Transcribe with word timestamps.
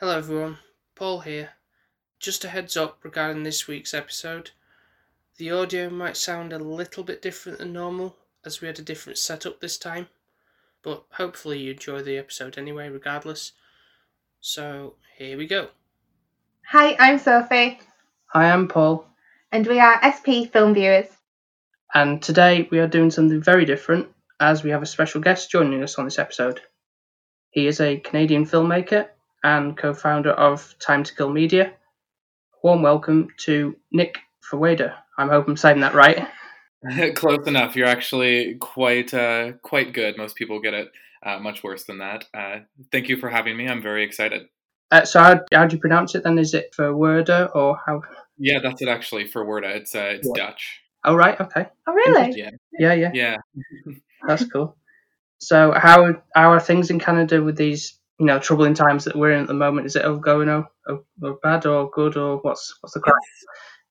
Hello 0.00 0.16
everyone, 0.16 0.58
Paul 0.94 1.20
here. 1.20 1.50
Just 2.20 2.44
a 2.44 2.48
heads 2.48 2.76
up 2.76 2.98
regarding 3.02 3.42
this 3.42 3.66
week's 3.66 3.92
episode. 3.92 4.52
The 5.38 5.50
audio 5.50 5.90
might 5.90 6.16
sound 6.16 6.52
a 6.52 6.58
little 6.60 7.02
bit 7.02 7.20
different 7.20 7.58
than 7.58 7.72
normal 7.72 8.14
as 8.44 8.60
we 8.60 8.68
had 8.68 8.78
a 8.78 8.82
different 8.82 9.18
setup 9.18 9.60
this 9.60 9.76
time, 9.76 10.06
but 10.82 11.04
hopefully 11.10 11.58
you 11.58 11.72
enjoy 11.72 12.02
the 12.02 12.16
episode 12.16 12.56
anyway, 12.58 12.88
regardless. 12.88 13.52
So 14.40 14.94
here 15.16 15.36
we 15.36 15.48
go. 15.48 15.68
Hi, 16.66 16.94
I'm 17.00 17.18
Sophie, 17.18 17.80
Hi, 18.26 18.52
I'm 18.52 18.68
Paul, 18.68 19.04
and 19.50 19.66
we 19.66 19.80
are 19.80 20.00
SP 20.04 20.46
Film 20.52 20.74
Viewers. 20.74 21.06
and 21.94 22.22
today 22.22 22.68
we 22.70 22.78
are 22.78 22.86
doing 22.86 23.10
something 23.10 23.42
very 23.42 23.64
different 23.64 24.06
as 24.38 24.62
we 24.62 24.70
have 24.70 24.82
a 24.82 24.86
special 24.86 25.20
guest 25.20 25.50
joining 25.50 25.82
us 25.82 25.98
on 25.98 26.04
this 26.04 26.20
episode. 26.20 26.60
He 27.50 27.66
is 27.66 27.80
a 27.80 27.98
Canadian 27.98 28.46
filmmaker 28.46 29.08
and 29.48 29.76
co 29.78 29.94
founder 29.94 30.32
of 30.32 30.74
Time 30.78 31.02
to 31.02 31.14
Kill 31.14 31.30
Media. 31.30 31.72
Warm 32.62 32.82
welcome 32.82 33.28
to 33.38 33.74
Nick 33.90 34.18
Faweda. 34.50 34.94
I'm 35.16 35.30
hoping 35.30 35.52
I'm 35.52 35.56
saying 35.56 35.80
that 35.80 35.94
right. 35.94 36.28
Close 37.14 37.46
enough. 37.46 37.74
You're 37.74 37.86
actually 37.86 38.56
quite 38.56 39.14
uh, 39.14 39.52
quite 39.62 39.94
good. 39.94 40.18
Most 40.18 40.36
people 40.36 40.60
get 40.60 40.74
it 40.74 40.88
uh, 41.24 41.38
much 41.38 41.64
worse 41.64 41.84
than 41.84 41.98
that. 41.98 42.26
Uh, 42.34 42.58
thank 42.92 43.08
you 43.08 43.16
for 43.16 43.30
having 43.30 43.56
me. 43.56 43.66
I'm 43.66 43.80
very 43.80 44.04
excited. 44.04 44.48
Uh, 44.90 45.04
so, 45.06 45.20
how, 45.20 45.40
how 45.52 45.66
do 45.66 45.76
you 45.76 45.80
pronounce 45.80 46.14
it 46.14 46.24
then? 46.24 46.38
Is 46.38 46.52
it 46.52 46.74
for 46.74 46.94
Werder 46.94 47.48
or 47.54 47.78
how? 47.86 48.02
Yeah, 48.36 48.58
that's 48.62 48.82
it. 48.82 48.88
Actually, 48.88 49.28
for 49.28 49.44
Werda, 49.46 49.76
it's 49.76 49.94
uh, 49.94 50.16
it's 50.18 50.28
Yeah. 50.34 50.46
Dutch. 50.46 50.80
Oh, 51.04 51.14
right, 51.14 51.40
okay. 51.40 51.66
Oh, 51.86 51.92
really? 51.92 52.34
Yeah, 52.36 52.50
Yeah, 52.78 52.92
yeah, 52.92 53.10
yeah. 53.14 53.36
that's 54.26 54.44
cool. 54.46 54.76
So, 55.38 55.72
how, 55.74 56.22
how 56.34 56.50
are 56.52 56.60
things 56.60 56.90
in 56.90 56.98
Canada 56.98 57.42
with 57.42 57.56
these, 57.56 57.98
you 58.18 58.26
know, 58.26 58.38
troubling 58.38 58.74
times 58.74 59.04
that 59.04 59.16
we're 59.16 59.32
in 59.32 59.42
at 59.42 59.46
the 59.46 59.54
moment? 59.54 59.86
Is 59.86 59.96
it 59.96 60.04
all 60.04 60.16
going 60.16 60.48
oh, 60.48 60.66
oh, 60.88 61.38
bad 61.42 61.66
or 61.66 61.90
good 61.90 62.16
or 62.16 62.38
what's 62.38 62.76
what's 62.80 62.94
the 62.94 63.00
crack? 63.00 63.14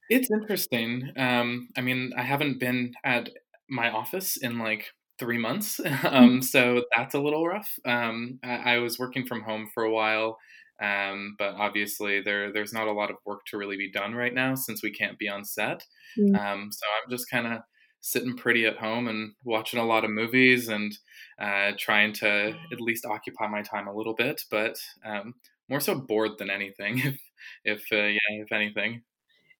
It's 0.10 0.30
interesting. 0.32 1.12
Um, 1.18 1.70
I 1.78 1.82
mean, 1.82 2.14
I 2.18 2.24
haven't 2.24 2.60
been 2.60 2.94
at 3.04 3.30
my 3.70 3.90
office 3.90 4.38
in 4.38 4.60
like 4.60 4.86
three 5.20 5.38
months, 5.38 5.80
um, 6.04 6.42
so 6.42 6.84
that's 6.96 7.16
a 7.16 7.20
little 7.20 7.46
rough. 7.46 7.72
Um, 7.86 8.40
I, 8.44 8.76
I 8.76 8.78
was 8.80 9.00
working 9.00 9.26
from 9.26 9.42
home 9.42 9.70
for 9.74 9.84
a 9.84 9.92
while, 9.92 10.38
um, 10.82 11.36
but 11.40 11.56
obviously 11.56 12.22
there 12.22 12.52
there's 12.52 12.74
not 12.74 12.88
a 12.88 12.94
lot 12.94 13.10
of 13.10 13.18
work 13.26 13.42
to 13.48 13.58
really 13.58 13.78
be 13.78 13.92
done 13.92 14.14
right 14.14 14.34
now 14.34 14.56
since 14.56 14.84
we 14.84 14.92
can't 14.92 15.18
be 15.18 15.30
on 15.30 15.46
set. 15.46 15.84
Mm. 16.18 16.38
Um, 16.38 16.70
so 16.72 16.86
I'm 16.86 17.10
just 17.10 17.30
kind 17.30 17.48
of 17.48 17.62
sitting 18.08 18.38
pretty 18.38 18.66
at 18.66 18.78
home 18.78 19.10
and 19.10 19.34
watching 19.44 19.82
a 19.82 19.86
lot 19.86 20.06
of 20.06 20.10
movies 20.10 20.70
and 20.70 20.98
uh, 21.42 21.72
trying 21.78 22.14
to 22.14 22.56
at 22.72 22.80
least 22.80 23.06
occupy 23.06 23.48
my 23.48 23.62
time 23.62 23.86
a 23.86 23.94
little 23.94 24.14
bit, 24.14 24.42
but 24.50 24.78
um, 25.06 25.34
more 25.70 25.82
so 25.82 25.94
bored 25.94 26.32
than 26.40 26.50
anything. 26.50 27.02
If, 27.64 27.84
if 27.92 27.94
uh, 27.94 28.08
yeah, 28.08 28.42
if 28.42 28.52
anything. 28.52 29.04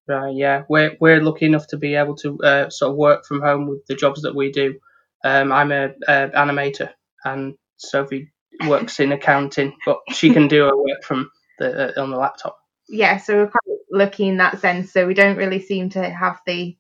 Right, 0.08 0.36
yeah, 0.36 0.64
we're 0.68 0.98
we're 1.00 1.22
lucky 1.22 1.46
enough 1.46 1.68
to 1.68 1.78
be 1.78 1.94
able 1.94 2.16
to 2.18 2.38
uh, 2.40 2.70
sort 2.70 2.92
of 2.92 2.98
work 2.98 3.26
from 3.26 3.42
home 3.42 3.68
with 3.68 3.86
the 3.86 3.96
jobs 3.96 4.24
that 4.24 4.36
we 4.36 4.52
do. 4.52 4.80
Um, 5.24 5.52
I'm 5.52 5.72
a, 5.72 5.90
a 6.08 6.30
animator, 6.30 6.90
and 7.24 7.56
Sophie 7.78 8.32
works 8.68 9.00
in 9.00 9.12
accounting, 9.12 9.78
but 9.86 10.00
she 10.12 10.34
can 10.34 10.48
do 10.48 10.64
her 10.64 10.76
work 10.76 11.04
from 11.04 11.30
the 11.60 11.96
uh, 11.96 12.02
on 12.02 12.10
the 12.10 12.18
laptop. 12.18 12.58
Yeah, 12.90 13.18
so 13.18 13.36
we're 13.36 13.52
quite 13.52 13.78
lucky 13.92 14.28
in 14.28 14.38
that 14.38 14.60
sense. 14.60 14.92
So 14.92 15.06
we 15.06 15.14
don't 15.14 15.38
really 15.38 15.62
seem 15.62 15.90
to 15.92 16.10
have 16.10 16.40
the 16.48 16.76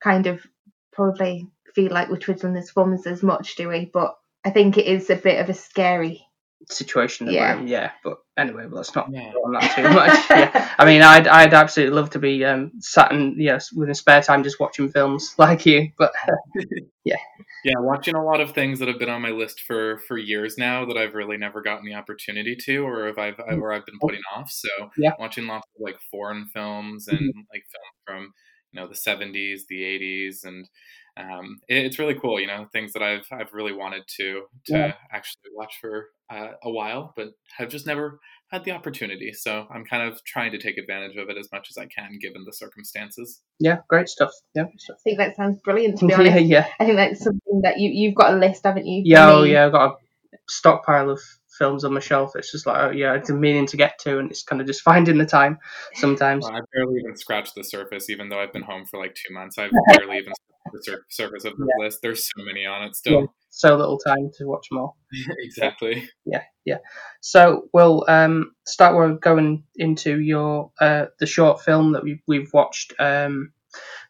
kind 0.00 0.26
of 0.26 0.46
probably 0.92 1.46
feel 1.74 1.92
like 1.92 2.08
we're 2.08 2.18
twiddling 2.18 2.54
the 2.54 2.62
thumbs 2.62 3.06
as 3.06 3.22
much, 3.22 3.56
do 3.56 3.68
we? 3.68 3.90
But 3.92 4.16
I 4.44 4.50
think 4.50 4.78
it 4.78 4.86
is 4.86 5.10
a 5.10 5.16
bit 5.16 5.40
of 5.40 5.48
a 5.48 5.54
scary. 5.54 6.26
situation 6.68 7.26
Yeah. 7.28 7.56
we're 7.56 7.66
yeah. 7.66 7.90
But 8.04 8.18
anyway, 8.36 8.66
well, 8.66 8.76
let's 8.76 8.94
not 8.94 9.08
Yeah. 9.10 9.32
on 9.32 9.52
that 9.52 9.74
too 9.74 9.82
much. 9.82 10.30
yeah. 10.30 10.68
I 10.78 10.84
mean, 10.84 11.02
I'd 11.02 11.26
I'd 11.26 11.54
absolutely 11.54 11.96
love 11.96 12.10
to 12.10 12.18
be 12.18 12.44
um, 12.44 12.72
sat 12.80 13.12
and 13.12 13.40
yes, 13.40 13.72
within 13.72 13.94
spare 13.94 14.22
time 14.22 14.44
just 14.44 14.60
watching 14.60 14.90
films 14.90 15.34
like 15.38 15.64
you. 15.66 15.90
But 15.98 16.12
uh, 16.28 16.32
Yeah, 17.04 17.16
Yeah, 17.64 17.78
watching 17.78 18.14
a 18.14 18.22
lot 18.22 18.42
of 18.42 18.52
things 18.52 18.78
that 18.78 18.88
have 18.88 18.98
been 18.98 19.08
on 19.08 19.22
my 19.22 19.30
list 19.30 19.62
for 19.62 19.98
for 20.06 20.18
years 20.18 20.58
now 20.58 20.84
that 20.84 20.98
I've 20.98 21.14
really 21.14 21.38
never 21.38 21.62
gotten 21.62 21.86
the 21.86 21.94
opportunity 21.94 22.54
to, 22.56 22.86
or 22.86 23.08
if 23.08 23.16
I've 23.18 23.36
mm. 23.36 23.58
or 23.60 23.72
I've 23.72 23.86
been 23.86 23.98
oh. 24.02 24.06
putting 24.06 24.22
off. 24.34 24.50
So 24.50 24.68
Yeah. 24.98 25.12
watching 25.18 25.46
lots 25.46 25.66
of 25.74 25.80
like 25.82 25.98
foreign 26.10 26.46
films 26.46 27.06
mm-hmm. 27.06 27.24
and 27.24 27.34
like 27.52 27.64
film 27.72 27.90
from 28.06 28.32
you 28.72 28.80
know 28.80 28.88
the 28.88 28.94
'70s, 28.94 29.60
the 29.68 29.82
'80s, 29.82 30.44
and 30.44 30.68
um, 31.16 31.58
it, 31.68 31.84
it's 31.86 31.98
really 31.98 32.14
cool. 32.14 32.40
You 32.40 32.46
know, 32.46 32.66
things 32.72 32.92
that 32.92 33.02
I've 33.02 33.26
I've 33.32 33.52
really 33.52 33.72
wanted 33.72 34.02
to 34.18 34.42
to 34.66 34.72
Yeah. 34.72 34.94
actually 35.12 35.50
watch 35.54 35.74
for 35.80 36.06
uh, 36.30 36.52
a 36.62 36.70
while, 36.70 37.12
but 37.16 37.28
have 37.58 37.68
just 37.68 37.86
never 37.86 38.20
had 38.52 38.64
the 38.64 38.70
opportunity. 38.72 39.32
So 39.32 39.66
I'm 39.72 39.84
kind 39.84 40.08
of 40.10 40.22
trying 40.24 40.52
to 40.52 40.58
take 40.58 40.76
advantage 40.78 41.16
of 41.16 41.28
it 41.28 41.36
as 41.36 41.48
much 41.52 41.68
as 41.70 41.76
I 41.78 41.86
can, 41.86 42.18
given 42.20 42.42
the 42.44 42.52
circumstances. 42.52 43.42
yeah, 43.60 43.78
great 43.88 44.08
stuff. 44.08 44.30
Yeah. 44.54 44.64
I 44.64 44.94
think 45.04 45.18
that 45.18 45.36
sounds 45.36 45.58
brilliant, 45.64 45.98
to 45.98 46.06
be 46.06 46.14
honest. 46.14 46.44
yeah, 46.46 46.66
I 46.80 46.84
think 46.84 46.96
that's 46.96 47.22
something 47.22 47.60
that 47.62 47.78
you, 47.78 47.90
you've 47.90 48.14
got 48.16 48.34
a 48.34 48.36
list, 48.36 48.62
haven't 48.64 48.86
you? 48.86 49.02
yeah. 49.04 49.30
Oh, 49.30 49.42
yeah. 49.44 49.66
I've 49.66 49.72
got 49.72 49.92
a 49.92 50.36
stockpile 50.48 51.10
of 51.10 51.20
films 51.60 51.84
on 51.84 51.92
my 51.92 52.00
shelf. 52.00 52.32
It's 52.34 52.50
just 52.50 52.66
like, 52.66 52.76
oh, 52.78 52.90
yeah, 52.90 53.14
it's 53.14 53.30
a 53.30 53.34
meaning 53.34 53.66
to 53.66 53.76
get 53.76 53.98
to, 54.00 54.18
and 54.18 54.30
it's 54.30 54.42
kind 54.42 54.60
of 54.60 54.66
just 54.66 54.80
finding 54.90 55.18
the 55.18 55.26
time 55.26 55.58
sometimes. 55.94 56.44
Well, 56.44 56.56
I 56.56 56.60
barely 56.74 57.00
even 57.00 57.16
scratched 57.16 57.54
the 57.54 57.62
surface, 57.62 58.10
even 58.10 58.28
though 58.28 58.40
I've 58.40 58.52
been 58.52 58.62
home 58.62 58.86
for 58.86 58.98
like 58.98 59.14
two 59.14 59.32
months. 59.32 59.58
I've 59.58 59.70
barely 59.96 60.16
even 60.16 60.32
scratched 60.34 60.72
the 60.72 60.82
sur- 60.82 61.06
surface 61.08 61.44
of 61.44 61.56
the 61.56 61.68
list. 61.78 62.00
There's 62.02 62.24
so 62.24 62.42
many 62.44 62.66
on 62.66 62.82
it 62.82 62.96
still. 62.96 63.32
So 63.50 63.76
little 63.76 63.98
time 63.98 64.30
to 64.38 64.46
watch 64.46 64.68
more. 64.72 64.94
exactly. 65.38 66.08
yeah, 66.24 66.42
yeah. 66.64 66.78
So 67.20 67.68
we'll 67.72 68.04
um, 68.08 68.52
start 68.66 68.96
with 68.96 69.20
going 69.20 69.64
into 69.76 70.20
your 70.20 70.70
uh, 70.80 71.06
the 71.18 71.26
short 71.26 71.60
film 71.60 71.92
that 71.92 72.02
we 72.02 72.22
we've 72.26 72.52
watched. 72.52 72.94
Um, 72.98 73.52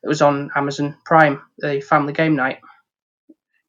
it 0.03 0.09
was 0.09 0.23
on 0.23 0.51
Amazon 0.55 0.97
Prime, 1.05 1.43
the 1.59 1.81
Family 1.81 2.13
Game 2.13 2.37
Night. 2.37 2.59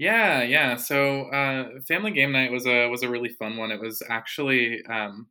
Yeah, 0.01 0.41
yeah. 0.41 0.77
So 0.77 1.25
uh, 1.25 1.79
Family 1.87 2.11
Game 2.11 2.31
Night 2.31 2.51
was 2.51 2.65
a 2.65 2.87
was 2.87 3.03
a 3.03 3.09
really 3.09 3.29
fun 3.29 3.57
one. 3.57 3.71
It 3.71 3.79
was 3.79 4.01
actually 4.09 4.83
um, 4.85 5.27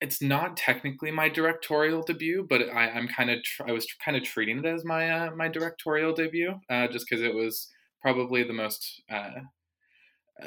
it's 0.00 0.22
not 0.22 0.56
technically 0.56 1.10
my 1.12 1.28
directorial 1.28 2.02
debut, 2.02 2.46
but 2.48 2.62
I, 2.70 2.90
I'm 2.90 3.08
kind 3.08 3.30
of 3.30 3.42
tr- 3.44 3.64
I 3.68 3.72
was 3.72 3.86
kind 4.04 4.16
of 4.16 4.24
treating 4.24 4.58
it 4.60 4.66
as 4.66 4.84
my 4.84 5.10
uh, 5.10 5.30
my 5.36 5.48
directorial 5.48 6.14
debut, 6.14 6.54
uh, 6.70 6.88
just 6.88 7.06
because 7.08 7.22
it 7.24 7.34
was 7.34 7.70
probably 8.02 8.44
the 8.44 8.54
most 8.54 9.02
uh, 9.10 9.40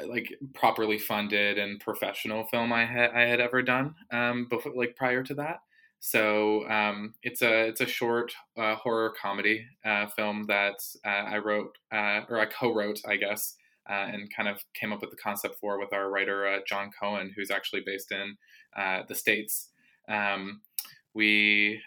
like 0.06 0.32
properly 0.54 0.98
funded 0.98 1.58
and 1.58 1.80
professional 1.80 2.44
film 2.46 2.72
I 2.72 2.84
had 2.84 3.10
I 3.10 3.22
had 3.22 3.40
ever 3.40 3.62
done 3.62 3.94
um, 4.12 4.46
before 4.48 4.72
like 4.76 4.96
prior 4.96 5.22
to 5.24 5.34
that. 5.34 5.60
So 6.00 6.68
um, 6.68 7.14
it's 7.22 7.42
a 7.42 7.66
it's 7.68 7.80
a 7.80 7.86
short 7.86 8.32
uh, 8.56 8.76
horror 8.76 9.12
comedy 9.20 9.66
uh, 9.84 10.06
film 10.06 10.44
that 10.46 10.76
uh, 11.04 11.08
I 11.08 11.38
wrote 11.38 11.76
uh, 11.92 12.20
or 12.28 12.38
I 12.38 12.46
co-wrote, 12.46 13.00
I 13.06 13.16
guess, 13.16 13.56
uh, 13.90 14.06
and 14.12 14.32
kind 14.34 14.48
of 14.48 14.62
came 14.74 14.92
up 14.92 15.00
with 15.00 15.10
the 15.10 15.16
concept 15.16 15.56
for 15.60 15.78
with 15.78 15.92
our 15.92 16.08
writer 16.10 16.46
uh, 16.46 16.60
John 16.68 16.90
Cohen, 17.00 17.32
who's 17.36 17.50
actually 17.50 17.82
based 17.84 18.12
in 18.12 18.36
the 19.08 19.14
states. 19.14 19.70
Um, 20.08 20.60
we 21.14 21.82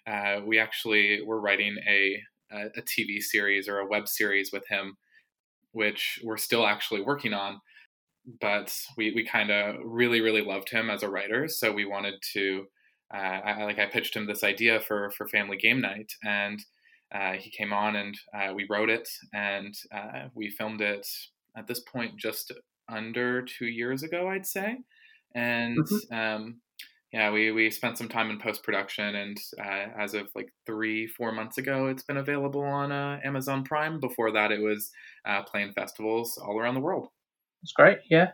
we 0.45 0.59
actually 0.59 1.21
were 1.25 1.39
writing 1.39 1.77
a 1.87 2.21
a 2.51 2.65
a 2.77 2.81
TV 2.81 3.21
series 3.21 3.69
or 3.69 3.79
a 3.79 3.87
web 3.87 4.09
series 4.09 4.51
with 4.51 4.67
him, 4.67 4.97
which 5.71 6.19
we're 6.23 6.37
still 6.37 6.67
actually 6.67 7.01
working 7.01 7.33
on. 7.33 7.61
But 8.39 8.75
we, 8.97 9.13
we 9.13 9.25
kind 9.25 9.49
of 9.51 9.77
really 9.83 10.19
really 10.19 10.43
loved 10.43 10.69
him 10.69 10.89
as 10.89 11.01
a 11.01 11.09
writer, 11.09 11.47
so 11.47 11.71
we 11.71 11.85
wanted 11.85 12.15
to 12.33 12.65
uh, 13.13 13.17
I, 13.17 13.63
like 13.63 13.79
I 13.79 13.85
pitched 13.87 14.15
him 14.15 14.25
this 14.25 14.43
idea 14.43 14.79
for 14.79 15.11
for 15.11 15.27
Family 15.27 15.57
Game 15.57 15.81
Night, 15.81 16.11
and 16.23 16.59
uh, 17.13 17.33
he 17.33 17.49
came 17.49 17.73
on 17.73 17.95
and 17.95 18.15
uh, 18.33 18.53
we 18.53 18.67
wrote 18.69 18.89
it 18.89 19.09
and 19.33 19.73
uh, 19.93 20.27
we 20.33 20.49
filmed 20.49 20.81
it 20.81 21.07
at 21.57 21.67
this 21.67 21.81
point 21.81 22.17
just 22.17 22.53
under 22.89 23.41
two 23.41 23.65
years 23.65 24.03
ago, 24.03 24.29
I'd 24.29 24.45
say, 24.45 24.77
and 25.35 25.87
um, 26.11 26.61
yeah, 27.11 27.29
we 27.29 27.51
we 27.51 27.69
spent 27.69 27.97
some 27.97 28.07
time 28.07 28.29
in 28.29 28.39
post 28.39 28.63
production, 28.63 29.15
and 29.15 29.37
uh, 29.59 29.87
as 29.99 30.13
of 30.13 30.29
like 30.33 30.53
three 30.65 31.07
four 31.07 31.33
months 31.33 31.57
ago, 31.57 31.87
it's 31.87 32.03
been 32.03 32.17
available 32.17 32.63
on 32.63 32.91
uh, 32.91 33.19
Amazon 33.23 33.63
Prime. 33.65 33.99
Before 33.99 34.31
that, 34.31 34.51
it 34.51 34.61
was 34.61 34.91
uh, 35.25 35.43
playing 35.43 35.73
festivals 35.73 36.37
all 36.37 36.57
around 36.57 36.75
the 36.75 36.81
world. 36.81 37.09
It's 37.63 37.73
great. 37.73 37.99
Yeah. 38.09 38.31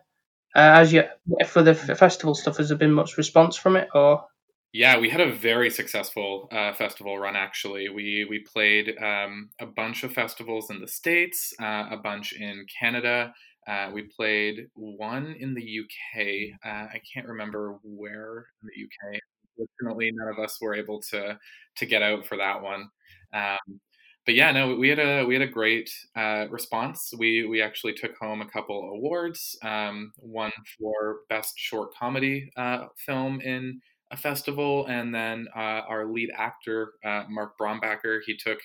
Uh, 0.55 0.79
as 0.81 0.93
you 0.93 1.03
for 1.47 1.63
the 1.63 1.71
f- 1.71 1.97
festival 1.97 2.35
stuff, 2.35 2.57
has 2.57 2.69
there 2.69 2.77
been 2.77 2.93
much 2.93 3.17
response 3.17 3.55
from 3.55 3.75
it, 3.77 3.89
or 3.95 4.25
Yeah, 4.73 4.99
we 4.99 5.09
had 5.09 5.21
a 5.21 5.31
very 5.31 5.69
successful 5.69 6.49
uh, 6.51 6.73
festival 6.73 7.17
run. 7.17 7.35
Actually, 7.35 7.89
we 7.89 8.25
we 8.29 8.39
played 8.39 8.95
um, 9.01 9.49
a 9.59 9.65
bunch 9.65 10.03
of 10.03 10.13
festivals 10.13 10.69
in 10.69 10.79
the 10.81 10.87
states, 10.87 11.53
uh, 11.61 11.87
a 11.89 11.97
bunch 11.97 12.33
in 12.33 12.65
Canada. 12.79 13.33
Uh, 13.67 13.89
we 13.93 14.03
played 14.03 14.67
one 14.75 15.35
in 15.39 15.53
the 15.53 15.63
UK. 15.63 16.53
Uh, 16.65 16.87
I 16.93 17.01
can't 17.13 17.27
remember 17.27 17.79
where 17.83 18.47
in 18.61 18.69
the 18.75 18.83
UK. 18.83 19.19
Fortunately, 19.57 20.11
none 20.13 20.27
of 20.27 20.37
us 20.43 20.59
were 20.61 20.75
able 20.75 21.01
to 21.11 21.39
to 21.77 21.85
get 21.85 22.03
out 22.03 22.25
for 22.27 22.37
that 22.37 22.61
one. 22.61 22.89
Um, 23.33 23.79
but 24.25 24.35
yeah, 24.35 24.51
no, 24.51 24.75
we 24.75 24.89
had 24.89 24.99
a 24.99 25.23
we 25.25 25.33
had 25.33 25.41
a 25.41 25.47
great 25.47 25.89
uh, 26.15 26.47
response. 26.49 27.13
We 27.17 27.45
we 27.47 27.61
actually 27.61 27.93
took 27.93 28.15
home 28.17 28.41
a 28.41 28.47
couple 28.49 28.91
awards. 28.93 29.57
Um, 29.63 30.11
one 30.17 30.51
for 30.77 31.19
best 31.29 31.53
short 31.57 31.93
comedy 31.97 32.51
uh, 32.57 32.87
film 33.05 33.39
in 33.41 33.79
a 34.11 34.17
festival, 34.17 34.85
and 34.87 35.13
then 35.13 35.47
uh, 35.55 35.81
our 35.89 36.05
lead 36.05 36.29
actor 36.37 36.93
uh, 37.05 37.23
Mark 37.29 37.57
Brombacher 37.59 38.19
he 38.25 38.37
took 38.37 38.59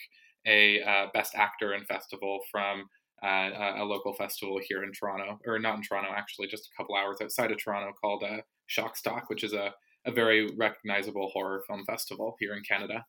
a 0.46 0.82
uh, 0.82 1.06
Best 1.14 1.34
Actor 1.34 1.74
in 1.74 1.84
Festival 1.84 2.40
from 2.50 2.84
uh, 3.24 3.50
a 3.76 3.84
local 3.84 4.12
festival 4.12 4.60
here 4.68 4.82
in 4.82 4.92
Toronto, 4.92 5.38
or 5.46 5.58
not 5.58 5.76
in 5.76 5.82
Toronto 5.82 6.10
actually, 6.14 6.48
just 6.48 6.66
a 6.66 6.76
couple 6.76 6.96
hours 6.96 7.18
outside 7.22 7.52
of 7.52 7.58
Toronto 7.58 7.92
called 8.00 8.24
uh, 8.24 8.38
Shockstock, 8.68 9.22
which 9.28 9.44
is 9.44 9.52
a 9.52 9.72
a 10.04 10.10
very 10.10 10.50
recognizable 10.56 11.30
horror 11.32 11.62
film 11.66 11.84
festival 11.84 12.36
here 12.40 12.54
in 12.54 12.62
Canada. 12.62 13.04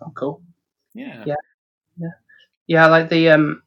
Oh, 0.00 0.12
cool. 0.14 0.42
Yeah. 0.94 1.24
Yeah. 1.26 1.34
Yeah. 1.98 2.08
Yeah, 2.66 2.86
like 2.86 3.08
the 3.08 3.30
um 3.30 3.62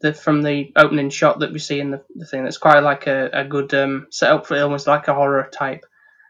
the 0.00 0.14
from 0.14 0.42
the 0.42 0.72
opening 0.76 1.10
shot 1.10 1.40
that 1.40 1.52
we 1.52 1.58
see 1.58 1.80
in 1.80 1.90
the, 1.90 2.02
the 2.14 2.26
thing 2.26 2.44
that's 2.44 2.58
quite 2.58 2.80
like 2.80 3.06
a, 3.06 3.30
a 3.32 3.44
good 3.44 3.74
um 3.74 4.06
setup 4.10 4.46
for 4.46 4.58
almost 4.60 4.86
like 4.86 5.08
a 5.08 5.14
horror 5.14 5.48
type 5.52 5.84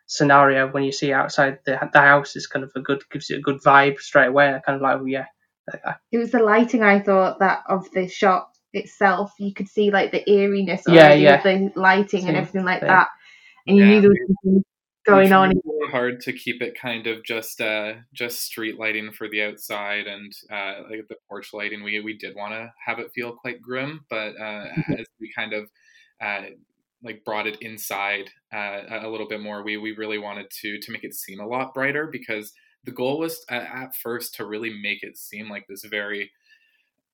scenario 0.06 0.70
when 0.70 0.84
you 0.84 0.92
see 0.92 1.12
outside 1.12 1.58
the 1.64 1.78
the 1.92 2.00
house 2.00 2.36
is 2.36 2.46
kind 2.46 2.64
of 2.64 2.72
a 2.76 2.80
good 2.80 3.02
gives 3.10 3.30
you 3.30 3.38
a 3.38 3.40
good 3.40 3.62
vibe 3.62 3.98
straight 3.98 4.28
away. 4.28 4.60
kind 4.64 4.76
of 4.76 4.82
like 4.82 5.00
oh 5.00 5.06
yeah. 5.06 5.26
It 6.12 6.18
was 6.18 6.30
the 6.30 6.42
lighting 6.42 6.82
I 6.82 7.00
thought 7.00 7.38
that 7.38 7.62
of 7.68 7.90
the 7.92 8.06
shot 8.06 8.48
itself. 8.74 9.32
You 9.38 9.54
could 9.54 9.68
see 9.68 9.90
like 9.90 10.12
the 10.12 10.28
eeriness 10.30 10.82
yeah, 10.86 11.14
yeah. 11.14 11.42
the 11.42 11.72
lighting 11.74 12.28
and 12.28 12.36
everything 12.36 12.64
like 12.64 12.80
thing. 12.80 12.88
that. 12.88 13.08
And 13.66 13.76
you 13.76 13.84
yeah. 13.84 13.90
knew 13.90 14.00
there 14.02 14.10
was 14.10 14.62
going 15.06 15.32
on. 15.32 15.52
Really 15.64 15.90
hard 15.90 16.20
to 16.22 16.32
keep 16.32 16.60
it 16.60 16.78
kind 16.78 17.06
of 17.06 17.24
just 17.24 17.60
uh, 17.60 17.94
just 18.12 18.42
street 18.42 18.78
lighting 18.78 19.12
for 19.12 19.28
the 19.28 19.42
outside 19.42 20.06
and 20.06 20.32
uh, 20.50 20.82
like 20.90 21.06
the 21.08 21.16
porch 21.28 21.52
lighting. 21.52 21.82
We 21.82 22.00
we 22.00 22.16
did 22.16 22.34
want 22.36 22.52
to 22.52 22.72
have 22.84 22.98
it 22.98 23.12
feel 23.14 23.32
quite 23.32 23.62
grim, 23.62 24.04
but 24.10 24.34
uh, 24.38 24.66
as 24.98 25.06
we 25.20 25.32
kind 25.34 25.52
of 25.52 25.68
uh, 26.20 26.42
like 27.04 27.24
brought 27.24 27.46
it 27.46 27.60
inside 27.60 28.30
uh, 28.52 28.80
a 29.02 29.08
little 29.08 29.28
bit 29.28 29.40
more, 29.40 29.62
we 29.62 29.76
we 29.76 29.92
really 29.92 30.18
wanted 30.18 30.46
to 30.62 30.78
to 30.80 30.92
make 30.92 31.04
it 31.04 31.14
seem 31.14 31.40
a 31.40 31.46
lot 31.46 31.74
brighter 31.74 32.08
because 32.10 32.52
the 32.84 32.92
goal 32.92 33.18
was 33.18 33.44
at 33.50 33.94
first 33.96 34.34
to 34.34 34.46
really 34.46 34.72
make 34.82 35.02
it 35.02 35.16
seem 35.16 35.48
like 35.48 35.66
this 35.68 35.84
very 35.84 36.30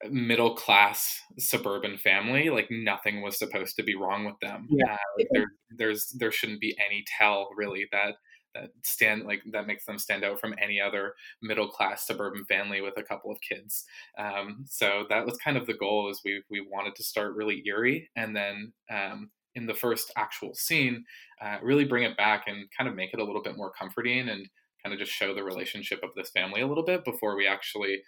middle 0.09 0.55
class 0.55 1.21
suburban 1.39 1.99
family 1.99 2.49
like 2.49 2.69
nothing 2.71 3.21
was 3.21 3.39
supposed 3.39 3.77
to 3.77 3.83
be 3.83 3.95
wrong 3.95 4.25
with 4.25 4.39
them. 4.41 4.67
Yeah. 4.71 4.95
Uh, 4.95 4.97
like 5.19 5.29
there 5.33 5.47
there's 5.77 6.07
there 6.19 6.33
shouldn't 6.33 6.61
be 6.61 6.77
any 6.85 7.05
tell 7.19 7.51
really 7.57 7.87
that 7.93 8.15
that 8.55 8.71
stand 8.83 9.25
like 9.25 9.43
that 9.53 9.67
makes 9.67 9.85
them 9.85 9.99
stand 9.99 10.25
out 10.25 10.41
from 10.41 10.55
any 10.61 10.81
other 10.81 11.15
middle 11.43 11.69
class 11.69 12.07
suburban 12.07 12.45
family 12.47 12.81
with 12.81 12.95
a 12.97 13.03
couple 13.03 13.31
of 13.31 13.39
kids. 13.41 13.85
Um, 14.19 14.65
so 14.69 15.05
that 15.09 15.25
was 15.25 15.37
kind 15.37 15.57
of 15.57 15.67
the 15.67 15.75
goal 15.75 16.11
is 16.11 16.23
we 16.25 16.43
we 16.51 16.61
wanted 16.61 16.97
to 16.97 17.05
start 17.05 17.37
really 17.37 17.63
eerie 17.67 18.09
and 18.17 18.35
then 18.35 18.73
um, 18.91 19.31
in 19.55 19.67
the 19.67 19.75
first 19.75 20.13
actual 20.17 20.55
scene 20.55 21.05
uh, 21.41 21.57
really 21.63 21.85
bring 21.85 22.05
it 22.05 22.17
back 22.17 22.45
and 22.47 22.67
kind 22.77 22.89
of 22.89 22.95
make 22.95 23.13
it 23.13 23.21
a 23.21 23.25
little 23.25 23.43
bit 23.43 23.57
more 23.57 23.73
comforting 23.73 24.29
and 24.29 24.49
kind 24.83 24.93
of 24.93 24.99
just 24.99 25.13
show 25.13 25.35
the 25.35 25.43
relationship 25.43 26.01
of 26.03 26.11
this 26.17 26.31
family 26.31 26.61
a 26.61 26.67
little 26.67 26.85
bit 26.85 27.05
before 27.05 27.37
we 27.37 27.47
actually 27.47 28.01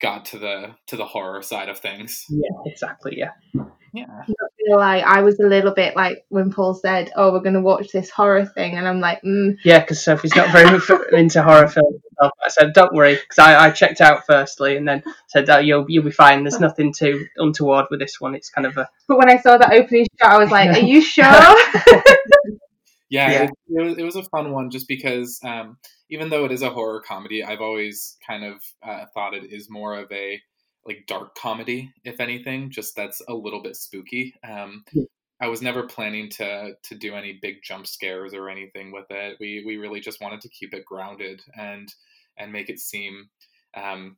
got 0.00 0.24
to 0.26 0.38
the 0.38 0.74
to 0.86 0.96
the 0.96 1.04
horror 1.04 1.42
side 1.42 1.68
of 1.68 1.78
things. 1.78 2.24
Yeah, 2.28 2.48
exactly. 2.66 3.14
Yeah. 3.16 3.30
Yeah. 3.92 4.06
Like 4.68 5.04
I 5.04 5.22
was 5.22 5.38
a 5.38 5.46
little 5.46 5.72
bit 5.72 5.94
like 5.94 6.24
when 6.28 6.50
Paul 6.50 6.74
said, 6.74 7.12
"Oh, 7.14 7.32
we're 7.32 7.40
going 7.40 7.54
to 7.54 7.60
watch 7.60 7.92
this 7.92 8.10
horror 8.10 8.44
thing," 8.44 8.76
and 8.76 8.88
I'm 8.88 9.00
like, 9.00 9.22
mm. 9.22 9.56
"Yeah," 9.64 9.80
because 9.80 10.02
Sophie's 10.02 10.34
not 10.34 10.50
very 10.50 10.80
into 11.12 11.42
horror 11.42 11.68
films. 11.68 12.00
I 12.20 12.48
said, 12.48 12.72
"Don't 12.72 12.94
worry," 12.94 13.14
because 13.14 13.38
I, 13.38 13.66
I, 13.66 13.70
checked 13.70 14.00
out 14.00 14.26
firstly, 14.26 14.76
and 14.76 14.88
then 14.88 15.04
said, 15.28 15.48
oh, 15.50 15.58
you'll 15.58 15.84
you'll 15.88 16.04
be 16.04 16.10
fine. 16.10 16.42
There's 16.42 16.58
nothing 16.58 16.92
too 16.92 17.26
untoward 17.36 17.86
with 17.90 18.00
this 18.00 18.20
one. 18.20 18.34
It's 18.34 18.50
kind 18.50 18.66
of 18.66 18.76
a." 18.76 18.88
But 19.06 19.18
when 19.18 19.30
I 19.30 19.38
saw 19.38 19.56
that 19.56 19.72
opening 19.72 20.06
shot, 20.20 20.32
I 20.32 20.38
was 20.38 20.50
like, 20.50 20.76
"Are 20.76 20.80
you 20.80 21.00
sure?" 21.02 21.24
yeah, 21.24 21.56
yeah. 23.10 23.42
It, 23.42 23.50
it, 23.68 23.82
was, 23.82 23.98
it 23.98 24.02
was 24.02 24.16
a 24.16 24.24
fun 24.24 24.52
one 24.52 24.70
just 24.70 24.88
because 24.88 25.38
um, 25.44 25.76
even 26.10 26.28
though 26.28 26.44
it 26.44 26.52
is 26.52 26.62
a 26.62 26.70
horror 26.70 27.02
comedy, 27.06 27.44
I've 27.44 27.60
always 27.60 28.16
kind 28.26 28.44
of 28.44 28.62
uh, 28.82 29.04
thought 29.14 29.34
it 29.34 29.52
is 29.52 29.70
more 29.70 29.96
of 29.96 30.10
a 30.10 30.40
like 30.86 31.04
dark 31.06 31.34
comedy, 31.34 31.92
if 32.04 32.20
anything, 32.20 32.70
just 32.70 32.94
that's 32.96 33.20
a 33.28 33.34
little 33.34 33.62
bit 33.62 33.76
spooky. 33.76 34.34
Um, 34.48 34.84
yeah. 34.92 35.04
I 35.40 35.48
was 35.48 35.60
never 35.60 35.82
planning 35.82 36.30
to 36.30 36.72
to 36.82 36.94
do 36.94 37.14
any 37.14 37.38
big 37.42 37.56
jump 37.62 37.86
scares 37.86 38.32
or 38.32 38.48
anything 38.48 38.92
with 38.92 39.06
it. 39.10 39.36
We 39.40 39.64
we 39.66 39.76
really 39.76 40.00
just 40.00 40.20
wanted 40.20 40.40
to 40.42 40.48
keep 40.48 40.72
it 40.72 40.84
grounded 40.84 41.42
and 41.58 41.92
and 42.38 42.52
make 42.52 42.70
it 42.70 42.78
seem 42.78 43.28
um, 43.76 44.16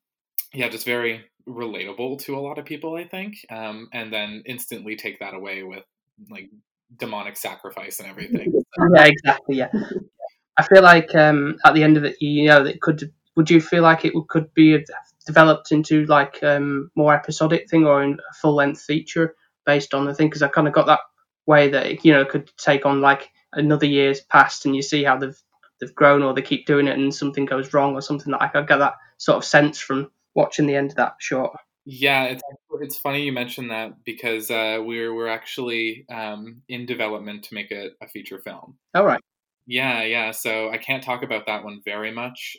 yeah, 0.54 0.68
just 0.68 0.86
very 0.86 1.24
relatable 1.46 2.20
to 2.20 2.36
a 2.36 2.40
lot 2.40 2.58
of 2.58 2.64
people, 2.64 2.94
I 2.94 3.04
think. 3.04 3.34
Um, 3.50 3.88
and 3.92 4.12
then 4.12 4.42
instantly 4.46 4.96
take 4.96 5.18
that 5.20 5.34
away 5.34 5.62
with 5.62 5.84
like 6.30 6.50
demonic 6.98 7.36
sacrifice 7.36 8.00
and 8.00 8.08
everything. 8.08 8.52
Yeah, 8.94 9.06
exactly. 9.06 9.56
Yeah, 9.56 9.70
I 10.56 10.62
feel 10.62 10.82
like 10.82 11.12
um, 11.16 11.56
at 11.64 11.74
the 11.74 11.82
end 11.82 11.96
of 11.96 12.04
it, 12.04 12.16
you 12.20 12.46
know, 12.46 12.64
it 12.64 12.80
could. 12.80 13.12
Would 13.34 13.50
you 13.50 13.60
feel 13.60 13.82
like 13.82 14.04
it 14.04 14.12
could 14.28 14.54
be 14.54 14.84
developed 15.28 15.70
into 15.70 16.06
like 16.06 16.42
um, 16.42 16.90
more 16.96 17.14
episodic 17.14 17.68
thing 17.68 17.86
or 17.86 18.02
a 18.02 18.16
full 18.40 18.54
length 18.54 18.80
feature 18.80 19.36
based 19.66 19.92
on 19.92 20.06
the 20.06 20.14
thing? 20.14 20.28
Because 20.28 20.42
I 20.42 20.48
kind 20.48 20.66
of 20.66 20.72
got 20.72 20.86
that 20.86 21.00
way 21.46 21.68
that 21.68 21.86
it, 21.86 22.04
you 22.04 22.12
know 22.12 22.24
could 22.24 22.50
take 22.56 22.86
on 22.86 23.02
like 23.02 23.28
another 23.52 23.86
year's 23.86 24.22
past, 24.22 24.64
and 24.64 24.74
you 24.74 24.80
see 24.80 25.04
how 25.04 25.18
they've 25.18 25.38
they've 25.80 25.94
grown 25.94 26.22
or 26.22 26.32
they 26.32 26.40
keep 26.42 26.66
doing 26.66 26.88
it, 26.88 26.98
and 26.98 27.14
something 27.14 27.44
goes 27.44 27.74
wrong 27.74 27.94
or 27.94 28.00
something. 28.00 28.32
Like 28.32 28.56
I 28.56 28.62
get 28.62 28.78
that 28.78 28.94
sort 29.18 29.36
of 29.36 29.44
sense 29.44 29.78
from 29.78 30.10
watching 30.34 30.66
the 30.66 30.76
end 30.76 30.90
of 30.90 30.96
that 30.96 31.16
short. 31.20 31.52
Yeah, 31.84 32.24
it's 32.24 32.42
it's 32.80 32.98
funny 32.98 33.22
you 33.24 33.32
mentioned 33.32 33.70
that 33.70 34.04
because 34.04 34.50
uh, 34.50 34.78
we're 34.80 35.14
we're 35.14 35.28
actually 35.28 36.06
um, 36.10 36.62
in 36.68 36.86
development 36.86 37.44
to 37.44 37.54
make 37.54 37.70
a, 37.70 37.90
a 38.00 38.08
feature 38.08 38.38
film. 38.38 38.78
All 38.94 39.04
right. 39.04 39.20
Yeah, 39.66 40.02
yeah. 40.02 40.30
So 40.30 40.70
I 40.70 40.78
can't 40.78 41.04
talk 41.04 41.22
about 41.22 41.46
that 41.46 41.62
one 41.62 41.82
very 41.84 42.10
much 42.10 42.56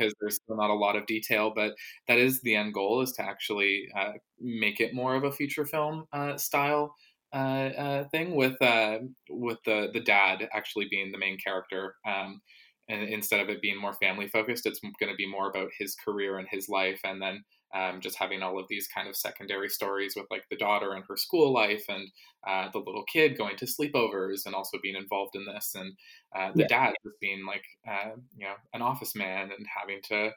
because 0.00 0.14
there's 0.20 0.36
still 0.36 0.56
not 0.56 0.70
a 0.70 0.74
lot 0.74 0.96
of 0.96 1.06
detail, 1.06 1.52
but 1.54 1.74
that 2.08 2.18
is 2.18 2.40
the 2.40 2.54
end 2.54 2.74
goal 2.74 3.02
is 3.02 3.12
to 3.12 3.22
actually 3.22 3.88
uh, 3.96 4.12
make 4.40 4.80
it 4.80 4.94
more 4.94 5.14
of 5.14 5.24
a 5.24 5.32
feature 5.32 5.66
film 5.66 6.04
uh, 6.12 6.36
style 6.36 6.94
uh, 7.32 7.70
uh 7.78 8.08
thing 8.08 8.34
with 8.34 8.60
uh, 8.60 8.98
with 9.28 9.58
the 9.64 9.90
the 9.92 10.00
dad 10.00 10.48
actually 10.52 10.86
being 10.90 11.12
the 11.12 11.18
main 11.18 11.38
character. 11.38 11.94
Um, 12.06 12.40
and 12.90 13.08
instead 13.08 13.40
of 13.40 13.48
it 13.48 13.62
being 13.62 13.80
more 13.80 13.94
family 13.94 14.28
focused, 14.28 14.66
it's 14.66 14.80
going 14.80 15.12
to 15.12 15.16
be 15.16 15.30
more 15.30 15.48
about 15.48 15.70
his 15.78 15.94
career 15.94 16.38
and 16.38 16.48
his 16.50 16.68
life, 16.68 17.00
and 17.04 17.22
then 17.22 17.44
um, 17.74 18.00
just 18.00 18.18
having 18.18 18.42
all 18.42 18.58
of 18.58 18.66
these 18.68 18.88
kind 18.88 19.08
of 19.08 19.16
secondary 19.16 19.68
stories 19.68 20.14
with 20.16 20.26
like 20.30 20.44
the 20.50 20.56
daughter 20.56 20.92
and 20.92 21.04
her 21.08 21.16
school 21.16 21.52
life 21.52 21.84
and 21.88 22.08
uh, 22.46 22.68
the 22.72 22.78
little 22.78 23.04
kid 23.04 23.38
going 23.38 23.56
to 23.56 23.64
sleepovers 23.64 24.44
and 24.44 24.54
also 24.54 24.78
being 24.82 24.96
involved 24.96 25.36
in 25.36 25.44
this 25.44 25.74
and 25.74 25.92
uh, 26.36 26.50
the 26.54 26.62
yeah. 26.62 26.68
dad 26.68 26.94
just 27.04 27.20
being 27.20 27.46
like 27.46 27.64
uh, 27.88 28.10
you 28.36 28.44
know 28.44 28.54
an 28.74 28.82
office 28.82 29.14
man 29.14 29.50
and 29.56 29.66
having 29.80 30.00
to 30.02 30.30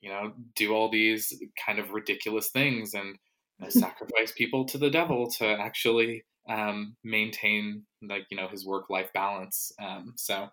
you 0.00 0.08
know 0.08 0.32
do 0.56 0.72
all 0.72 0.90
these 0.90 1.38
kind 1.66 1.78
of 1.78 1.90
ridiculous 1.90 2.48
things 2.48 2.94
and 2.94 3.18
sacrifice 3.70 4.32
people 4.32 4.64
to 4.64 4.78
the 4.78 4.90
devil 4.90 5.28
to 5.30 5.46
actually 5.46 6.24
um, 6.48 6.96
maintain 7.04 7.82
like 8.08 8.24
you 8.30 8.36
know 8.38 8.48
his 8.48 8.64
work 8.64 8.88
life 8.88 9.12
balance 9.12 9.70
um, 9.82 10.14
so 10.16 10.48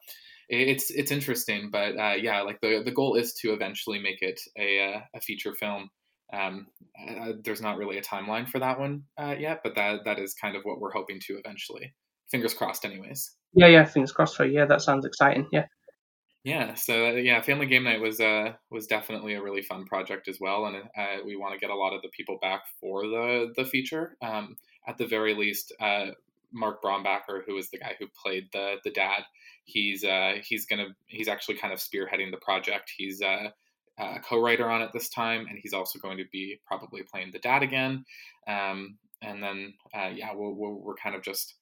it's 0.50 0.89
it's 0.92 1.12
interesting 1.12 1.70
but 1.72 1.98
uh, 1.98 2.16
yeah 2.16 2.42
like 2.42 2.60
the 2.62 2.82
the 2.84 2.92
goal 2.92 3.16
is 3.16 3.34
to 3.34 3.54
eventually 3.54 4.00
make 4.00 4.22
it 4.22 4.39
a, 4.58 4.94
uh, 4.94 5.00
a 5.13 5.22
feature 5.22 5.54
film 5.54 5.89
um, 6.34 6.68
uh, 7.10 7.34
there's 7.44 7.62
not 7.62 7.77
really 7.77 7.98
a 7.98 8.01
timeline 8.01 8.48
for 8.48 8.60
that 8.60 8.80
one 8.80 9.04
uh, 9.18 9.36
yet, 9.38 9.62
but 9.63 9.75
that 9.75 10.04
that 10.06 10.20
is 10.20 10.34
kind 10.34 10.56
of 10.56 10.63
what 10.63 10.80
we're 10.80 10.92
hoping 10.92 11.20
to 11.27 11.38
eventually. 11.38 11.94
Fingers 12.30 12.54
crossed, 12.54 12.86
anyways. 12.86 13.32
Yeah, 13.54 13.68
yeah, 13.68 13.86
fingers 13.86 14.12
crossed 14.12 14.36
for 14.36 14.46
you. 14.46 14.60
Yeah, 14.60 14.66
that 14.66 14.82
sounds 14.82 15.06
exciting. 15.06 15.48
Yeah. 15.51 15.66
Yeah, 16.44 16.75
so 16.75 17.08
uh, 17.08 17.12
yeah, 17.12 17.42
Family 17.42 17.66
Game 17.66 17.84
Night 17.84 18.00
was 18.00 18.20
uh 18.20 18.54
was 18.72 18.88
definitely 18.88 19.34
a 19.34 19.42
really 19.42 19.62
fun 19.62 19.86
project 19.86 20.27
as 20.27 20.38
well, 20.39 20.66
and 20.66 20.77
uh, 20.77 21.24
we 21.25 21.36
want 21.36 21.54
to 21.54 21.60
get 21.60 21.70
a 21.70 21.75
lot 21.75 21.94
of 21.94 22.01
the 22.01 22.10
people 22.10 22.38
back 22.42 22.63
for 22.80 23.04
the 23.04 23.54
the 23.56 23.66
feature. 23.66 24.16
Um, 24.22 24.56
at 24.88 24.98
the 24.98 25.08
very 25.08 25.34
least, 25.34 25.74
uh, 25.82 26.08
Mark 26.54 26.82
Brombacher, 26.82 27.42
who 27.46 27.58
is 27.58 27.70
the 27.70 27.80
guy 27.80 27.96
who 28.00 28.08
played 28.24 28.48
the 28.54 28.75
the 28.84 28.92
dad, 28.92 29.24
he's 29.67 30.03
uh 30.03 30.36
he's 30.43 30.65
gonna 30.65 30.88
he's 31.07 31.27
actually 31.27 31.55
kind 31.55 31.74
of 31.74 31.79
spearheading 31.79 32.31
the 32.31 32.38
project. 32.41 32.91
He's 32.97 33.21
uh 33.21 33.50
uh, 34.00 34.19
co-writer 34.19 34.69
on 34.69 34.81
it 34.81 34.91
this 34.93 35.09
time, 35.09 35.47
and 35.50 35.57
he's 35.62 35.74
also 35.74 35.97
going 36.00 36.17
to 36.17 36.25
be 36.31 36.59
probably 36.67 37.01
playing 37.12 37.31
the 37.31 37.39
dad 37.39 37.63
again. 37.63 38.05
Um, 38.47 38.97
and 39.21 39.41
then 39.41 39.74
uh, 39.93 40.09
yeah, 40.13 40.33
we 40.33 40.47
we 40.47 40.77
we're 40.81 40.95
kind 40.95 41.15
of 41.15 41.24
just 41.24 41.55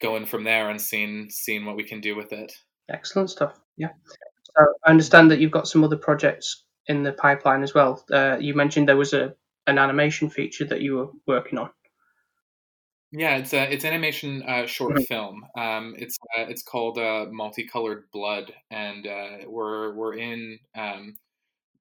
going 0.00 0.24
from 0.24 0.44
there 0.44 0.70
and 0.70 0.80
seeing 0.80 1.28
seeing 1.30 1.64
what 1.64 1.76
we 1.76 1.84
can 1.84 2.00
do 2.00 2.14
with 2.16 2.32
it. 2.32 2.52
Excellent 2.88 3.30
stuff. 3.30 3.58
Yeah. 3.76 3.90
So 4.44 4.64
I 4.86 4.90
understand 4.90 5.30
that 5.30 5.40
you've 5.40 5.50
got 5.50 5.68
some 5.68 5.82
other 5.82 5.96
projects 5.96 6.64
in 6.86 7.02
the 7.02 7.12
pipeline 7.12 7.62
as 7.62 7.74
well. 7.74 8.04
Uh, 8.12 8.36
you 8.38 8.54
mentioned 8.54 8.88
there 8.88 8.96
was 8.96 9.12
a 9.12 9.34
an 9.66 9.78
animation 9.78 10.30
feature 10.30 10.64
that 10.66 10.80
you 10.80 10.96
were 10.96 11.08
working 11.26 11.58
on. 11.58 11.70
Yeah, 13.12 13.36
it's 13.36 13.52
a 13.52 13.70
it's 13.70 13.84
animation 13.84 14.42
uh, 14.42 14.66
short 14.66 14.94
mm-hmm. 14.94 15.02
film. 15.02 15.44
Um, 15.56 15.94
it's 15.98 16.16
uh, 16.36 16.46
it's 16.48 16.62
called 16.62 16.96
uh, 16.96 17.26
Multicolored 17.30 18.04
Blood, 18.10 18.52
and 18.70 19.06
uh, 19.06 19.36
we're 19.46 19.94
we're 19.94 20.14
in 20.14 20.58
um, 20.74 21.18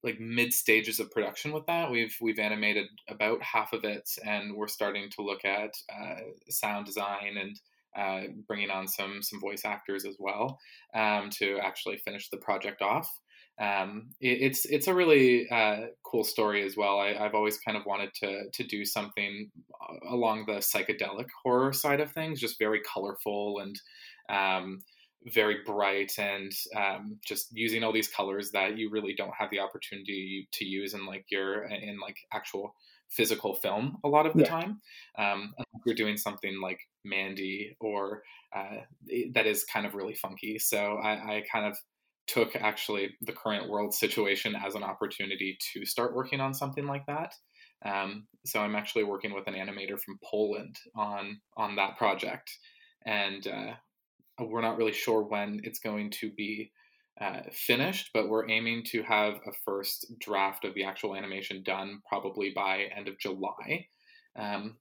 like 0.04 0.20
mid 0.20 0.54
stages 0.54 1.00
of 1.00 1.10
production 1.10 1.54
with 1.54 1.66
that. 1.68 1.90
We've 1.90 2.16
we've 2.20 2.38
animated 2.40 2.88
about 3.08 3.42
half 3.42 3.72
of 3.72 3.86
it, 3.86 4.10
and 4.26 4.56
we're 4.56 4.68
starting 4.68 5.10
to 5.12 5.22
look 5.22 5.46
at 5.46 5.74
uh, 5.90 6.20
sound 6.50 6.86
design 6.86 7.38
and 7.38 7.60
uh, 7.96 8.28
bringing 8.46 8.70
on 8.70 8.90
some 8.90 9.22
some 9.22 9.40
voice 9.40 9.64
actors 9.64 10.04
as 10.04 10.18
well 10.20 10.60
um, 10.94 11.30
to 11.40 11.60
actually 11.60 11.98
finish 11.98 12.30
the 12.30 12.38
project 12.38 12.82
off. 12.82 13.10
Um, 13.60 14.10
it, 14.20 14.42
it's 14.42 14.66
it's 14.66 14.88
a 14.88 14.94
really 14.94 15.50
uh, 15.50 15.88
cool 16.04 16.24
story 16.24 16.66
as 16.66 16.76
well. 16.78 17.00
I, 17.00 17.14
have 17.14 17.36
always 17.36 17.60
kind 17.60 17.78
of 17.78 17.86
wanted 17.86 18.14
to 18.16 18.50
to 18.52 18.64
do 18.64 18.86
something 18.86 19.52
uh, 19.82 20.14
along 20.14 20.46
the 20.48 20.54
psychedelic 20.54 21.28
horror 21.44 21.74
side 21.74 22.00
of 22.00 22.12
things, 22.12 22.40
just 22.40 22.60
very 22.60 22.82
colorful 22.82 23.60
and 23.60 23.76
um, 24.30 24.82
very 25.28 25.58
bright 25.66 26.14
and 26.18 26.52
um, 26.76 27.20
just 27.26 27.50
using 27.52 27.84
all 27.84 27.94
these 27.94 28.08
colors 28.08 28.52
that 28.52 28.78
you 28.78 28.90
really 28.90 29.14
don't 29.14 29.34
have 29.38 29.50
the 29.52 29.60
opportunity 29.60 30.48
to 30.54 30.66
use 30.66 30.94
in 30.94 31.06
like 31.06 31.26
your 31.30 31.64
in 31.64 32.00
like 32.00 32.18
actual 32.34 32.74
physical 33.10 33.54
film 33.54 33.98
a 34.06 34.08
lot 34.08 34.26
of 34.26 34.34
the 34.34 34.44
yeah. 34.44 34.50
time. 34.50 34.82
Um, 35.18 35.54
you're 35.86 35.96
doing 35.96 36.18
something 36.18 36.60
like 36.62 36.80
Mandy 37.04 37.76
or 37.80 38.24
uh, 38.56 38.78
that 39.34 39.46
is 39.46 39.64
kind 39.66 39.86
of 39.86 39.96
really 39.96 40.16
funky. 40.16 40.58
So 40.60 40.96
I, 40.96 41.12
I 41.12 41.44
kind 41.52 41.66
of 41.66 41.78
took 42.34 42.56
actually 42.56 43.10
the 43.22 43.34
current 43.34 43.70
world 43.70 43.94
situation 43.94 44.56
as 44.56 44.76
an 44.76 44.84
opportunity 44.84 45.58
to 45.74 45.86
start 45.86 46.16
working 46.16 46.40
on 46.40 46.54
something 46.54 46.86
like 46.86 47.06
that. 47.08 47.34
Um, 47.86 48.28
so 48.46 48.60
I'm 48.60 48.76
actually 48.76 49.04
working 49.04 49.34
with 49.34 49.48
an 49.48 49.56
animator 49.56 50.00
from 50.00 50.20
Poland 50.24 50.76
on 50.96 51.42
on 51.58 51.76
that 51.76 51.98
project, 51.98 52.52
and 53.06 53.46
uh, 53.48 53.74
we're 54.40 54.62
not 54.62 54.78
really 54.78 54.94
sure 54.94 55.24
when 55.24 55.62
it's 55.64 55.80
going 55.80 56.12
to 56.22 56.32
be 56.32 56.72
uh, 57.20 57.42
finished, 57.52 58.12
but 58.14 58.30
we're 58.30 58.50
aiming 58.50 58.84
to 58.92 59.04
have 59.04 59.36
a 59.46 59.52
first 59.66 60.14
draft 60.20 60.64
of 60.64 60.74
the 60.74 60.84
actual 60.84 61.16
animation 61.16 61.64
done 61.64 62.00
probably 62.08 62.52
by 62.56 62.86
end 62.96 63.08
of 63.08 63.20
July. 63.20 63.88
Um, 64.38 64.78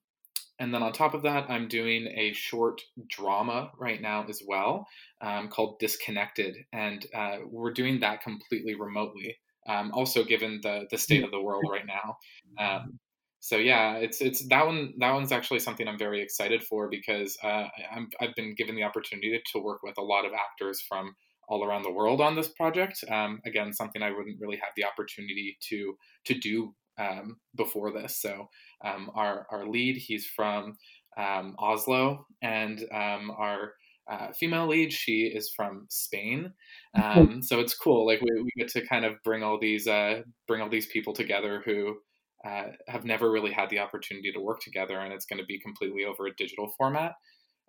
and 0.60 0.72
then 0.72 0.82
on 0.82 0.92
top 0.92 1.14
of 1.14 1.22
that, 1.22 1.50
I'm 1.50 1.66
doing 1.68 2.06
a 2.06 2.32
short 2.34 2.82
drama 3.08 3.70
right 3.78 4.00
now 4.00 4.26
as 4.28 4.42
well 4.46 4.86
um, 5.22 5.48
called 5.48 5.78
Disconnected, 5.80 6.54
and 6.72 7.04
uh, 7.14 7.38
we're 7.46 7.72
doing 7.72 8.00
that 8.00 8.22
completely 8.22 8.74
remotely. 8.74 9.38
Um, 9.66 9.90
also, 9.92 10.22
given 10.22 10.60
the 10.62 10.86
the 10.90 10.98
state 10.98 11.24
of 11.24 11.30
the 11.30 11.40
world 11.40 11.64
right 11.70 11.86
now, 11.86 12.18
um, 12.58 12.98
so 13.40 13.56
yeah, 13.56 13.94
it's 13.94 14.20
it's 14.20 14.46
that 14.48 14.66
one. 14.66 14.92
That 14.98 15.12
one's 15.12 15.32
actually 15.32 15.60
something 15.60 15.88
I'm 15.88 15.98
very 15.98 16.20
excited 16.20 16.62
for 16.62 16.88
because 16.88 17.38
uh, 17.42 17.66
i 17.90 18.06
have 18.20 18.34
been 18.36 18.54
given 18.54 18.76
the 18.76 18.84
opportunity 18.84 19.40
to 19.52 19.58
work 19.58 19.82
with 19.82 19.96
a 19.96 20.02
lot 20.02 20.26
of 20.26 20.32
actors 20.32 20.82
from 20.86 21.14
all 21.48 21.64
around 21.64 21.82
the 21.82 21.92
world 21.92 22.20
on 22.20 22.36
this 22.36 22.48
project. 22.48 23.02
Um, 23.10 23.40
again, 23.46 23.72
something 23.72 24.02
I 24.02 24.10
wouldn't 24.10 24.40
really 24.40 24.58
have 24.58 24.72
the 24.76 24.84
opportunity 24.84 25.56
to 25.70 25.96
to 26.26 26.38
do 26.38 26.74
um, 27.00 27.36
before 27.56 27.92
this. 27.92 28.20
So 28.20 28.48
um, 28.84 29.10
our 29.14 29.46
our 29.50 29.66
lead, 29.66 29.96
he's 29.96 30.26
from 30.26 30.76
um, 31.16 31.56
Oslo, 31.58 32.26
and 32.42 32.78
um, 32.92 33.30
our 33.36 33.72
uh, 34.10 34.32
female 34.32 34.66
lead, 34.66 34.92
she 34.92 35.22
is 35.22 35.52
from 35.54 35.86
Spain. 35.88 36.52
Um, 37.00 37.42
so 37.42 37.60
it's 37.60 37.76
cool. 37.76 38.06
Like 38.06 38.20
we, 38.20 38.42
we 38.42 38.50
get 38.56 38.68
to 38.70 38.86
kind 38.86 39.04
of 39.04 39.14
bring 39.24 39.42
all 39.42 39.58
these 39.58 39.86
uh, 39.86 40.22
bring 40.46 40.60
all 40.60 40.68
these 40.68 40.86
people 40.86 41.12
together 41.12 41.62
who 41.64 41.96
uh, 42.44 42.72
have 42.88 43.04
never 43.04 43.30
really 43.30 43.52
had 43.52 43.70
the 43.70 43.78
opportunity 43.78 44.32
to 44.32 44.40
work 44.40 44.60
together, 44.60 44.98
and 44.98 45.12
it's 45.12 45.26
going 45.26 45.40
to 45.40 45.46
be 45.46 45.60
completely 45.60 46.04
over 46.04 46.26
a 46.26 46.34
digital 46.36 46.72
format. 46.76 47.12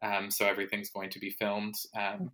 Um, 0.04 0.32
so 0.32 0.46
everything's 0.48 0.90
going 0.90 1.12
to 1.12 1.20
be 1.20 1.30
filmed 1.30 1.76
um, 1.96 2.32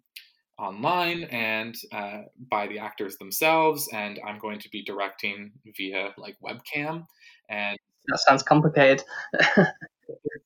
online 0.60 1.24
and 1.26 1.76
uh, 1.92 2.22
by 2.50 2.68
the 2.68 2.80
actors 2.80 3.18
themselves, 3.18 3.88
and 3.94 4.20
I'm 4.26 4.40
going 4.40 4.60
to 4.60 4.70
be 4.70 4.84
directing 4.84 5.52
via 5.76 6.14
like 6.18 6.38
webcam. 6.44 7.06
And 7.50 7.78
that 8.08 8.20
sounds 8.20 8.44
complicated. 8.44 9.04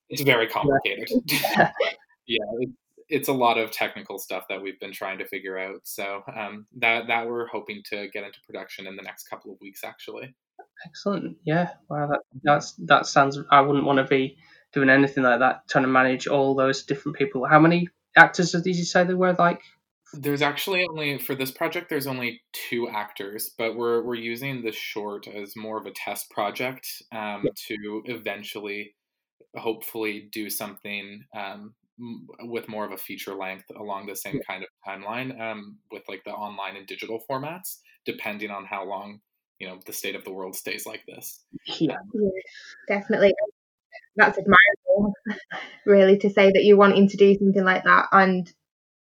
it's 0.10 0.22
very 0.24 0.48
complicated. 0.50 1.10
Yeah, 1.30 1.72
yeah 2.28 2.46
it, 2.60 2.70
it's 3.10 3.28
a 3.28 3.34
lot 3.34 3.58
of 3.58 3.72
technical 3.72 4.18
stuff 4.18 4.46
that 4.50 4.62
we've 4.62 4.80
been 4.80 4.94
trying 4.94 5.18
to 5.20 5.28
figure 5.28 5.58
out. 5.58 5.82
So 5.84 6.24
um, 6.34 6.66
that 6.78 7.08
that 7.08 7.28
we're 7.28 7.48
hoping 7.48 7.82
to 7.90 8.08
get 8.10 8.24
into 8.24 8.40
production 8.46 8.88
in 8.88 8.96
the 8.96 9.02
next 9.04 9.30
couple 9.30 9.52
of 9.52 9.60
weeks, 9.62 9.84
actually. 9.84 10.34
Excellent. 10.86 11.38
Yeah. 11.44 11.72
Wow. 11.90 12.08
That 12.08 12.22
that's 12.44 12.74
that 12.74 13.06
sounds. 13.06 13.38
I 13.50 13.62
wouldn't 13.62 13.86
want 13.86 13.98
to 13.98 14.06
be 14.06 14.38
doing 14.74 14.90
anything 14.90 15.24
like 15.24 15.40
that, 15.40 15.68
trying 15.68 15.84
to 15.84 15.90
manage 15.90 16.28
all 16.28 16.56
those 16.56 16.84
different 16.84 17.18
people. 17.18 17.46
How 17.46 17.60
many 17.60 17.90
actors 18.16 18.52
did 18.52 18.66
you 18.76 18.86
say 18.86 19.04
there 19.04 19.18
were? 19.18 19.34
Like. 19.34 19.62
There's 20.14 20.42
actually 20.42 20.86
only 20.90 21.18
for 21.18 21.36
this 21.36 21.52
project. 21.52 21.90
There's 21.90 22.08
only 22.08 22.42
two 22.52 22.90
actors, 22.90 23.52
but 23.58 23.76
we're 23.76 24.04
we're 24.04 24.16
using 24.16 24.62
the 24.62 24.72
short 24.72 25.28
as 25.28 25.56
more 25.56 25.78
of 25.78 25.86
a 25.86 25.92
test 25.92 26.30
project 26.32 26.88
um, 27.12 27.44
yeah. 27.46 27.52
to 27.68 28.02
eventually, 28.06 28.96
hopefully, 29.56 30.30
do 30.32 30.50
something 30.50 31.24
um, 31.36 31.74
with 32.42 32.68
more 32.68 32.86
of 32.86 32.92
a 32.92 32.98
feature 32.98 33.36
length 33.36 33.66
along 33.76 34.08
the 34.08 34.16
same 34.16 34.36
yeah. 34.36 34.42
kind 34.48 34.64
of 34.64 34.70
timeline 34.88 35.40
um, 35.40 35.78
with 35.92 36.04
like 36.10 36.24
the 36.26 36.32
online 36.32 36.76
and 36.76 36.88
digital 36.88 37.24
formats, 37.30 37.78
depending 38.06 38.52
on 38.52 38.66
how 38.66 38.86
long 38.86 39.20
you 39.60 39.68
know 39.68 39.80
the 39.86 39.94
state 39.94 40.16
of 40.16 40.26
the 40.26 40.32
world 40.32 40.56
stays 40.56 40.86
like 40.86 41.06
this. 41.08 41.44
Yeah, 41.80 41.98
yeah 42.14 42.30
definitely. 42.88 43.34
That's 44.16 44.38
admirable, 44.38 45.14
really, 45.86 46.18
to 46.18 46.30
say 46.30 46.52
that 46.52 46.64
you're 46.64 46.78
wanting 46.78 47.08
to 47.10 47.18
do 47.18 47.36
something 47.36 47.64
like 47.64 47.84
that, 47.84 48.08
and 48.12 48.52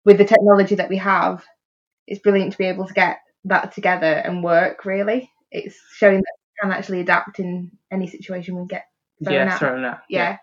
with 0.05 0.19
the 0.19 0.25
technology 0.25 0.75
that 0.75 0.89
we 0.89 0.97
have, 0.99 1.45
it's 2.07 2.21
brilliant 2.21 2.53
to 2.53 2.59
be 2.59 2.67
able 2.67 2.87
to 2.87 2.95
get 2.95 3.19
that 3.45 3.73
together 3.73 4.07
and 4.07 4.43
work. 4.43 4.85
Really, 4.85 5.31
it's 5.51 5.79
showing 5.95 6.17
that 6.17 6.35
we 6.39 6.69
can 6.69 6.73
actually 6.77 7.01
adapt 7.01 7.39
in 7.39 7.71
any 7.91 8.07
situation 8.07 8.57
we 8.57 8.67
get 8.67 8.87
thrown 9.23 9.35
yeah, 9.35 9.59
Thrown 9.59 9.85
out. 9.85 9.99
Yeah. 10.09 10.31
yeah. 10.31 10.37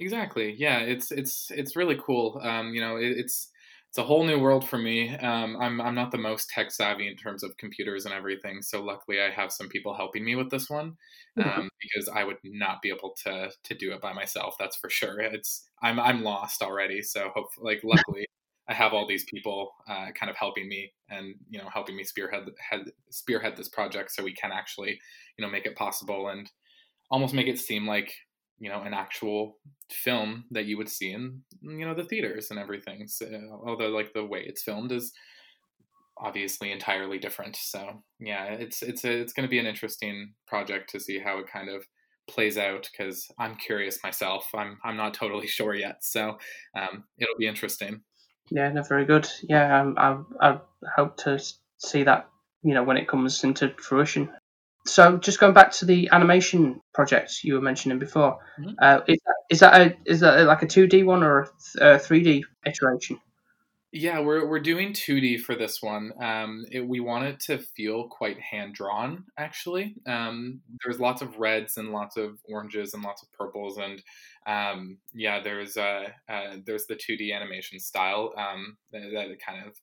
Exactly. 0.00 0.54
Yeah, 0.58 0.78
it's 0.78 1.12
it's 1.12 1.50
it's 1.50 1.76
really 1.76 1.98
cool. 2.02 2.40
Um, 2.42 2.72
you 2.72 2.80
know, 2.80 2.96
it, 2.96 3.18
it's 3.18 3.50
it's 3.90 3.98
a 3.98 4.02
whole 4.02 4.24
new 4.24 4.38
world 4.38 4.66
for 4.66 4.78
me. 4.78 5.14
Um, 5.16 5.56
I'm 5.60 5.78
I'm 5.80 5.94
not 5.94 6.10
the 6.10 6.16
most 6.16 6.48
tech 6.48 6.70
savvy 6.70 7.06
in 7.06 7.16
terms 7.16 7.42
of 7.42 7.56
computers 7.58 8.06
and 8.06 8.14
everything, 8.14 8.62
so 8.62 8.82
luckily 8.82 9.20
I 9.20 9.30
have 9.30 9.52
some 9.52 9.68
people 9.68 9.94
helping 9.94 10.24
me 10.24 10.36
with 10.36 10.48
this 10.48 10.70
one 10.70 10.96
mm-hmm. 11.38 11.60
um, 11.60 11.68
because 11.82 12.08
I 12.08 12.24
would 12.24 12.38
not 12.44 12.80
be 12.80 12.88
able 12.88 13.14
to 13.24 13.50
to 13.64 13.74
do 13.74 13.92
it 13.92 14.00
by 14.00 14.14
myself. 14.14 14.54
That's 14.58 14.76
for 14.76 14.88
sure. 14.88 15.20
It's 15.20 15.68
I'm 15.82 16.00
I'm 16.00 16.22
lost 16.22 16.62
already. 16.62 17.02
So 17.02 17.30
hopefully, 17.34 17.74
like 17.74 17.84
luckily. 17.84 18.26
I 18.70 18.74
have 18.74 18.92
all 18.92 19.06
these 19.06 19.24
people 19.24 19.72
uh, 19.88 20.12
kind 20.14 20.30
of 20.30 20.36
helping 20.36 20.68
me 20.68 20.92
and 21.10 21.34
you 21.50 21.58
know 21.58 21.68
helping 21.74 21.96
me 21.96 22.04
spearhead 22.04 22.48
head, 22.70 22.92
spearhead 23.10 23.56
this 23.56 23.68
project 23.68 24.12
so 24.12 24.22
we 24.22 24.32
can 24.32 24.52
actually 24.52 24.98
you 25.36 25.44
know 25.44 25.50
make 25.50 25.66
it 25.66 25.74
possible 25.74 26.28
and 26.28 26.48
almost 27.10 27.34
make 27.34 27.48
it 27.48 27.58
seem 27.58 27.86
like 27.86 28.14
you 28.60 28.70
know 28.70 28.82
an 28.82 28.94
actual 28.94 29.56
film 29.90 30.44
that 30.52 30.66
you 30.66 30.78
would 30.78 30.88
see 30.88 31.10
in 31.10 31.42
you 31.62 31.84
know 31.84 31.94
the 31.94 32.04
theaters 32.04 32.50
and 32.50 32.60
everything. 32.60 33.08
So, 33.08 33.26
although 33.66 33.88
like 33.88 34.12
the 34.12 34.24
way 34.24 34.44
it's 34.46 34.62
filmed 34.62 34.92
is 34.92 35.12
obviously 36.16 36.70
entirely 36.70 37.18
different. 37.18 37.56
So 37.56 38.02
yeah 38.20 38.44
it's 38.52 38.82
it's 38.82 39.04
a, 39.04 39.10
it's 39.10 39.32
going 39.32 39.46
to 39.48 39.50
be 39.50 39.58
an 39.58 39.66
interesting 39.66 40.34
project 40.46 40.90
to 40.90 41.00
see 41.00 41.18
how 41.18 41.38
it 41.38 41.46
kind 41.52 41.68
of 41.68 41.84
plays 42.28 42.56
out 42.56 42.88
because 42.92 43.26
i'm 43.40 43.56
curious 43.56 43.98
myself. 44.04 44.48
I'm 44.54 44.78
i'm 44.84 44.96
not 44.96 45.14
totally 45.14 45.46
sure 45.58 45.74
yet. 45.74 46.04
So 46.04 46.38
um, 46.76 47.04
it'll 47.18 47.38
be 47.38 47.48
interesting 47.48 48.02
yeah 48.50 48.70
no 48.70 48.82
very 48.82 49.04
good 49.04 49.28
yeah 49.42 49.80
um, 49.80 49.96
I, 49.98 50.18
I 50.46 50.58
hope 50.96 51.16
to 51.18 51.42
see 51.78 52.04
that 52.04 52.28
you 52.62 52.74
know 52.74 52.82
when 52.82 52.96
it 52.96 53.08
comes 53.08 53.42
into 53.44 53.72
fruition 53.78 54.30
so 54.86 55.18
just 55.18 55.38
going 55.38 55.52
back 55.52 55.72
to 55.72 55.84
the 55.84 56.08
animation 56.10 56.80
project 56.94 57.44
you 57.44 57.54
were 57.54 57.60
mentioning 57.60 57.98
before, 57.98 58.38
mm-hmm. 58.58 58.70
uh, 58.78 59.00
is, 59.06 59.18
that, 59.24 59.34
is 59.50 59.60
that 59.60 59.80
a 59.80 59.96
is 60.06 60.20
that 60.20 60.46
like 60.46 60.62
a 60.62 60.66
two 60.66 60.86
D 60.86 61.02
one 61.02 61.22
or 61.22 61.50
a 61.80 61.98
three 61.98 62.22
D 62.22 62.44
iteration? 62.64 63.20
Yeah, 63.92 64.20
we're 64.20 64.46
we're 64.46 64.60
doing 64.60 64.92
two 64.92 65.20
D 65.20 65.36
for 65.36 65.56
this 65.56 65.82
one. 65.82 66.12
Um, 66.22 66.64
it, 66.70 66.86
we 66.86 67.00
want 67.00 67.24
it 67.24 67.40
to 67.46 67.58
feel 67.58 68.06
quite 68.06 68.38
hand 68.38 68.74
drawn. 68.74 69.24
Actually, 69.36 69.96
um, 70.06 70.60
there's 70.84 71.00
lots 71.00 71.22
of 71.22 71.36
reds 71.38 71.76
and 71.76 71.90
lots 71.90 72.16
of 72.16 72.38
oranges 72.44 72.94
and 72.94 73.02
lots 73.02 73.22
of 73.24 73.32
purples, 73.32 73.78
and 73.78 74.00
um, 74.46 74.98
yeah, 75.12 75.42
there's 75.42 75.76
uh, 75.76 76.06
uh, 76.28 76.58
there's 76.64 76.86
the 76.86 76.94
two 76.94 77.16
D 77.16 77.32
animation 77.32 77.80
style 77.80 78.32
um, 78.36 78.76
that, 78.92 79.10
that 79.12 79.36
kind 79.44 79.66
of 79.66 79.74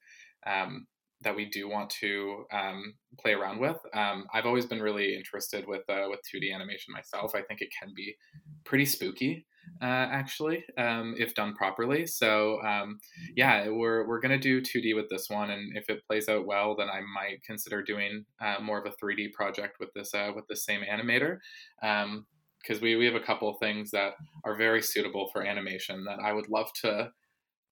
um, 0.49 0.87
that 1.21 1.35
we 1.35 1.45
do 1.49 1.67
want 1.67 1.89
to 1.99 2.45
um, 2.53 2.93
play 3.19 3.33
around 3.33 3.59
with. 3.59 3.77
Um, 3.93 4.25
I've 4.33 4.45
always 4.45 4.65
been 4.65 4.81
really 4.81 5.15
interested 5.17 5.67
with 5.67 5.83
uh, 5.89 6.05
with 6.09 6.21
2D 6.33 6.53
animation 6.53 6.93
myself. 6.93 7.35
I 7.35 7.41
think 7.41 7.61
it 7.61 7.69
can 7.77 7.91
be 7.93 8.15
pretty 8.63 8.85
spooky, 8.85 9.45
uh, 9.81 9.85
actually, 9.85 10.63
um, 10.77 11.15
if 11.17 11.33
done 11.35 11.53
properly. 11.53 12.05
So 12.05 12.61
um, 12.61 12.99
yeah, 13.35 13.69
we're 13.69 14.07
we're 14.07 14.19
gonna 14.19 14.37
do 14.37 14.61
2D 14.61 14.95
with 14.95 15.09
this 15.09 15.29
one, 15.29 15.51
and 15.51 15.75
if 15.77 15.89
it 15.89 16.05
plays 16.07 16.29
out 16.29 16.45
well, 16.45 16.75
then 16.75 16.89
I 16.89 17.01
might 17.01 17.43
consider 17.43 17.83
doing 17.83 18.25
uh, 18.41 18.61
more 18.61 18.79
of 18.79 18.85
a 18.85 19.05
3D 19.05 19.33
project 19.33 19.77
with 19.79 19.89
this 19.95 20.13
uh, 20.13 20.31
with 20.35 20.45
the 20.47 20.55
same 20.55 20.81
animator. 20.81 21.37
because 21.81 22.77
um, 22.77 22.81
we, 22.81 22.95
we 22.95 23.05
have 23.05 23.15
a 23.15 23.19
couple 23.19 23.53
things 23.55 23.91
that 23.91 24.13
are 24.45 24.55
very 24.55 24.81
suitable 24.81 25.29
for 25.31 25.45
animation 25.45 26.03
that 26.05 26.19
I 26.19 26.33
would 26.33 26.49
love 26.49 26.71
to 26.81 27.11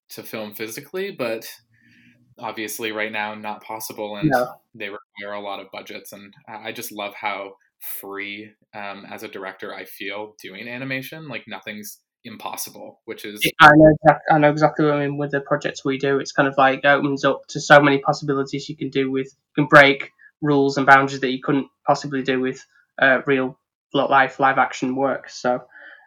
to 0.10 0.24
film 0.24 0.54
physically, 0.54 1.12
but 1.12 1.48
obviously 2.38 2.92
right 2.92 3.12
now 3.12 3.34
not 3.34 3.64
possible 3.64 4.18
and 4.18 4.30
no. 4.30 4.54
they 4.74 4.90
require 4.90 5.34
a 5.36 5.40
lot 5.40 5.62
of 5.62 5.68
budgets 5.72 6.12
and 6.12 6.34
i 6.48 6.70
just 6.72 6.92
love 6.92 7.14
how 7.14 7.54
free 8.02 8.52
um, 8.74 9.06
as 9.12 9.24
a 9.24 9.28
director 9.28 9.74
i 9.74 9.86
feel 9.86 10.36
doing 10.42 10.68
animation 10.68 11.28
like 11.28 11.44
nothing's 11.48 12.00
impossible, 12.26 13.02
which 13.06 13.24
is 13.24 13.42
I 13.62 13.70
know 13.76 13.94
exactly, 13.94 14.36
I 14.36 14.38
know 14.40 14.50
exactly 14.50 14.86
what 14.86 14.96
I 14.96 15.08
mean 15.08 15.18
with 15.18 15.32
the 15.32 15.42
projects 15.42 15.86
we 15.86 15.98
do. 15.98 16.20
It's 16.20 16.32
kind 16.32 16.48
of 16.48 16.56
like 16.58 16.84
opens 16.84 17.24
up 17.24 17.42
to 17.50 17.62
so 17.62 17.80
many 17.80 18.00
possibilities 18.00 18.68
you 18.68 18.76
can 18.76 18.90
do 18.90 19.12
with 19.12 19.28
you 19.28 19.64
can 19.64 19.68
break 19.68 20.10
rules 20.42 20.78
and 20.78 20.86
boundaries 20.86 21.22
that 21.22 21.32
you 21.32 21.42
couldn't 21.42 21.68
possibly 21.86 22.24
do 22.24 22.42
with 22.42 22.64
uh, 23.02 23.22
real 23.26 23.58
life 23.94 24.40
live 24.40 24.58
action 24.58 24.96
work. 24.96 25.30
So, 25.30 25.62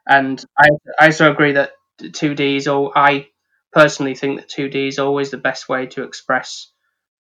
and 0.06 0.44
I 0.58 0.68
I 0.98 1.06
also 1.06 1.30
agree 1.30 1.52
that 1.52 1.72
2D 2.00 2.56
is 2.56 2.68
all 2.68 2.92
I 2.94 3.28
personally 3.72 4.14
think 4.14 4.40
that 4.40 4.48
2D 4.48 4.88
is 4.88 4.98
always 4.98 5.30
the 5.30 5.38
best 5.38 5.68
way 5.68 5.86
to 5.86 6.02
express 6.02 6.70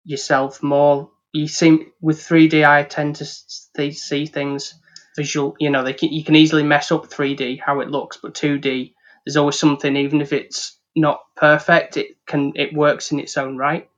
yourself 0.05 0.63
more. 0.63 1.11
You 1.33 1.49
seem 1.49 1.93
with 2.01 2.19
3D, 2.19 2.69
I 2.69 2.83
tend 2.83 3.17
to 3.17 3.25
see 3.25 4.27
things 4.27 4.75
visual. 5.17 5.57
You 5.59 5.71
know, 5.71 5.83
they 5.83 5.95
can, 5.95 6.13
you 6.13 6.25
can 6.25 6.37
easily 6.37 6.63
mess 6.63 6.93
up 6.93 7.09
3D 7.09 7.61
how 7.61 7.81
it 7.81 7.91
looks, 7.91 8.19
but 8.19 8.35
2D, 8.35 8.93
there's 9.25 9.37
always 9.37 9.59
something, 9.59 9.97
even 9.97 10.21
if 10.21 10.33
it's 10.33 10.79
not 10.95 11.21
perfect, 11.37 11.97
it 11.97 12.17
can 12.27 12.53
it 12.55 12.75
works 12.75 13.13
in 13.13 13.21
its 13.21 13.37
own 13.37 13.57
right. 13.57 13.89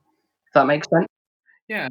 If 0.47 0.53
that 0.53 0.67
makes 0.67 0.87
sense. 0.89 1.07
Yeah. 1.67 1.89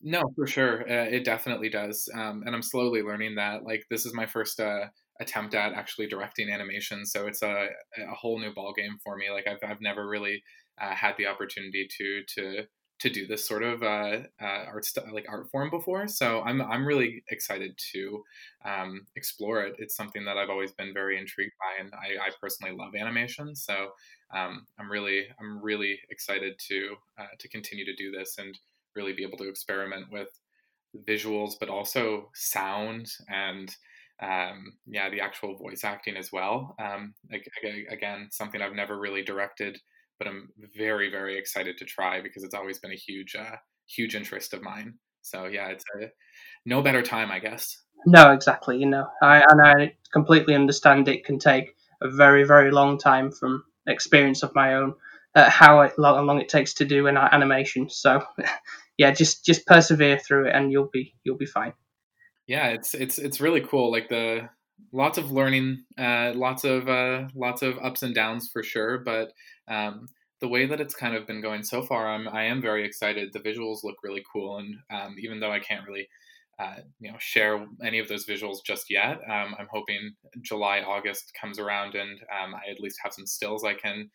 No, 0.00 0.22
for 0.34 0.46
sure, 0.48 0.82
uh, 0.82 1.04
it 1.04 1.24
definitely 1.24 1.68
does, 1.68 2.08
um, 2.12 2.42
and 2.44 2.56
I'm 2.56 2.62
slowly 2.62 3.02
learning 3.02 3.36
that. 3.36 3.62
Like, 3.62 3.84
this 3.88 4.04
is 4.04 4.12
my 4.12 4.26
first 4.26 4.58
uh, 4.58 4.86
attempt 5.20 5.54
at 5.54 5.74
actually 5.74 6.08
directing 6.08 6.50
animation, 6.50 7.06
so 7.06 7.28
it's 7.28 7.42
a, 7.42 7.68
a 7.98 8.14
whole 8.14 8.40
new 8.40 8.52
ball 8.52 8.72
game 8.76 8.98
for 9.04 9.16
me. 9.16 9.30
Like, 9.30 9.46
I've 9.46 9.58
I've 9.68 9.80
never 9.80 10.08
really 10.08 10.42
uh, 10.80 10.92
had 10.92 11.14
the 11.18 11.26
opportunity 11.26 11.86
to 11.98 12.22
to 12.34 12.64
to 13.02 13.10
do 13.10 13.26
this 13.26 13.46
sort 13.46 13.62
of 13.62 13.82
uh, 13.82 14.22
uh, 14.40 14.64
art 14.66 14.84
st- 14.84 15.12
like 15.12 15.26
art 15.28 15.50
form 15.50 15.70
before. 15.70 16.08
So 16.08 16.42
I'm 16.42 16.62
I'm 16.62 16.86
really 16.86 17.24
excited 17.28 17.78
to 17.92 18.24
um, 18.64 19.06
explore 19.16 19.62
it. 19.64 19.76
It's 19.78 19.96
something 19.96 20.24
that 20.24 20.38
I've 20.38 20.50
always 20.50 20.72
been 20.72 20.94
very 20.94 21.18
intrigued 21.18 21.54
by, 21.60 21.82
and 21.84 21.92
I, 21.94 22.26
I 22.26 22.30
personally 22.40 22.74
love 22.76 22.94
animation. 22.94 23.54
So 23.56 23.92
um, 24.34 24.66
I'm 24.78 24.90
really 24.90 25.28
I'm 25.40 25.60
really 25.62 26.00
excited 26.10 26.58
to 26.68 26.96
uh, 27.18 27.26
to 27.38 27.48
continue 27.48 27.84
to 27.84 27.94
do 27.96 28.10
this 28.10 28.38
and 28.38 28.58
really 28.96 29.12
be 29.12 29.24
able 29.24 29.38
to 29.38 29.48
experiment 29.48 30.06
with 30.10 30.28
visuals, 31.06 31.54
but 31.58 31.68
also 31.68 32.30
sound 32.34 33.10
and 33.28 33.74
um, 34.20 34.78
yeah, 34.86 35.10
the 35.10 35.20
actual 35.20 35.56
voice 35.56 35.82
acting 35.82 36.16
as 36.16 36.30
well. 36.30 36.76
Um, 36.78 37.14
again, 37.32 38.28
something 38.30 38.62
I've 38.62 38.74
never 38.74 38.98
really 38.98 39.22
directed 39.22 39.80
but 40.22 40.30
I'm 40.30 40.50
very 40.76 41.10
very 41.10 41.36
excited 41.36 41.78
to 41.78 41.84
try 41.84 42.20
because 42.20 42.44
it's 42.44 42.54
always 42.54 42.78
been 42.78 42.92
a 42.92 42.96
huge 42.96 43.34
uh, 43.34 43.56
huge 43.86 44.14
interest 44.14 44.54
of 44.54 44.62
mine. 44.62 44.94
So 45.22 45.46
yeah, 45.46 45.68
it's 45.68 45.84
a 46.00 46.06
no 46.64 46.82
better 46.82 47.02
time, 47.02 47.30
I 47.30 47.40
guess. 47.40 47.76
No, 48.06 48.32
exactly. 48.32 48.78
You 48.78 48.86
know, 48.86 49.06
I 49.20 49.42
and 49.48 49.60
I 49.60 49.96
completely 50.12 50.54
understand 50.54 51.08
it 51.08 51.24
can 51.24 51.38
take 51.38 51.74
a 52.00 52.08
very 52.08 52.44
very 52.44 52.70
long 52.70 52.98
time 52.98 53.32
from 53.32 53.64
experience 53.86 54.42
of 54.42 54.54
my 54.54 54.74
own 54.74 54.94
uh, 55.34 55.50
how 55.50 55.80
it, 55.80 55.98
long, 55.98 56.24
long 56.26 56.40
it 56.40 56.48
takes 56.48 56.74
to 56.74 56.84
do 56.84 57.06
an 57.08 57.16
animation. 57.16 57.88
So 57.90 58.22
yeah, 58.96 59.10
just 59.10 59.44
just 59.44 59.66
persevere 59.66 60.18
through 60.18 60.46
it 60.46 60.54
and 60.54 60.70
you'll 60.70 60.90
be 60.92 61.14
you'll 61.24 61.36
be 61.36 61.46
fine. 61.46 61.72
Yeah, 62.46 62.68
it's 62.68 62.94
it's 62.94 63.18
it's 63.18 63.40
really 63.40 63.60
cool. 63.60 63.90
Like 63.90 64.08
the 64.08 64.48
lots 64.92 65.18
of 65.18 65.30
learning, 65.30 65.84
uh, 65.98 66.32
lots 66.34 66.64
of 66.64 66.88
uh, 66.88 67.28
lots 67.34 67.62
of 67.62 67.78
ups 67.78 68.02
and 68.02 68.14
downs 68.14 68.48
for 68.52 68.62
sure. 68.62 68.98
But 68.98 69.32
um, 69.68 70.06
the 70.40 70.48
way 70.48 70.66
that 70.66 70.80
it's 70.80 70.94
kind 70.94 71.14
of 71.14 71.26
been 71.26 71.40
going 71.40 71.62
so 71.62 71.82
far, 71.82 72.06
I'm 72.08 72.28
I 72.28 72.44
am 72.44 72.60
very 72.60 72.84
excited. 72.84 73.32
The 73.32 73.40
visuals 73.40 73.84
look 73.84 73.96
really 74.02 74.24
cool, 74.32 74.58
and 74.58 74.76
um, 74.90 75.16
even 75.18 75.40
though 75.40 75.52
I 75.52 75.60
can't 75.60 75.86
really 75.86 76.08
uh, 76.58 76.76
you 77.00 77.10
know 77.10 77.18
share 77.18 77.66
any 77.82 77.98
of 77.98 78.08
those 78.08 78.26
visuals 78.26 78.58
just 78.64 78.90
yet, 78.90 79.20
um, 79.28 79.54
I'm 79.58 79.68
hoping 79.70 80.12
July 80.40 80.80
August 80.80 81.32
comes 81.40 81.58
around 81.58 81.94
and 81.94 82.20
um, 82.30 82.54
I 82.54 82.70
at 82.70 82.80
least 82.80 82.98
have 83.02 83.12
some 83.12 83.26
stills 83.26 83.64
I 83.64 83.74
can 83.74 84.10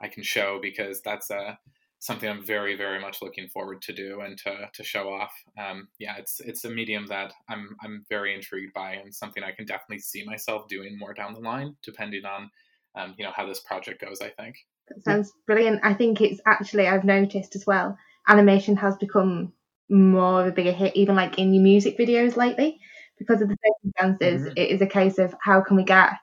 I 0.00 0.08
can 0.08 0.22
show 0.22 0.58
because 0.60 1.00
that's 1.02 1.30
uh, 1.30 1.54
something 2.02 2.28
I'm 2.28 2.44
very 2.44 2.76
very 2.76 3.00
much 3.00 3.22
looking 3.22 3.48
forward 3.48 3.80
to 3.82 3.92
do 3.92 4.22
and 4.22 4.36
to, 4.38 4.68
to 4.74 4.82
show 4.82 5.08
off. 5.08 5.32
Um, 5.56 5.86
yeah, 6.00 6.16
it's 6.18 6.40
it's 6.40 6.64
a 6.64 6.70
medium 6.70 7.06
that 7.06 7.32
I'm 7.48 7.76
I'm 7.82 8.04
very 8.08 8.34
intrigued 8.34 8.74
by 8.74 8.94
and 8.94 9.14
something 9.14 9.44
I 9.44 9.52
can 9.52 9.66
definitely 9.66 10.00
see 10.00 10.24
myself 10.24 10.66
doing 10.68 10.98
more 10.98 11.14
down 11.14 11.32
the 11.32 11.40
line, 11.40 11.76
depending 11.84 12.24
on 12.24 12.50
um, 12.96 13.14
you 13.16 13.24
know 13.24 13.30
how 13.34 13.46
this 13.46 13.60
project 13.60 14.00
goes. 14.04 14.20
I 14.20 14.30
think. 14.30 14.56
That 14.88 15.04
sounds 15.04 15.32
brilliant. 15.46 15.80
I 15.84 15.94
think 15.94 16.20
it's 16.20 16.40
actually 16.44 16.88
I've 16.88 17.04
noticed 17.04 17.54
as 17.54 17.64
well. 17.66 17.96
Animation 18.28 18.76
has 18.76 18.96
become 18.96 19.52
more 19.88 20.40
of 20.40 20.48
a 20.48 20.52
bigger 20.52 20.72
hit, 20.72 20.96
even 20.96 21.14
like 21.14 21.38
in 21.38 21.54
your 21.54 21.62
music 21.62 21.96
videos 21.96 22.36
lately, 22.36 22.80
because 23.16 23.42
of 23.42 23.48
the 23.48 23.56
circumstances. 23.64 24.48
Mm-hmm. 24.48 24.58
It 24.58 24.70
is 24.70 24.82
a 24.82 24.86
case 24.86 25.18
of 25.18 25.36
how 25.40 25.60
can 25.60 25.76
we 25.76 25.84
get 25.84 26.14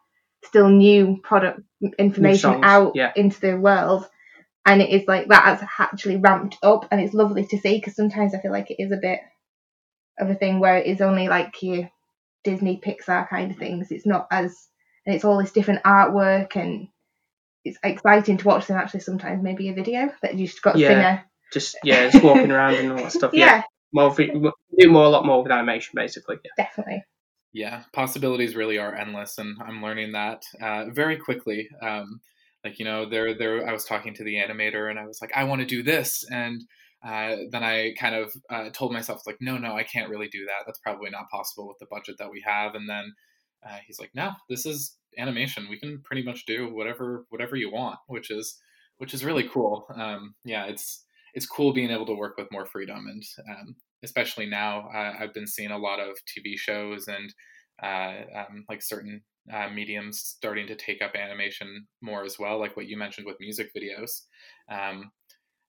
still 0.44 0.68
new 0.68 1.20
product 1.24 1.62
information 1.98 2.60
new 2.60 2.66
out 2.66 2.92
yeah. 2.96 3.14
into 3.16 3.40
the 3.40 3.58
world, 3.58 4.10
and 4.66 4.82
it 4.82 4.90
is 4.90 5.08
like 5.08 5.28
that 5.30 5.46
has 5.46 5.68
actually 5.80 6.18
ramped 6.18 6.58
up, 6.64 6.88
and 6.92 7.02
it's 7.02 7.14
lovely 7.14 7.46
to 7.48 7.58
see 7.58 7.78
because 7.78 7.96
sometimes 7.96 8.34
I 8.34 8.40
feel 8.40 8.52
like 8.52 8.72
it 8.72 8.82
is 8.82 8.92
a 8.92 8.98
bit 9.02 9.20
of 10.20 10.30
a 10.30 10.36
thing 10.36 10.60
where 10.60 10.78
it 10.78 10.88
is 10.88 11.02
only 11.02 11.28
like 11.28 11.62
your 11.62 11.90
Disney 12.44 12.82
Pixar 12.84 13.30
kind 13.30 13.52
of 13.52 13.58
things. 13.58 13.92
It's 13.92 14.06
not 14.06 14.28
as 14.32 14.70
and 15.06 15.16
it's 15.16 15.26
all 15.26 15.40
this 15.40 15.52
different 15.52 15.84
artwork 15.84 16.56
and 16.56 16.88
it's 17.66 17.80
exciting 17.84 18.38
to 18.38 18.48
watch 18.48 18.68
them 18.68 18.78
actually 18.78 19.00
sometimes 19.00 19.44
maybe 19.44 19.70
a 19.70 19.74
video 19.74 20.12
that 20.22 20.36
you 20.36 20.46
just 20.46 20.62
got 20.62 20.74
to 20.74 20.80
yeah, 20.80 21.22
just 21.52 21.78
yeah 21.84 22.10
just 22.10 22.24
walking 22.24 22.52
around 22.52 22.76
and 22.76 22.92
all 22.92 22.98
that 22.98 23.12
stuff 23.12 23.34
yeah, 23.34 23.46
yeah. 23.56 23.64
more 23.92 24.16
do 24.16 24.92
more 24.92 25.06
a 25.06 25.10
lot 25.10 25.26
more 25.26 25.42
with 25.42 25.52
animation 25.52 25.94
basically 25.96 26.38
yeah. 26.44 26.64
definitely 26.64 27.04
yeah 27.54 27.84
possibilities 27.92 28.56
really 28.56 28.78
are 28.78 28.94
endless 28.94 29.40
and 29.40 29.58
i'm 29.66 29.82
learning 29.82 30.12
that 30.12 30.44
uh, 30.62 30.86
very 30.92 31.18
quickly 31.18 31.68
um, 31.82 32.22
like 32.64 32.80
you 32.80 32.86
know 32.86 33.10
there 33.10 33.38
there 33.38 33.68
i 33.68 33.74
was 33.74 33.86
talking 33.86 34.14
to 34.14 34.24
the 34.24 34.36
animator 34.36 34.90
and 34.90 35.00
i 35.00 35.06
was 35.06 35.20
like 35.22 35.32
i 35.36 35.44
want 35.44 35.62
to 35.62 35.68
do 35.68 35.84
this 35.84 36.26
and 36.32 36.64
uh, 37.02 37.38
then 37.52 37.64
I 37.64 37.94
kind 37.98 38.16
of 38.16 38.34
uh, 38.50 38.70
told 38.72 38.92
myself 38.92 39.22
like, 39.26 39.38
no, 39.40 39.58
no, 39.58 39.76
I 39.76 39.84
can't 39.84 40.10
really 40.10 40.28
do 40.28 40.46
that. 40.46 40.64
That's 40.66 40.80
probably 40.80 41.10
not 41.10 41.30
possible 41.30 41.68
with 41.68 41.78
the 41.80 41.88
budget 41.90 42.18
that 42.20 42.30
we 42.30 42.44
have. 42.46 42.76
And 42.76 42.90
then 42.90 43.14
uh, 43.66 43.78
he's 43.88 44.00
like, 44.00 44.12
no, 44.14 44.32
this 44.50 44.66
is 44.66 44.98
animation. 45.18 45.68
We 45.70 45.80
can 45.80 46.02
pretty 46.04 46.24
much 46.24 46.46
do 46.46 46.74
whatever 46.74 47.26
whatever 47.30 47.56
you 47.56 47.72
want, 47.72 48.00
which 48.08 48.30
is 48.30 48.60
which 48.98 49.14
is 49.14 49.24
really 49.24 49.48
cool. 49.48 49.86
Um, 49.96 50.36
yeah, 50.44 50.66
it's 50.66 51.06
it's 51.34 51.46
cool 51.46 51.74
being 51.74 51.90
able 51.90 52.06
to 52.08 52.16
work 52.16 52.38
with 52.38 52.52
more 52.52 52.66
freedom, 52.66 53.08
and 53.08 53.24
um, 53.50 53.76
especially 54.04 54.46
now, 54.46 54.90
uh, 54.94 55.14
I've 55.20 55.34
been 55.34 55.48
seeing 55.48 55.72
a 55.72 55.78
lot 55.78 56.00
of 56.00 56.18
TV 56.28 56.58
shows 56.58 57.08
and 57.08 57.34
uh, 57.82 58.40
um, 58.40 58.66
like 58.68 58.82
certain 58.82 59.22
uh, 59.54 59.70
mediums 59.70 60.20
starting 60.20 60.68
to 60.68 60.76
take 60.76 61.02
up 61.02 61.16
animation 61.16 61.88
more 62.02 62.24
as 62.24 62.38
well, 62.38 62.60
like 62.60 62.76
what 62.76 62.88
you 62.88 62.98
mentioned 62.98 63.26
with 63.26 63.40
music 63.40 63.72
videos. 63.76 64.22
Um, 64.72 65.12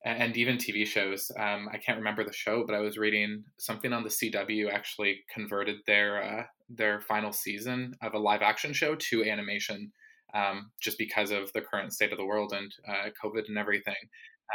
and 0.05 0.37
even 0.37 0.57
TV 0.57 0.87
shows. 0.87 1.31
Um, 1.39 1.69
I 1.73 1.77
can't 1.77 1.99
remember 1.99 2.25
the 2.25 2.33
show, 2.33 2.65
but 2.67 2.75
I 2.75 2.81
was 2.81 2.97
reading 2.97 3.45
something 3.59 3.93
on 3.93 4.03
the 4.03 4.09
CW 4.09 4.73
actually 4.73 5.21
converted 5.33 5.77
their 5.87 6.23
uh, 6.23 6.45
their 6.69 7.01
final 7.01 7.33
season 7.33 7.95
of 8.03 8.15
a 8.15 8.19
live 8.19 8.43
action 8.43 8.73
show 8.73 8.95
to 8.95 9.25
animation, 9.25 9.93
um, 10.33 10.71
just 10.81 10.97
because 10.97 11.31
of 11.31 11.53
the 11.53 11.61
current 11.61 11.93
state 11.93 12.13
of 12.13 12.19
the 12.19 12.25
world 12.25 12.53
and 12.53 12.73
uh, 12.89 13.11
COVID 13.23 13.49
and 13.49 13.59
everything, 13.59 13.95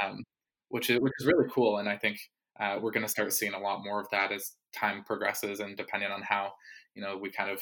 um, 0.04 0.24
which 0.70 0.90
is 0.90 1.00
which 1.00 1.14
is 1.20 1.28
really 1.28 1.48
cool. 1.52 1.78
And 1.78 1.88
I 1.88 1.98
think 1.98 2.18
uh, 2.60 2.80
we're 2.82 2.92
going 2.92 3.06
to 3.06 3.12
start 3.12 3.32
seeing 3.32 3.54
a 3.54 3.60
lot 3.60 3.84
more 3.84 4.00
of 4.00 4.08
that 4.12 4.32
as 4.32 4.54
time 4.74 5.04
progresses, 5.04 5.60
and 5.60 5.78
depending 5.78 6.10
on 6.10 6.24
how 6.24 6.54
you 6.96 7.04
know 7.04 7.18
we 7.18 7.30
kind 7.30 7.52
of 7.52 7.62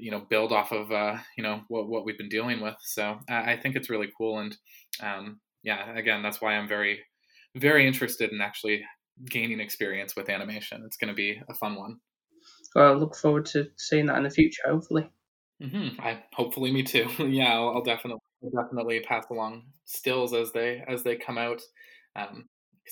you 0.00 0.10
know 0.10 0.20
build 0.20 0.52
off 0.52 0.72
of 0.72 0.90
uh, 0.90 1.18
you 1.36 1.42
know 1.42 1.60
what 1.68 1.88
what 1.88 2.04
we've 2.04 2.18
been 2.18 2.28
dealing 2.28 2.60
with. 2.60 2.76
So 2.80 3.18
I 3.28 3.56
think 3.56 3.76
it's 3.76 3.90
really 3.90 4.08
cool 4.16 4.38
and 4.38 4.56
um, 5.02 5.40
yeah, 5.62 5.96
again, 5.96 6.22
that's 6.22 6.40
why 6.40 6.54
I'm 6.54 6.68
very, 6.68 7.00
very 7.54 7.86
interested 7.86 8.32
in 8.32 8.40
actually 8.40 8.84
gaining 9.28 9.60
experience 9.60 10.16
with 10.16 10.28
animation. 10.28 10.82
It's 10.86 10.96
going 10.96 11.08
to 11.08 11.14
be 11.14 11.40
a 11.48 11.54
fun 11.54 11.76
one. 11.76 11.98
Well, 12.74 12.92
I 12.92 12.94
look 12.94 13.16
forward 13.16 13.46
to 13.46 13.68
seeing 13.76 14.06
that 14.06 14.16
in 14.16 14.24
the 14.24 14.30
future, 14.30 14.62
hopefully. 14.66 15.10
Mm-hmm. 15.62 16.00
I 16.00 16.22
hopefully 16.32 16.72
me 16.72 16.82
too. 16.82 17.06
yeah, 17.18 17.52
I'll, 17.54 17.68
I'll, 17.68 17.82
definitely 17.82 18.20
definitely 18.56 19.00
pass 19.00 19.26
along 19.30 19.64
stills 19.84 20.32
as 20.32 20.52
they 20.52 20.82
as 20.88 21.02
they 21.02 21.16
come 21.16 21.36
out, 21.36 21.60
because 22.14 22.30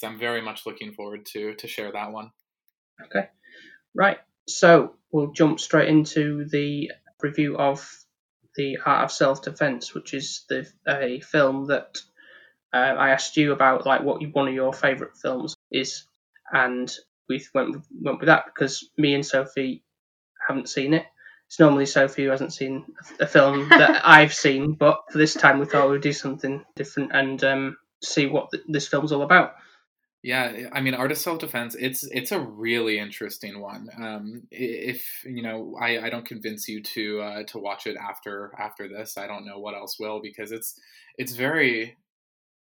um, 0.02 0.04
I'm 0.04 0.18
very 0.18 0.42
much 0.42 0.66
looking 0.66 0.92
forward 0.92 1.24
to 1.32 1.54
to 1.54 1.66
share 1.66 1.90
that 1.92 2.12
one. 2.12 2.30
Okay, 3.06 3.28
right. 3.94 4.18
So 4.48 4.94
we'll 5.12 5.32
jump 5.32 5.60
straight 5.60 5.88
into 5.88 6.46
the 6.46 6.92
review 7.22 7.56
of 7.58 7.88
the 8.56 8.78
Art 8.84 9.04
of 9.04 9.12
Self 9.12 9.42
Defense, 9.42 9.94
which 9.94 10.14
is 10.14 10.44
the 10.48 10.68
a 10.88 11.20
film 11.20 11.66
that 11.68 11.98
uh, 12.72 12.76
I 12.78 13.10
asked 13.10 13.36
you 13.36 13.52
about 13.52 13.86
like 13.86 14.02
what 14.02 14.22
you, 14.22 14.28
one 14.28 14.48
of 14.48 14.54
your 14.54 14.72
favourite 14.72 15.16
films 15.16 15.56
is, 15.70 16.06
and 16.52 16.92
we 17.28 17.44
went 17.54 17.72
with, 17.72 17.86
went 18.00 18.20
with 18.20 18.26
that 18.28 18.46
because 18.46 18.88
me 18.96 19.14
and 19.14 19.24
Sophie 19.26 19.84
haven't 20.46 20.68
seen 20.68 20.94
it. 20.94 21.06
It's 21.46 21.60
normally 21.60 21.86
Sophie 21.86 22.24
who 22.24 22.30
hasn't 22.30 22.52
seen 22.52 22.84
a 23.20 23.26
film 23.26 23.68
that 23.70 24.02
I've 24.06 24.34
seen, 24.34 24.74
but 24.74 25.00
for 25.10 25.18
this 25.18 25.34
time 25.34 25.58
we 25.58 25.66
thought 25.66 25.90
we'd 25.90 26.02
do 26.02 26.12
something 26.12 26.64
different 26.76 27.12
and 27.14 27.42
um, 27.44 27.76
see 28.02 28.26
what 28.26 28.50
th- 28.50 28.64
this 28.68 28.88
film's 28.88 29.12
all 29.12 29.22
about. 29.22 29.54
Yeah, 30.22 30.68
I 30.72 30.80
mean, 30.80 30.94
Art 30.94 31.12
of 31.12 31.18
Self 31.18 31.38
Defense. 31.38 31.76
It's 31.78 32.02
it's 32.10 32.32
a 32.32 32.40
really 32.40 32.98
interesting 32.98 33.60
one. 33.60 33.88
Um, 34.02 34.42
if 34.50 35.22
you 35.24 35.42
know, 35.42 35.76
I, 35.80 36.06
I 36.06 36.10
don't 36.10 36.26
convince 36.26 36.66
you 36.68 36.82
to 36.82 37.20
uh, 37.20 37.42
to 37.44 37.58
watch 37.58 37.86
it 37.86 37.96
after 37.96 38.52
after 38.58 38.88
this. 38.88 39.16
I 39.16 39.28
don't 39.28 39.46
know 39.46 39.60
what 39.60 39.74
else 39.76 39.96
will 40.00 40.20
because 40.20 40.50
it's 40.50 40.74
it's 41.18 41.34
very 41.34 41.96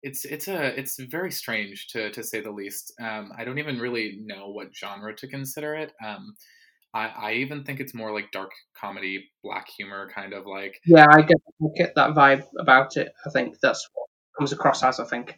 it's 0.02 0.24
it's 0.24 0.48
a 0.48 0.78
it's 0.78 0.98
very 0.98 1.30
strange 1.30 1.88
to 1.88 2.10
to 2.10 2.24
say 2.24 2.40
the 2.40 2.50
least. 2.50 2.92
Um, 3.00 3.32
I 3.36 3.44
don't 3.44 3.58
even 3.58 3.78
really 3.78 4.18
know 4.24 4.48
what 4.50 4.74
genre 4.76 5.14
to 5.14 5.28
consider 5.28 5.74
it. 5.74 5.92
Um, 6.04 6.34
I, 6.92 7.06
I 7.08 7.32
even 7.34 7.64
think 7.64 7.80
it's 7.80 7.94
more 7.94 8.12
like 8.12 8.30
dark 8.32 8.50
comedy, 8.80 9.30
black 9.42 9.68
humor, 9.68 10.10
kind 10.14 10.32
of 10.32 10.46
like. 10.46 10.80
Yeah, 10.86 11.06
I 11.10 11.22
get 11.22 11.38
I 11.62 11.66
get 11.76 11.94
that 11.96 12.10
vibe 12.10 12.44
about 12.58 12.96
it. 12.96 13.12
I 13.26 13.30
think 13.30 13.60
that's 13.60 13.88
what 13.94 14.08
comes 14.38 14.52
across 14.52 14.82
as. 14.82 15.00
I 15.00 15.04
think. 15.04 15.36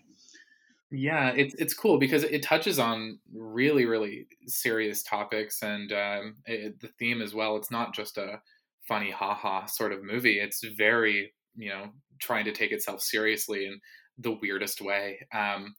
Yeah, 0.92 1.30
it's 1.30 1.54
it's 1.54 1.74
cool 1.74 1.98
because 1.98 2.22
it 2.22 2.42
touches 2.42 2.78
on 2.78 3.18
really 3.34 3.86
really 3.86 4.28
serious 4.46 5.02
topics 5.02 5.62
and 5.62 5.92
um, 5.92 6.36
it, 6.46 6.80
the 6.80 6.88
theme 6.98 7.22
as 7.22 7.34
well. 7.34 7.56
It's 7.56 7.72
not 7.72 7.94
just 7.94 8.18
a 8.18 8.40
funny 8.86 9.10
haha 9.10 9.66
sort 9.66 9.92
of 9.92 10.04
movie. 10.04 10.38
It's 10.38 10.62
very 10.76 11.32
you 11.56 11.70
know 11.70 11.90
trying 12.20 12.44
to 12.44 12.52
take 12.52 12.70
itself 12.70 13.02
seriously 13.02 13.66
in 13.66 13.80
the 14.18 14.38
weirdest 14.40 14.80
way. 14.80 15.18
Um, 15.34 15.74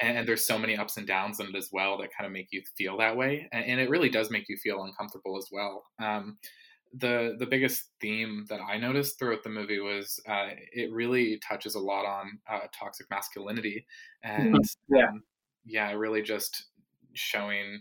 and, 0.00 0.18
and, 0.18 0.28
there's 0.28 0.46
so 0.46 0.58
many 0.58 0.76
ups 0.76 0.96
and 0.96 1.06
downs 1.06 1.40
in 1.40 1.46
it 1.46 1.54
as 1.54 1.70
well 1.72 1.96
that 1.98 2.10
kind 2.16 2.26
of 2.26 2.32
make 2.32 2.48
you 2.50 2.62
feel 2.76 2.98
that 2.98 3.16
way, 3.16 3.48
and, 3.52 3.64
and 3.64 3.80
it 3.80 3.90
really 3.90 4.08
does 4.10 4.30
make 4.30 4.48
you 4.48 4.56
feel 4.56 4.84
uncomfortable 4.84 5.36
as 5.36 5.48
well. 5.52 5.84
Um, 6.02 6.38
the 6.94 7.36
the 7.38 7.46
biggest 7.46 7.90
theme 8.00 8.46
that 8.48 8.60
I 8.60 8.78
noticed 8.78 9.18
throughout 9.18 9.42
the 9.42 9.50
movie 9.50 9.80
was 9.80 10.20
uh, 10.28 10.48
it 10.72 10.92
really 10.92 11.40
touches 11.46 11.74
a 11.74 11.80
lot 11.80 12.06
on 12.06 12.38
uh, 12.50 12.66
toxic 12.78 13.06
masculinity 13.10 13.86
and 14.22 14.54
mm-hmm. 14.54 14.94
yeah 14.94 15.08
um, 15.08 15.22
yeah 15.64 15.92
really 15.92 16.22
just 16.22 16.66
showing 17.12 17.80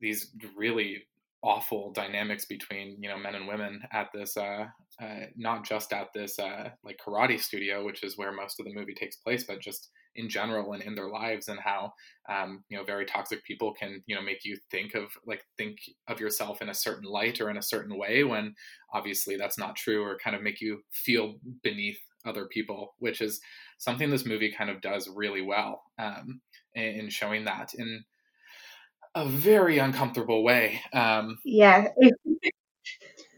these 0.00 0.30
really 0.56 1.04
awful 1.42 1.92
dynamics 1.92 2.44
between 2.44 2.96
you 3.00 3.08
know 3.08 3.18
men 3.18 3.34
and 3.34 3.48
women 3.48 3.82
at 3.92 4.08
this 4.12 4.36
uh, 4.36 4.66
uh, 5.00 5.20
not 5.36 5.64
just 5.64 5.92
at 5.92 6.12
this 6.12 6.38
uh, 6.38 6.70
like 6.84 6.98
karate 7.04 7.40
studio 7.40 7.84
which 7.84 8.02
is 8.02 8.18
where 8.18 8.32
most 8.32 8.60
of 8.60 8.66
the 8.66 8.74
movie 8.74 8.94
takes 8.94 9.16
place 9.16 9.44
but 9.44 9.60
just 9.60 9.90
in 10.14 10.28
general 10.28 10.72
and 10.72 10.82
in 10.82 10.94
their 10.94 11.08
lives 11.08 11.48
and 11.48 11.58
how 11.58 11.92
um, 12.28 12.64
you 12.68 12.76
know 12.76 12.84
very 12.84 13.04
toxic 13.04 13.44
people 13.44 13.72
can 13.72 14.02
you 14.06 14.14
know 14.14 14.22
make 14.22 14.44
you 14.44 14.56
think 14.70 14.94
of 14.94 15.10
like 15.26 15.44
think 15.56 15.78
of 16.08 16.20
yourself 16.20 16.62
in 16.62 16.68
a 16.68 16.74
certain 16.74 17.08
light 17.08 17.40
or 17.40 17.50
in 17.50 17.56
a 17.56 17.62
certain 17.62 17.96
way 17.96 18.24
when 18.24 18.54
obviously 18.92 19.36
that's 19.36 19.58
not 19.58 19.76
true 19.76 20.02
or 20.02 20.18
kind 20.18 20.36
of 20.36 20.42
make 20.42 20.60
you 20.60 20.80
feel 20.90 21.36
beneath 21.62 21.98
other 22.24 22.46
people 22.46 22.94
which 22.98 23.20
is 23.20 23.40
something 23.78 24.10
this 24.10 24.26
movie 24.26 24.52
kind 24.52 24.70
of 24.70 24.80
does 24.80 25.08
really 25.08 25.42
well 25.42 25.82
um, 25.98 26.40
in, 26.74 26.84
in 26.84 27.08
showing 27.08 27.44
that 27.44 27.72
in 27.74 28.04
a 29.14 29.26
very 29.26 29.78
uncomfortable 29.78 30.44
way 30.44 30.80
um, 30.92 31.38
yeah 31.44 31.88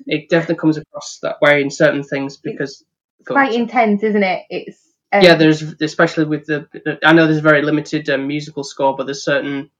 it 0.06 0.28
definitely 0.28 0.56
comes 0.56 0.76
across 0.76 1.18
that 1.22 1.36
way 1.40 1.62
in 1.62 1.70
certain 1.70 2.02
things 2.02 2.36
because 2.36 2.84
it's 3.22 3.28
quite 3.28 3.54
intense 3.54 4.02
isn't 4.02 4.24
it? 4.24 4.42
It's 4.50 4.81
um, 5.12 5.22
yeah, 5.22 5.34
there's 5.34 5.62
especially 5.80 6.24
with 6.24 6.46
the. 6.46 6.66
I 7.04 7.12
know 7.12 7.26
there's 7.26 7.38
a 7.38 7.42
very 7.42 7.62
limited 7.62 8.08
um, 8.08 8.26
musical 8.26 8.64
score, 8.64 8.96
but 8.96 9.04
there's 9.04 9.24
certain 9.24 9.70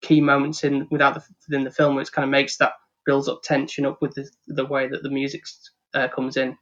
key 0.00 0.20
moments 0.20 0.64
in 0.64 0.86
without 0.90 1.14
the, 1.14 1.22
within 1.48 1.64
the 1.64 1.70
film 1.70 1.96
which 1.96 2.12
kind 2.12 2.24
of 2.24 2.30
makes 2.30 2.56
that 2.58 2.72
builds 3.04 3.28
up 3.28 3.42
tension 3.42 3.84
up 3.84 4.00
with 4.00 4.14
the, 4.14 4.28
the 4.46 4.66
way 4.66 4.88
that 4.88 5.02
the 5.02 5.10
music 5.10 5.42
uh, 5.94 6.08
comes 6.08 6.36
in. 6.36 6.56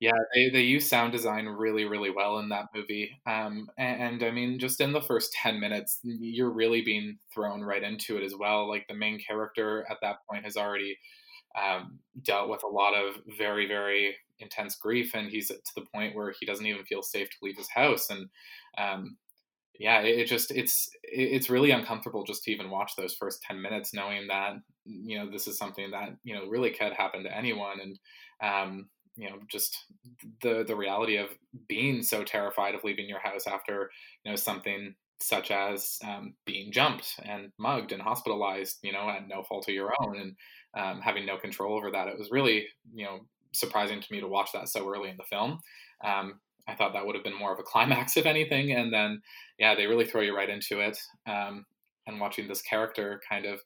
Yeah, 0.00 0.12
they, 0.34 0.50
they 0.50 0.62
use 0.62 0.88
sound 0.88 1.12
design 1.12 1.46
really, 1.46 1.84
really 1.84 2.10
well 2.10 2.40
in 2.40 2.48
that 2.48 2.66
movie. 2.74 3.12
Um, 3.24 3.68
and, 3.78 4.02
and, 4.02 4.24
I 4.24 4.32
mean, 4.32 4.58
just 4.58 4.80
in 4.80 4.92
the 4.92 5.00
first 5.00 5.32
10 5.34 5.60
minutes, 5.60 6.00
you're 6.02 6.50
really 6.50 6.82
being 6.82 7.18
thrown 7.32 7.62
right 7.62 7.84
into 7.84 8.16
it 8.16 8.24
as 8.24 8.34
well. 8.36 8.68
Like 8.68 8.88
the 8.88 8.96
main 8.96 9.20
character 9.20 9.86
at 9.88 9.98
that 10.02 10.16
point 10.28 10.44
has 10.44 10.56
already 10.56 10.98
um, 11.60 11.98
dealt 12.22 12.48
with 12.48 12.62
a 12.62 12.68
lot 12.68 12.94
of 12.94 13.16
very, 13.38 13.66
very 13.66 14.16
intense 14.38 14.76
grief, 14.76 15.12
and 15.14 15.30
he's 15.30 15.48
to 15.48 15.56
the 15.76 15.86
point 15.94 16.14
where 16.14 16.32
he 16.38 16.46
doesn't 16.46 16.66
even 16.66 16.84
feel 16.84 17.02
safe 17.02 17.28
to 17.30 17.36
leave 17.42 17.56
his 17.56 17.70
house. 17.70 18.10
And 18.10 18.28
um, 18.78 19.16
yeah, 19.78 20.00
it, 20.00 20.20
it, 20.20 20.26
just 20.26 20.50
it's 20.50 20.90
it's 21.02 21.50
really 21.50 21.70
uncomfortable 21.70 22.24
just 22.24 22.44
to 22.44 22.52
even 22.52 22.70
watch 22.70 22.92
those 22.96 23.14
first 23.14 23.42
ten 23.42 23.60
minutes, 23.60 23.94
knowing 23.94 24.26
that 24.28 24.54
you 24.84 25.18
know 25.18 25.30
this 25.30 25.46
is 25.46 25.58
something 25.58 25.90
that 25.92 26.16
you 26.24 26.34
know 26.34 26.46
really 26.46 26.70
could 26.70 26.92
happen 26.92 27.22
to 27.24 27.36
anyone, 27.36 27.78
and 27.80 27.98
um, 28.42 28.88
you 29.16 29.28
know 29.28 29.36
just 29.50 29.76
the 30.42 30.64
the 30.66 30.76
reality 30.76 31.16
of 31.16 31.28
being 31.68 32.02
so 32.02 32.22
terrified 32.24 32.74
of 32.74 32.84
leaving 32.84 33.08
your 33.08 33.20
house 33.20 33.46
after 33.46 33.90
you 34.24 34.30
know 34.30 34.36
something 34.36 34.94
such 35.22 35.50
as 35.50 35.98
um, 36.04 36.34
being 36.44 36.72
jumped 36.72 37.14
and 37.24 37.52
mugged 37.58 37.92
and 37.92 38.02
hospitalized, 38.02 38.78
you 38.82 38.92
know, 38.92 39.08
at 39.08 39.28
no 39.28 39.42
fault 39.44 39.68
of 39.68 39.74
your 39.74 39.92
own, 40.00 40.18
and 40.18 40.34
um, 40.74 41.00
having 41.00 41.26
no 41.26 41.36
control 41.36 41.76
over 41.76 41.90
that. 41.90 42.08
It 42.08 42.18
was 42.18 42.30
really, 42.30 42.66
you 42.94 43.04
know, 43.04 43.20
surprising 43.52 44.00
to 44.00 44.12
me 44.12 44.20
to 44.20 44.28
watch 44.28 44.50
that 44.52 44.68
so 44.68 44.88
early 44.88 45.10
in 45.10 45.16
the 45.16 45.24
film. 45.24 45.58
Um, 46.04 46.40
I 46.68 46.74
thought 46.74 46.92
that 46.92 47.04
would 47.04 47.14
have 47.14 47.24
been 47.24 47.38
more 47.38 47.52
of 47.52 47.58
a 47.58 47.62
climax, 47.64 48.16
if 48.16 48.26
anything. 48.26 48.72
And 48.72 48.92
then, 48.92 49.22
yeah, 49.58 49.74
they 49.74 49.86
really 49.86 50.06
throw 50.06 50.22
you 50.22 50.36
right 50.36 50.48
into 50.48 50.80
it. 50.80 50.98
Um, 51.26 51.66
and 52.06 52.20
watching 52.20 52.48
this 52.48 52.62
character 52.62 53.20
kind 53.28 53.46
of 53.46 53.60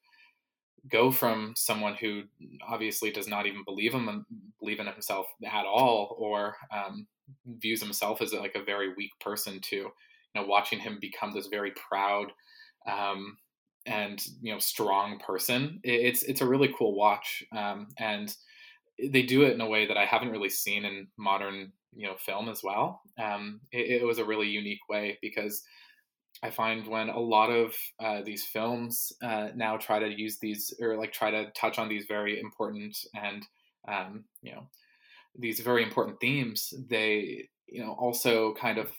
go 0.90 1.10
from 1.10 1.52
someone 1.56 1.94
who 1.94 2.22
obviously 2.66 3.10
does 3.10 3.26
not 3.26 3.46
even 3.46 3.64
believe 3.64 3.92
him 3.92 4.24
believe 4.60 4.78
in 4.78 4.86
himself 4.86 5.26
at 5.44 5.64
all, 5.64 6.14
or 6.18 6.56
um, 6.70 7.06
views 7.58 7.82
himself 7.82 8.20
as 8.22 8.32
like 8.32 8.54
a 8.54 8.62
very 8.62 8.94
weak 8.94 9.10
person, 9.20 9.60
to 9.60 9.76
you 9.76 9.92
know, 10.34 10.46
watching 10.46 10.78
him 10.78 10.98
become 11.00 11.32
this 11.34 11.46
very 11.46 11.72
proud 11.72 12.30
um, 12.86 13.36
and 13.86 14.24
you 14.42 14.52
know 14.52 14.58
strong 14.58 15.18
person. 15.18 15.80
It's 15.82 16.22
it's 16.22 16.40
a 16.40 16.46
really 16.46 16.72
cool 16.76 16.94
watch, 16.94 17.44
um, 17.56 17.88
and 17.98 18.34
they 18.98 19.22
do 19.22 19.42
it 19.42 19.52
in 19.52 19.60
a 19.60 19.68
way 19.68 19.86
that 19.86 19.96
I 19.96 20.04
haven't 20.04 20.30
really 20.30 20.50
seen 20.50 20.84
in 20.84 21.08
modern 21.16 21.72
you 21.94 22.06
know 22.06 22.16
film 22.16 22.48
as 22.48 22.62
well. 22.62 23.02
Um, 23.22 23.60
it, 23.72 24.02
it, 24.02 24.04
was 24.04 24.18
a 24.18 24.24
really 24.24 24.48
unique 24.48 24.88
way 24.88 25.18
because 25.22 25.62
I 26.42 26.50
find 26.50 26.86
when 26.86 27.08
a 27.08 27.18
lot 27.18 27.50
of 27.50 27.74
uh, 27.98 28.22
these 28.22 28.44
films 28.44 29.12
uh, 29.22 29.48
now 29.54 29.76
try 29.76 29.98
to 29.98 30.08
use 30.08 30.38
these 30.38 30.74
or 30.80 30.96
like 30.96 31.12
try 31.12 31.30
to 31.30 31.50
touch 31.52 31.78
on 31.78 31.88
these 31.88 32.04
very 32.06 32.38
important 32.38 32.96
and 33.14 33.42
um, 33.88 34.24
you 34.42 34.52
know 34.52 34.68
these 35.38 35.60
very 35.60 35.82
important 35.82 36.20
themes, 36.20 36.72
they 36.88 37.48
you 37.66 37.84
know 37.84 37.92
also 37.92 38.54
kind 38.54 38.78
of 38.78 38.90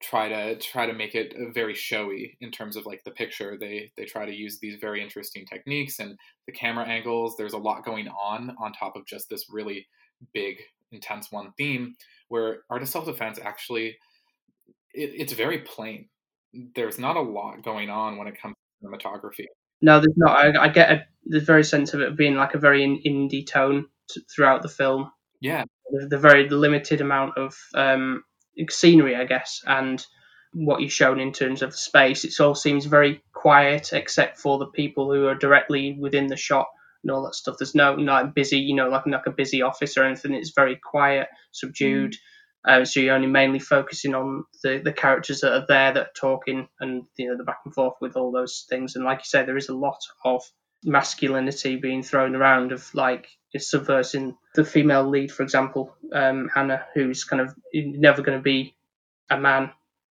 try 0.00 0.28
to 0.28 0.56
try 0.58 0.86
to 0.86 0.94
make 0.94 1.14
it 1.14 1.34
very 1.52 1.74
showy 1.74 2.36
in 2.40 2.50
terms 2.50 2.76
of 2.76 2.86
like 2.86 3.04
the 3.04 3.10
picture. 3.10 3.56
They 3.60 3.92
they 3.96 4.04
try 4.04 4.24
to 4.24 4.34
use 4.34 4.58
these 4.58 4.76
very 4.80 5.02
interesting 5.02 5.44
techniques 5.46 5.98
and 5.98 6.18
the 6.46 6.52
camera 6.52 6.86
angles. 6.86 7.36
There's 7.36 7.52
a 7.52 7.58
lot 7.58 7.84
going 7.84 8.08
on 8.08 8.56
on 8.58 8.72
top 8.72 8.96
of 8.96 9.06
just 9.06 9.28
this 9.28 9.46
really 9.50 9.86
big 10.34 10.56
intense 10.92 11.30
one 11.30 11.52
theme 11.56 11.94
where 12.28 12.62
art 12.68 12.82
of 12.82 12.88
self-defense 12.88 13.38
actually 13.42 13.96
it, 14.92 15.12
it's 15.14 15.32
very 15.32 15.58
plain. 15.58 16.08
There's 16.74 16.98
not 16.98 17.16
a 17.16 17.20
lot 17.20 17.62
going 17.62 17.90
on 17.90 18.16
when 18.16 18.26
it 18.26 18.40
comes 18.40 18.56
to 18.82 18.88
cinematography. 18.88 19.46
No 19.82 20.00
there's 20.00 20.16
not. 20.16 20.36
I, 20.36 20.64
I 20.64 20.68
get 20.68 20.90
a 20.90 21.04
the 21.26 21.40
very 21.40 21.64
sense 21.64 21.94
of 21.94 22.00
it 22.00 22.16
being 22.16 22.36
like 22.36 22.54
a 22.54 22.58
very 22.58 22.82
indie 23.06 23.46
tone 23.46 23.86
t- 24.10 24.22
throughout 24.34 24.62
the 24.62 24.68
film. 24.68 25.10
Yeah. 25.40 25.64
The, 25.90 26.06
the 26.08 26.18
very 26.18 26.48
limited 26.48 27.00
amount 27.00 27.36
of 27.36 27.56
um 27.74 28.24
scenery, 28.68 29.16
I 29.16 29.24
guess, 29.24 29.62
and 29.66 30.04
what 30.52 30.80
you're 30.80 30.90
shown 30.90 31.20
in 31.20 31.32
terms 31.32 31.62
of 31.62 31.70
the 31.70 31.76
space. 31.76 32.24
It 32.24 32.38
all 32.40 32.54
seems 32.54 32.86
very 32.86 33.22
quiet, 33.32 33.92
except 33.92 34.38
for 34.38 34.58
the 34.58 34.66
people 34.66 35.12
who 35.12 35.26
are 35.26 35.34
directly 35.34 35.96
within 35.98 36.26
the 36.26 36.36
shot 36.36 36.66
and 37.02 37.10
all 37.10 37.22
that 37.24 37.34
stuff. 37.34 37.56
There's 37.58 37.74
no 37.74 37.96
not 37.96 38.34
busy, 38.34 38.58
you 38.58 38.74
know, 38.74 38.88
like 38.88 39.06
like 39.06 39.26
a 39.26 39.30
busy 39.30 39.62
office 39.62 39.96
or 39.96 40.04
anything. 40.04 40.34
It's 40.34 40.52
very 40.54 40.76
quiet, 40.76 41.28
subdued. 41.52 42.12
Mm. 42.12 42.16
Um, 42.68 42.84
so 42.84 43.00
you're 43.00 43.14
only 43.14 43.26
mainly 43.26 43.58
focusing 43.58 44.14
on 44.14 44.44
the, 44.62 44.82
the 44.84 44.92
characters 44.92 45.40
that 45.40 45.54
are 45.54 45.64
there 45.66 45.94
that 45.94 46.02
are 46.02 46.10
talking 46.14 46.68
and 46.78 47.04
you 47.16 47.28
know 47.28 47.36
the 47.38 47.44
back 47.44 47.60
and 47.64 47.74
forth 47.74 47.94
with 48.00 48.16
all 48.16 48.32
those 48.32 48.66
things. 48.68 48.96
And 48.96 49.04
like 49.04 49.18
you 49.18 49.24
say, 49.24 49.44
there 49.44 49.56
is 49.56 49.68
a 49.68 49.74
lot 49.74 50.00
of 50.24 50.42
masculinity 50.84 51.76
being 51.76 52.02
thrown 52.02 52.34
around 52.34 52.72
of 52.72 52.94
like 52.94 53.28
it's 53.52 53.70
subversing 53.70 54.36
the 54.54 54.64
female 54.64 55.08
lead, 55.08 55.32
for 55.32 55.42
example, 55.42 55.94
um, 56.12 56.50
Hannah, 56.54 56.86
who's 56.94 57.24
kind 57.24 57.42
of 57.42 57.54
never 57.74 58.22
going 58.22 58.38
to 58.38 58.42
be 58.42 58.74
a 59.30 59.38
man 59.38 59.70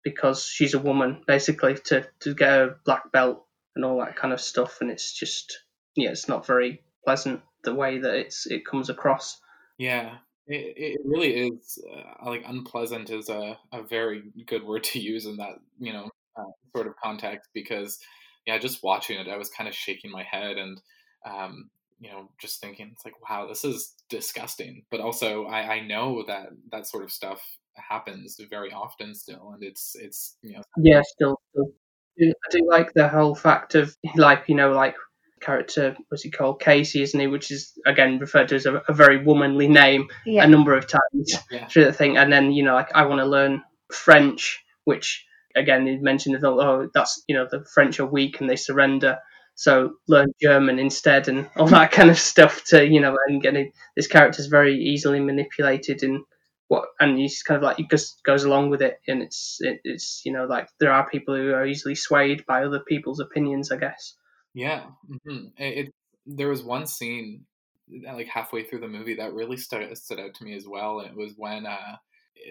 because 0.04 0.46
she's 0.46 0.74
a 0.74 0.80
woman, 0.80 1.24
basically, 1.28 1.76
to, 1.86 2.06
to 2.22 2.34
get 2.34 2.52
a 2.52 2.76
black 2.86 3.12
belt 3.12 3.46
and 3.76 3.86
all 3.86 4.00
that 4.00 4.16
kind 4.16 4.34
of 4.34 4.42
stuff. 4.42 4.80
And 4.82 4.92
it's 4.92 5.14
just, 5.14 5.60
yeah, 5.96 6.10
it's 6.10 6.28
not 6.28 6.46
very 6.46 6.84
pleasant 7.06 7.42
the 7.64 7.74
way 7.74 8.00
that 8.00 8.14
it's 8.14 8.46
it 8.46 8.66
comes 8.66 8.90
across. 8.90 9.40
Yeah, 9.78 10.18
it, 10.48 10.74
it 10.76 11.02
really 11.06 11.48
is. 11.48 11.80
Uh, 11.92 12.30
like 12.30 12.44
unpleasant 12.46 13.10
is 13.10 13.30
a, 13.30 13.58
a 13.72 13.84
very 13.84 14.24
good 14.46 14.64
word 14.64 14.84
to 14.86 15.00
use 15.00 15.26
in 15.26 15.38
that 15.38 15.56
you 15.80 15.94
know 15.94 16.10
uh, 16.38 16.44
sort 16.76 16.88
of 16.88 16.96
context 17.02 17.50
because 17.54 18.00
yeah, 18.46 18.58
just 18.58 18.84
watching 18.84 19.20
it, 19.20 19.28
I 19.28 19.38
was 19.38 19.50
kind 19.50 19.68
of 19.68 19.76
shaking 19.76 20.12
my 20.12 20.24
head 20.24 20.58
and, 20.58 20.82
um, 21.26 21.70
you 22.04 22.12
know, 22.12 22.30
just 22.40 22.60
thinking, 22.62 22.90
it's 22.92 23.06
like, 23.06 23.16
wow, 23.30 23.48
this 23.48 23.64
is 23.64 23.94
disgusting. 24.10 24.84
But 24.92 25.00
also, 25.00 25.46
I, 25.46 25.76
I 25.76 25.80
know 25.88 26.24
that 26.28 26.50
that 26.72 26.86
sort 26.88 27.04
of 27.04 27.12
stuff 27.12 27.42
happens 27.76 28.38
very 28.50 28.72
often 28.72 29.16
still, 29.16 29.52
and 29.54 29.64
it's 29.64 29.96
it's 30.00 30.36
you 30.42 30.54
know, 30.54 30.64
yeah, 30.78 31.02
still, 31.04 31.40
still 31.52 31.70
I 32.20 32.50
do 32.52 32.68
like 32.70 32.94
the 32.94 33.08
whole 33.08 33.36
fact 33.36 33.76
of 33.76 33.96
like 34.16 34.44
you 34.48 34.56
know 34.56 34.72
like 34.72 34.96
character 35.42 35.96
what's 36.10 36.24
he 36.24 36.32
called 36.32 36.60
Casey, 36.62 37.02
isn't 37.02 37.20
he? 37.20 37.28
Which 37.28 37.52
is 37.52 37.74
again 37.86 38.20
referred 38.20 38.50
to 38.50 38.56
as 38.56 38.66
a, 38.66 38.82
a 38.88 38.94
very 38.94 39.24
womanly 39.24 39.68
name 39.68 40.08
Yeah. 40.26 40.44
a 40.44 40.48
number 40.48 40.78
of 40.78 40.88
times 40.88 41.34
Yeah. 41.52 41.68
through 41.68 41.86
the 41.86 41.94
thing. 41.94 42.18
And 42.18 42.32
then 42.32 42.52
you 42.52 42.64
know 42.64 42.74
like 42.76 42.94
I 42.96 43.06
want 43.06 43.20
to 43.20 43.26
learn 43.26 43.64
French, 43.92 44.64
which 44.86 45.26
again 45.56 45.86
he 45.88 45.98
mentioned 45.98 46.36
that 46.36 46.46
oh 46.48 46.90
that's 46.94 47.24
you 47.28 47.36
know 47.36 47.48
the 47.50 47.66
French 47.74 48.00
are 48.00 48.06
weak 48.06 48.40
and 48.42 48.50
they 48.50 48.56
surrender. 48.56 49.18
So 49.56 49.94
learn 50.08 50.34
German 50.42 50.80
instead 50.80 51.28
and 51.28 51.50
all 51.58 51.68
that 51.68 51.92
kind 51.92 52.10
of 52.10 52.18
stuff 52.18 52.64
to 52.66 52.86
you 52.86 53.00
know 53.00 53.18
and 53.28 53.42
getting 53.42 53.72
this 53.96 54.08
character's 54.08 54.48
very 54.48 54.76
easily 54.76 55.20
manipulated 55.20 56.04
and 56.04 56.24
what 56.70 56.86
and 57.00 57.18
he's 57.18 57.44
kind 57.44 57.58
of 57.58 57.64
like 57.64 57.78
he 57.78 57.88
just 57.88 58.24
goes 58.24 58.44
along 58.44 58.70
with 58.70 58.82
it 58.82 59.00
and 59.08 59.22
it's 59.22 59.58
it, 59.62 59.80
it's 59.84 60.22
you 60.26 60.32
know 60.32 60.46
like 60.46 60.68
there 60.80 60.92
are 60.92 61.10
people 61.10 61.36
who 61.36 61.54
are 61.54 61.66
easily 61.66 61.96
swayed 61.96 62.46
by 62.46 62.64
other 62.64 62.80
people's 62.88 63.20
opinions 63.20 63.72
I 63.72 63.78
guess. 63.78 64.16
Yeah, 64.54 64.86
hmm 65.26 65.48
it, 65.58 65.88
it. 65.88 65.94
There 66.26 66.48
was 66.50 66.64
one 66.64 66.86
scene, 66.88 67.46
like 68.14 68.28
halfway 68.28 68.64
through 68.64 68.80
the 68.80 68.88
movie, 68.88 69.16
that 69.16 69.34
really 69.34 69.58
stood 69.58 69.98
stood 69.98 70.20
out 70.20 70.34
to 70.36 70.44
me 70.44 70.56
as 70.56 70.66
well. 70.68 71.02
It 71.02 71.16
was 71.16 71.34
when 71.36 71.66
uh, 71.66 71.98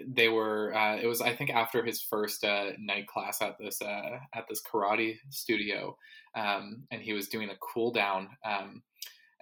they 0.06 0.28
were. 0.28 0.74
Uh, 0.74 0.96
it 0.96 1.06
was 1.06 1.20
I 1.20 1.34
think 1.34 1.50
after 1.50 1.84
his 1.84 2.02
first 2.02 2.44
uh, 2.44 2.70
night 2.78 3.06
class 3.06 3.42
at 3.42 3.56
this 3.58 3.80
uh, 3.82 4.18
at 4.34 4.44
this 4.48 4.60
karate 4.62 5.16
studio, 5.30 5.96
um, 6.34 6.84
and 6.90 7.02
he 7.02 7.12
was 7.12 7.28
doing 7.28 7.50
a 7.50 7.56
cool 7.60 7.92
down. 7.92 8.28
Um, 8.44 8.82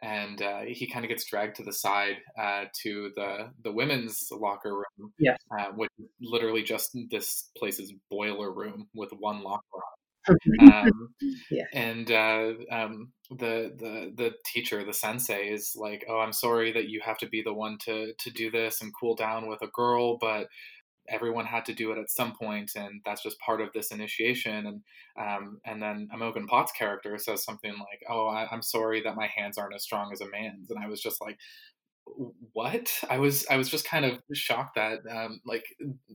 and 0.03 0.41
uh, 0.41 0.61
he 0.61 0.87
kind 0.87 1.05
of 1.05 1.11
gets 1.11 1.25
dragged 1.25 1.57
to 1.57 1.63
the 1.63 1.73
side 1.75 2.17
uh, 2.39 2.65
to 2.83 3.13
the 3.17 3.51
the 3.63 3.71
women's 3.73 4.29
locker 4.33 4.75
room, 4.75 5.13
Yes. 5.19 5.37
uh, 5.59 5.67
which 5.77 5.91
literally 6.23 6.63
just 6.63 6.97
this 7.11 7.51
place's 7.57 7.93
boiler 8.11 8.51
room 8.53 8.89
with 8.95 9.11
one 9.13 9.43
locker 9.43 9.63
um, 10.61 11.15
Yeah. 11.51 11.65
and 11.73 12.11
uh, 12.11 12.53
um, 12.71 13.13
the 13.31 13.73
the 13.79 14.13
the 14.17 14.33
teacher, 14.47 14.85
the 14.85 14.93
sensei, 14.93 15.49
is 15.49 15.75
like, 15.77 16.05
"Oh, 16.09 16.19
I'm 16.19 16.33
sorry 16.33 16.73
that 16.73 16.89
you 16.89 17.01
have 17.05 17.19
to 17.19 17.29
be 17.29 17.43
the 17.43 17.55
one 17.55 17.79
to 17.85 18.13
to 18.19 18.31
do 18.31 18.51
this 18.51 18.81
and 18.81 18.93
cool 18.99 19.15
down 19.15 19.49
with 19.49 19.63
a 19.63 19.69
girl, 19.69 20.19
but 20.19 20.49
everyone 21.09 21.47
had 21.47 21.65
to 21.67 21.75
do 21.75 21.93
it 21.93 21.99
at 21.99 22.11
some 22.11 22.35
point, 22.41 22.73
and 22.77 23.01
that's 23.05 23.23
just 23.23 23.39
part 23.41 23.61
of 23.61 23.73
this 23.75 23.91
initiation." 23.93 24.67
And 24.67 24.83
um, 25.19 25.61
and 25.67 25.83
then 25.83 26.09
Imogen 26.15 26.47
Poots' 26.49 26.73
character 26.73 27.19
says 27.19 27.45
something 27.45 27.73
like, 27.73 28.03
"Oh, 28.09 28.27
I, 28.29 28.49
I'm 28.51 28.63
sorry 28.63 29.03
that 29.03 29.17
my 29.17 29.29
hands 29.35 29.59
aren't 29.59 29.75
as 29.75 29.85
strong 29.85 30.11
as 30.13 30.21
a 30.21 30.31
man's," 30.31 30.71
and 30.71 30.83
I 30.83 30.89
was 30.89 31.03
just 31.03 31.21
like. 31.21 31.39
What 32.53 32.91
I 33.09 33.19
was, 33.19 33.47
I 33.49 33.57
was 33.57 33.69
just 33.69 33.85
kind 33.85 34.05
of 34.05 34.21
shocked 34.35 34.75
that, 34.75 35.01
um, 35.09 35.41
like, 35.47 35.65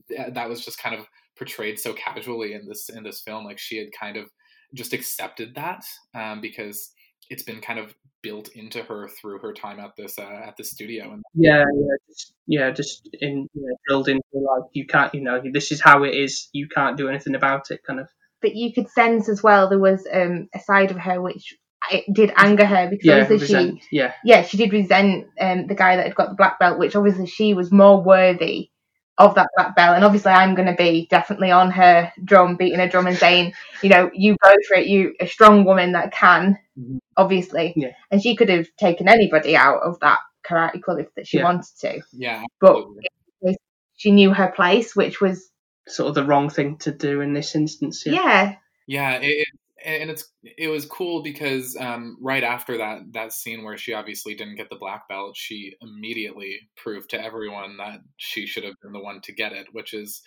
th- 0.08 0.34
that 0.34 0.48
was 0.48 0.62
just 0.64 0.78
kind 0.78 0.94
of 0.94 1.06
portrayed 1.38 1.78
so 1.78 1.92
casually 1.92 2.54
in 2.54 2.66
this 2.66 2.88
in 2.88 3.02
this 3.02 3.20
film 3.20 3.44
like 3.44 3.58
she 3.58 3.76
had 3.78 3.88
kind 3.98 4.16
of 4.16 4.30
just 4.74 4.92
accepted 4.92 5.54
that 5.54 5.84
um, 6.14 6.40
because 6.40 6.92
it's 7.30 7.42
been 7.42 7.60
kind 7.60 7.78
of 7.78 7.94
built 8.22 8.48
into 8.54 8.82
her 8.82 9.08
through 9.08 9.38
her 9.38 9.52
time 9.52 9.78
at 9.80 9.94
this 9.96 10.18
uh, 10.18 10.42
at 10.46 10.56
the 10.56 10.64
studio 10.64 11.12
and 11.12 11.22
Yeah, 11.34 11.64
yeah, 11.74 11.96
just, 12.08 12.34
yeah, 12.46 12.70
just 12.70 13.08
in 13.20 13.48
you 13.54 13.62
know, 13.62 13.76
drilled 13.88 14.08
into 14.08 14.22
like 14.34 14.64
you 14.72 14.86
can't, 14.86 15.14
you 15.14 15.20
know, 15.20 15.40
this 15.52 15.70
is 15.72 15.80
how 15.80 16.02
it 16.04 16.14
is. 16.14 16.48
You 16.52 16.68
can't 16.68 16.96
do 16.96 17.08
anything 17.08 17.34
about 17.34 17.70
it, 17.70 17.82
kind 17.86 18.00
of. 18.00 18.08
but 18.42 18.54
you 18.54 18.72
could 18.72 18.88
sense 18.88 19.28
as 19.28 19.42
well 19.42 19.68
there 19.68 19.78
was 19.78 20.06
um, 20.12 20.48
a 20.54 20.60
side 20.60 20.90
of 20.90 20.98
her 20.98 21.20
which 21.20 21.56
it 21.90 22.04
did 22.12 22.32
anger 22.36 22.66
her 22.66 22.88
because 22.90 23.06
Yeah, 23.06 23.20
obviously 23.20 23.56
resent, 23.58 23.82
she 23.88 23.96
yeah, 23.96 24.12
yeah 24.24 24.42
she 24.42 24.56
did 24.56 24.72
resent 24.72 25.26
um, 25.40 25.66
the 25.68 25.74
guy 25.74 25.96
that 25.96 26.06
had 26.06 26.16
got 26.16 26.30
the 26.30 26.34
black 26.34 26.58
belt 26.58 26.78
which 26.78 26.96
obviously 26.96 27.26
she 27.26 27.54
was 27.54 27.70
more 27.70 28.02
worthy 28.02 28.70
of 29.18 29.34
that 29.34 29.48
black 29.56 29.74
belt 29.74 29.96
and 29.96 30.04
obviously 30.04 30.32
I'm 30.32 30.54
going 30.54 30.68
to 30.68 30.74
be 30.74 31.06
definitely 31.10 31.50
on 31.50 31.70
her 31.70 32.12
drum 32.22 32.56
beating 32.56 32.78
her 32.80 32.88
drum 32.88 33.06
and 33.06 33.16
saying 33.16 33.54
you 33.82 33.88
know 33.88 34.10
you 34.12 34.36
go 34.42 34.52
for 34.68 34.76
it 34.76 34.86
you 34.88 35.14
a 35.20 35.26
strong 35.26 35.64
woman 35.64 35.92
that 35.92 36.12
can 36.12 36.58
Mhm. 36.78 36.98
obviously 37.16 37.72
Yeah. 37.74 37.92
and 38.10 38.22
she 38.22 38.36
could 38.36 38.50
have 38.50 38.66
taken 38.76 39.08
anybody 39.08 39.56
out 39.56 39.80
of 39.82 39.98
that 40.00 40.18
karate 40.46 40.82
club 40.82 40.98
if 40.98 41.14
that 41.14 41.26
she 41.26 41.38
Yeah. 41.38 41.44
wanted 41.44 41.64
to 41.80 42.02
yeah 42.12 42.42
but 42.60 42.76
absolutely. 42.76 43.56
she 43.96 44.10
knew 44.10 44.34
her 44.34 44.52
place 44.54 44.94
which 44.94 45.20
was 45.22 45.50
sort 45.88 46.08
of 46.10 46.14
the 46.14 46.24
wrong 46.24 46.50
thing 46.50 46.76
to 46.78 46.92
do 46.92 47.20
in 47.22 47.32
this 47.32 47.54
instance. 47.54 48.04
Yeah, 48.04 48.12
yeah 48.12 48.54
yeah 48.86 49.16
it, 49.18 49.24
it, 49.28 49.48
and 49.84 50.10
it's 50.10 50.32
it 50.42 50.68
was 50.68 50.86
cool 50.86 51.22
because 51.22 51.76
um, 51.76 52.16
right 52.20 52.42
after 52.42 52.78
that 52.78 53.00
that 53.12 53.32
scene 53.32 53.62
where 53.62 53.76
she 53.76 53.92
obviously 53.92 54.34
didn't 54.34 54.56
get 54.56 54.70
the 54.70 54.76
black 54.76 55.08
belt 55.08 55.36
she 55.36 55.74
immediately 55.80 56.58
proved 56.76 57.10
to 57.10 57.22
everyone 57.22 57.76
that 57.76 58.00
she 58.16 58.46
should 58.46 58.64
have 58.64 58.74
been 58.82 58.92
the 58.92 59.00
one 59.00 59.20
to 59.20 59.32
get 59.32 59.52
it 59.52 59.66
which 59.72 59.92
is 59.92 60.22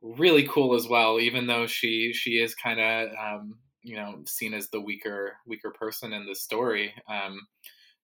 really 0.00 0.46
cool 0.48 0.74
as 0.74 0.88
well 0.88 1.20
even 1.20 1.46
though 1.46 1.66
she 1.66 2.12
she 2.14 2.32
is 2.32 2.54
kind 2.54 2.80
of 2.80 3.08
um, 3.20 3.58
you 3.82 3.96
know 3.96 4.22
seen 4.26 4.54
as 4.54 4.70
the 4.70 4.80
weaker 4.80 5.34
weaker 5.46 5.70
person 5.70 6.12
in 6.12 6.26
the 6.26 6.34
story 6.34 6.94
um, 7.08 7.40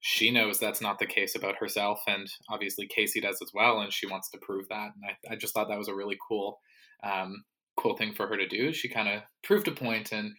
she 0.00 0.30
knows 0.30 0.60
that's 0.60 0.82
not 0.82 0.98
the 0.98 1.06
case 1.06 1.34
about 1.34 1.56
herself 1.56 2.00
and 2.06 2.28
obviously 2.50 2.86
casey 2.86 3.20
does 3.20 3.38
as 3.42 3.50
well 3.54 3.80
and 3.80 3.92
she 3.92 4.06
wants 4.06 4.30
to 4.30 4.38
prove 4.42 4.68
that 4.68 4.90
and 4.94 5.04
i, 5.08 5.32
I 5.32 5.36
just 5.36 5.54
thought 5.54 5.68
that 5.68 5.78
was 5.78 5.88
a 5.88 5.94
really 5.94 6.18
cool 6.28 6.60
um, 7.02 7.44
cool 7.78 7.96
thing 7.96 8.12
for 8.12 8.26
her 8.26 8.36
to 8.36 8.46
do. 8.46 8.72
She 8.72 8.88
kind 8.88 9.08
of 9.08 9.22
proved 9.42 9.68
a 9.68 9.72
point 9.72 10.12
and 10.12 10.32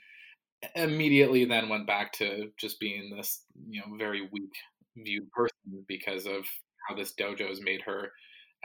immediately 0.75 1.45
then 1.45 1.69
went 1.69 1.87
back 1.87 2.11
to 2.13 2.49
just 2.57 2.79
being 2.79 3.15
this 3.15 3.43
you 3.69 3.79
know 3.79 3.97
very 3.97 4.27
weak 4.31 4.51
viewed 4.97 5.31
person 5.31 5.85
because 5.87 6.25
of 6.25 6.45
how 6.87 6.95
this 6.95 7.13
dojo 7.13 7.47
has 7.47 7.61
made 7.61 7.81
her 7.81 8.11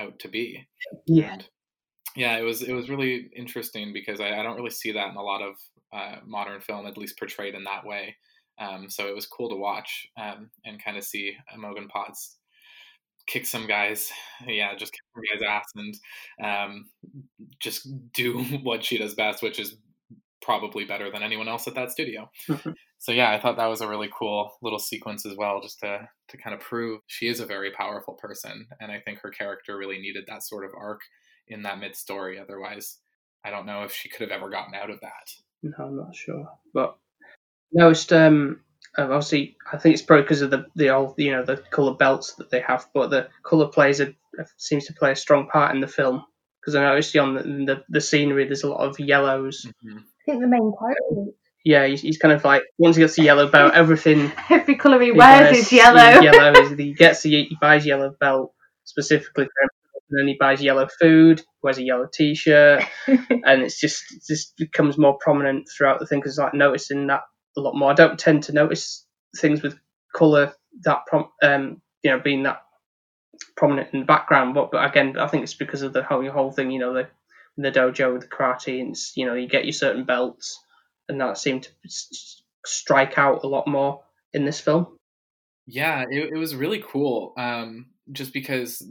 out 0.01 0.19
to 0.19 0.29
be 0.29 0.67
yeah, 1.07 1.35
and 1.35 1.49
yeah, 2.17 2.37
it 2.37 2.43
was 2.43 2.63
it 2.63 2.73
was 2.73 2.89
really 2.89 3.29
interesting 3.35 3.93
because 3.93 4.21
I, 4.21 4.39
I 4.39 4.43
don't 4.43 4.57
really 4.57 4.71
see 4.71 4.93
that 4.93 5.11
in 5.11 5.17
a 5.17 5.23
lot 5.23 5.43
of 5.43 5.57
uh, 5.93 6.17
modern 6.25 6.61
film, 6.61 6.87
at 6.87 6.97
least 6.97 7.19
portrayed 7.19 7.55
in 7.55 7.65
that 7.65 7.85
way. 7.85 8.17
Um, 8.59 8.89
so 8.89 9.09
it 9.09 9.15
was 9.15 9.27
cool 9.27 9.49
to 9.49 9.57
watch 9.57 10.07
um, 10.17 10.51
and 10.65 10.83
kind 10.83 10.97
of 10.97 11.05
see 11.05 11.37
Imogen 11.53 11.89
Poots 11.93 12.37
kick 13.27 13.47
some 13.47 13.67
guys, 13.67 14.13
yeah, 14.47 14.77
just 14.77 14.93
kick 14.93 15.01
some 15.15 15.23
guys' 15.41 15.49
ass 15.49 15.71
and 15.75 15.95
um, 16.43 16.85
just 17.59 17.89
do 18.13 18.43
what 18.63 18.85
she 18.85 18.99
does 18.99 19.15
best, 19.15 19.43
which 19.43 19.59
is 19.59 19.77
probably 20.45 20.85
better 20.85 21.11
than 21.11 21.23
anyone 21.23 21.49
else 21.49 21.67
at 21.67 21.75
that 21.75 21.91
studio. 21.91 22.31
So 23.05 23.13
yeah, 23.13 23.33
I 23.33 23.39
thought 23.39 23.59
that 23.59 23.67
was 23.67 23.83
a 23.83 23.87
really 23.87 24.09
cool 24.19 24.51
little 24.63 24.79
sequence 24.79 25.27
as 25.27 25.37
well, 25.37 25.61
just 25.61 25.79
to 25.81 26.09
to 26.29 26.37
kind 26.39 26.55
of 26.55 26.63
prove 26.63 27.03
she 27.07 27.29
is 27.29 27.39
a 27.39 27.45
very 27.45 27.71
powerful 27.71 28.15
person, 28.15 28.67
and 28.81 28.91
I 28.91 28.99
think 28.99 29.19
her 29.19 29.29
character 29.29 29.77
really 29.77 29.99
needed 29.99 30.25
that 30.27 30.43
sort 30.43 30.65
of 30.65 30.71
arc 30.75 31.03
in 31.47 31.61
that 31.65 31.79
mid 31.79 31.97
story. 31.97 32.39
Otherwise, 32.39 32.97
I 33.45 33.51
don't 33.51 33.67
know 33.67 33.83
if 33.83 33.93
she 33.93 34.09
could 34.09 34.23
have 34.23 34.31
ever 34.31 34.49
gotten 34.49 34.75
out 34.75 34.89
of 34.89 35.01
that. 35.03 35.31
no, 35.63 35.85
I'm 35.85 35.97
not 35.99 36.17
sure, 36.17 36.49
but 36.73 36.97
noticed. 37.75 38.11
Um, 38.11 38.61
uh, 38.97 39.03
obviously, 39.03 39.59
I 39.71 39.77
think 39.77 39.93
it's 39.93 40.03
probably 40.03 40.23
because 40.23 40.41
of 40.41 40.51
the 40.51 40.65
the 40.75 40.89
old, 40.89 41.13
you 41.19 41.33
know, 41.33 41.45
the 41.45 41.59
color 41.59 41.93
belts 41.93 42.33
that 42.37 42.51
they 42.51 42.61
have, 42.61 42.87
but 42.95 43.11
the 43.11 43.29
color 43.43 43.69
plays 43.69 44.01
a 44.01 44.15
seems 44.57 44.87
to 44.87 44.95
play 44.95 45.13
a 45.13 45.17
strong 45.17 45.47
part 45.49 45.75
in 45.75 45.83
the 45.83 45.89
film. 45.89 46.25
Because 46.65 46.75
I 46.75 46.83
noticed 46.83 47.17
on 47.17 47.35
the, 47.35 47.43
the 47.43 47.85
the 47.89 48.01
scenery, 48.01 48.47
there's 48.47 48.63
a 48.63 48.69
lot 48.69 48.81
of 48.81 48.99
yellows. 48.99 49.67
Mm-hmm. 49.85 49.99
I 49.99 50.25
think 50.25 50.41
the 50.41 50.49
main 50.49 50.73
character 50.79 51.33
Yeah, 51.65 51.87
he's, 51.87 52.01
he's 52.01 52.19
kind 52.19 52.33
of 52.33 52.43
like 52.45 52.63
once 52.79 52.97
he 52.97 53.03
gets 53.03 53.17
the 53.17 53.23
yellow 53.23 53.49
belt, 53.49 53.75
everything 53.75 54.33
every 54.51 54.77
colour 54.77 54.99
he 55.01 55.07
he 55.07 55.13
wears 55.13 55.53
wears 55.53 55.59
is 55.59 55.73
yellow 55.73 56.21
yellow 56.21 56.53
is 56.61 56.79
he 56.79 56.95
gets 56.95 57.23
the, 57.23 57.45
he 57.45 57.57
buys 57.61 57.85
yellow 57.85 58.15
belt 58.19 58.53
specifically 58.85 59.45
for 59.45 59.61
himself, 59.61 60.05
and 60.11 60.19
then 60.19 60.29
he 60.29 60.37
buys 60.39 60.63
yellow 60.63 60.89
food, 61.01 61.43
wears 61.63 61.79
a 61.79 61.83
yellow 61.83 62.09
t-shirt, 62.13 62.83
and 63.07 63.63
it's 63.63 63.79
just 63.79 64.05
it 64.13 64.23
just 64.27 64.57
becomes 64.57 64.97
more 64.97 65.19
prominent 65.19 65.69
throughout 65.77 66.01
the 66.01 66.07
thing 66.07 66.21
because 66.21 66.39
like 66.39 66.55
noticing 66.55 67.07
that 67.09 67.23
a 67.57 67.61
lot 67.61 67.75
more. 67.75 67.91
I 67.91 67.95
don't 67.95 68.19
tend 68.19 68.45
to 68.45 68.53
notice 68.53 69.07
things 69.37 69.63
with 69.63 69.79
color 70.15 70.55
that 70.85 71.01
prom- 71.07 71.31
um 71.43 71.83
you 72.03 72.11
know 72.11 72.21
being 72.21 72.45
that 72.45 72.63
prominent 73.65 73.95
in 73.95 74.01
the 74.01 74.07
background, 74.07 74.55
but, 74.55 74.71
but 74.71 74.85
again 74.85 75.19
I 75.19 75.27
think 75.27 75.43
it's 75.43 75.55
because 75.55 75.83
of 75.83 75.95
the 75.95 76.03
whole 76.03 76.29
whole 76.31 76.53
thing. 76.53 76.71
You 76.71 76.81
know 76.81 76.93
the 76.93 77.09
the 77.57 77.71
dojo 77.71 78.13
with 78.13 78.23
the 78.23 78.29
karate, 78.29 78.81
and 78.81 78.95
you 79.17 79.27
know 79.27 79.35
you 79.35 79.49
get 79.49 79.65
your 79.65 79.73
certain 79.73 80.05
belts, 80.05 80.61
and 81.09 81.21
that 81.21 81.39
seemed 81.39 81.65
to 81.65 81.71
strike 82.67 83.17
out 83.17 83.45
a 83.45 83.49
lot 83.49 83.67
more 83.67 84.03
in 84.33 84.45
this 84.45 84.61
film. 84.61 84.99
Yeah, 85.67 86.05
it, 86.11 86.33
it 86.35 86.39
was 86.39 86.55
really 86.55 86.85
cool. 86.87 87.33
Um, 87.39 87.87
just 88.13 88.35
because 88.35 88.87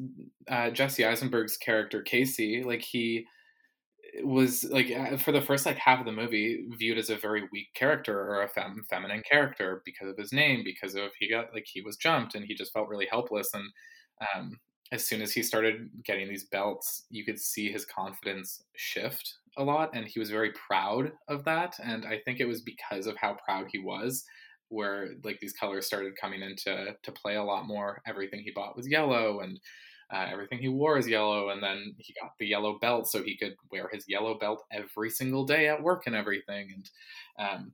uh, 0.47 0.71
Jesse 0.71 1.05
Eisenberg's 1.05 1.57
character 1.57 2.01
Casey, 2.01 2.63
like 2.63 2.81
he 2.81 3.27
was 4.23 4.63
like 4.65 4.91
uh, 4.91 5.17
for 5.17 5.31
the 5.31 5.41
first 5.41 5.65
like 5.65 5.77
half 5.77 5.99
of 5.99 6.05
the 6.05 6.11
movie 6.11 6.65
viewed 6.77 6.97
as 6.97 7.09
a 7.09 7.15
very 7.15 7.43
weak 7.51 7.67
character 7.75 8.17
or 8.19 8.41
a 8.41 8.47
fem- 8.47 8.83
feminine 8.89 9.23
character 9.29 9.83
because 9.85 10.09
of 10.09 10.17
his 10.17 10.33
name, 10.33 10.63
because 10.63 10.95
of 10.95 11.11
he 11.19 11.29
got 11.29 11.53
like 11.53 11.65
he 11.71 11.81
was 11.81 11.97
jumped 11.97 12.33
and 12.33 12.45
he 12.45 12.55
just 12.55 12.73
felt 12.73 12.89
really 12.89 13.07
helpless. 13.09 13.53
And 13.53 13.69
um, 14.35 14.59
as 14.91 15.05
soon 15.05 15.21
as 15.21 15.33
he 15.33 15.41
started 15.41 15.89
getting 16.03 16.29
these 16.29 16.45
belts, 16.45 17.05
you 17.09 17.25
could 17.25 17.39
see 17.39 17.71
his 17.71 17.85
confidence 17.85 18.63
shift 18.75 19.37
a 19.57 19.63
lot, 19.63 19.91
and 19.93 20.07
he 20.07 20.19
was 20.19 20.29
very 20.29 20.51
proud 20.51 21.11
of 21.27 21.45
that. 21.45 21.75
And 21.83 22.05
I 22.05 22.19
think 22.23 22.39
it 22.39 22.47
was 22.47 22.61
because 22.61 23.07
of 23.07 23.17
how 23.17 23.37
proud 23.45 23.67
he 23.71 23.79
was 23.79 24.23
where 24.69 25.09
like 25.23 25.39
these 25.39 25.53
colors 25.53 25.85
started 25.85 26.17
coming 26.19 26.41
into 26.41 26.95
to 27.01 27.11
play 27.11 27.35
a 27.35 27.43
lot 27.43 27.67
more. 27.67 28.01
Everything 28.07 28.41
he 28.41 28.51
bought 28.51 28.75
was 28.75 28.89
yellow, 28.89 29.41
and 29.41 29.59
uh, 30.11 30.27
everything 30.31 30.59
he 30.59 30.67
wore 30.67 30.97
is 30.97 31.07
yellow, 31.07 31.49
and 31.49 31.61
then 31.61 31.95
he 31.97 32.13
got 32.19 32.31
the 32.39 32.47
yellow 32.47 32.79
belt 32.79 33.07
so 33.07 33.23
he 33.23 33.37
could 33.37 33.55
wear 33.71 33.89
his 33.91 34.05
yellow 34.07 34.37
belt 34.37 34.63
every 34.71 35.09
single 35.09 35.45
day 35.45 35.67
at 35.67 35.81
work 35.81 36.03
and 36.07 36.15
everything. 36.15 36.69
And 36.75 36.89
um, 37.39 37.73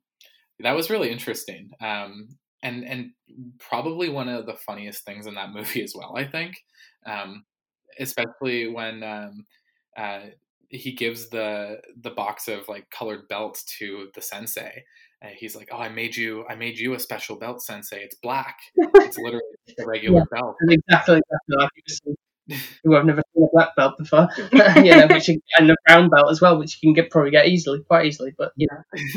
that 0.59 0.75
was 0.75 0.89
really 0.89 1.09
interesting. 1.09 1.71
Um, 1.81 2.37
and 2.63 2.83
and 2.83 3.11
probably 3.59 4.09
one 4.09 4.29
of 4.29 4.45
the 4.45 4.55
funniest 4.55 5.05
things 5.05 5.27
in 5.27 5.35
that 5.35 5.51
movie 5.53 5.83
as 5.83 5.93
well. 5.95 6.15
I 6.15 6.25
think, 6.25 6.57
um, 7.05 7.45
especially 7.99 8.67
when 8.67 9.03
um, 9.03 9.45
uh, 9.97 10.21
he 10.69 10.93
gives 10.93 11.29
the 11.29 11.79
the 12.01 12.11
box 12.11 12.47
of 12.47 12.67
like 12.67 12.89
colored 12.89 13.27
belts 13.27 13.63
to 13.79 14.09
the 14.13 14.21
sensei. 14.21 14.83
And 15.21 15.35
he's 15.35 15.53
like, 15.53 15.67
"Oh, 15.71 15.77
I 15.77 15.89
made 15.89 16.15
you, 16.15 16.45
I 16.49 16.55
made 16.55 16.77
you 16.77 16.93
a 16.93 16.99
special 16.99 17.35
belt, 17.35 17.61
sensei. 17.61 18.03
It's 18.03 18.15
black. 18.15 18.57
It's 18.75 19.17
literally 19.17 19.41
a 19.77 19.85
regular 19.85 20.19
yeah, 20.19 20.39
belt." 20.39 20.55
Exactly, 20.69 21.19
who 22.83 22.93
have 22.95 23.05
never 23.05 23.21
seen 23.35 23.43
a 23.43 23.47
black 23.51 23.75
belt 23.75 23.97
before, 23.97 24.29
you 24.41 24.95
know, 24.95 25.07
which 25.07 25.27
you, 25.27 25.41
and 25.57 25.69
a 25.69 25.75
brown 25.85 26.09
belt 26.09 26.31
as 26.31 26.41
well, 26.41 26.57
which 26.57 26.79
you 26.81 26.87
can 26.87 26.93
get 26.93 27.11
probably 27.11 27.31
get 27.31 27.47
easily, 27.47 27.81
quite 27.81 28.05
easily. 28.05 28.33
But 28.37 28.53
you 28.55 28.67
know, 28.71 29.09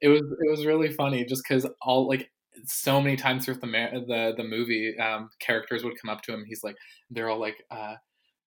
it 0.00 0.08
was 0.08 0.20
it 0.20 0.50
was 0.50 0.66
really 0.66 0.92
funny 0.92 1.24
just 1.24 1.42
because 1.42 1.66
all 1.80 2.08
like 2.08 2.30
so 2.66 3.00
many 3.00 3.16
times 3.16 3.44
throughout 3.44 3.60
the 3.60 3.68
the 4.06 4.34
the 4.36 4.44
movie, 4.44 4.96
um, 4.98 5.30
characters 5.40 5.84
would 5.84 6.00
come 6.00 6.10
up 6.10 6.22
to 6.22 6.32
him. 6.32 6.44
He's 6.46 6.62
like, 6.62 6.76
they're 7.10 7.28
all 7.28 7.40
like, 7.40 7.62
uh, 7.70 7.94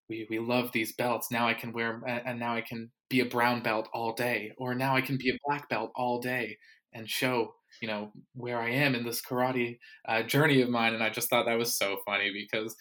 "We 0.10 0.28
we 0.30 0.39
love 0.39 0.71
these 0.71 0.93
belts. 0.95 1.28
Now 1.32 1.47
I 1.47 1.54
can 1.54 1.74
wear, 1.74 2.02
and 2.08 2.39
now 2.39 2.56
I 2.56 2.62
can 2.62 2.91
be 3.10 3.21
a 3.21 3.26
brown 3.26 3.62
belt 3.63 3.89
all 3.93 4.13
day, 4.13 4.52
or 4.58 4.76
now 4.76 4.95
I 4.95 5.02
can 5.02 5.17
be 5.17 5.30
a 5.30 5.38
black 5.45 5.69
belt 5.69 5.91
all 5.95 6.19
day 6.21 6.58
and 6.93 7.10
show." 7.10 7.56
You 7.82 7.88
know 7.88 8.12
where 8.36 8.60
I 8.60 8.69
am 8.71 8.95
in 8.95 9.06
this 9.06 9.21
karate 9.21 9.78
uh, 10.08 10.24
journey 10.24 10.62
of 10.62 10.69
mine, 10.69 10.93
and 10.93 11.04
I 11.04 11.10
just 11.10 11.30
thought 11.30 11.45
that 11.45 11.58
was 11.58 11.78
so 11.78 11.97
funny 12.06 12.32
because 12.34 12.76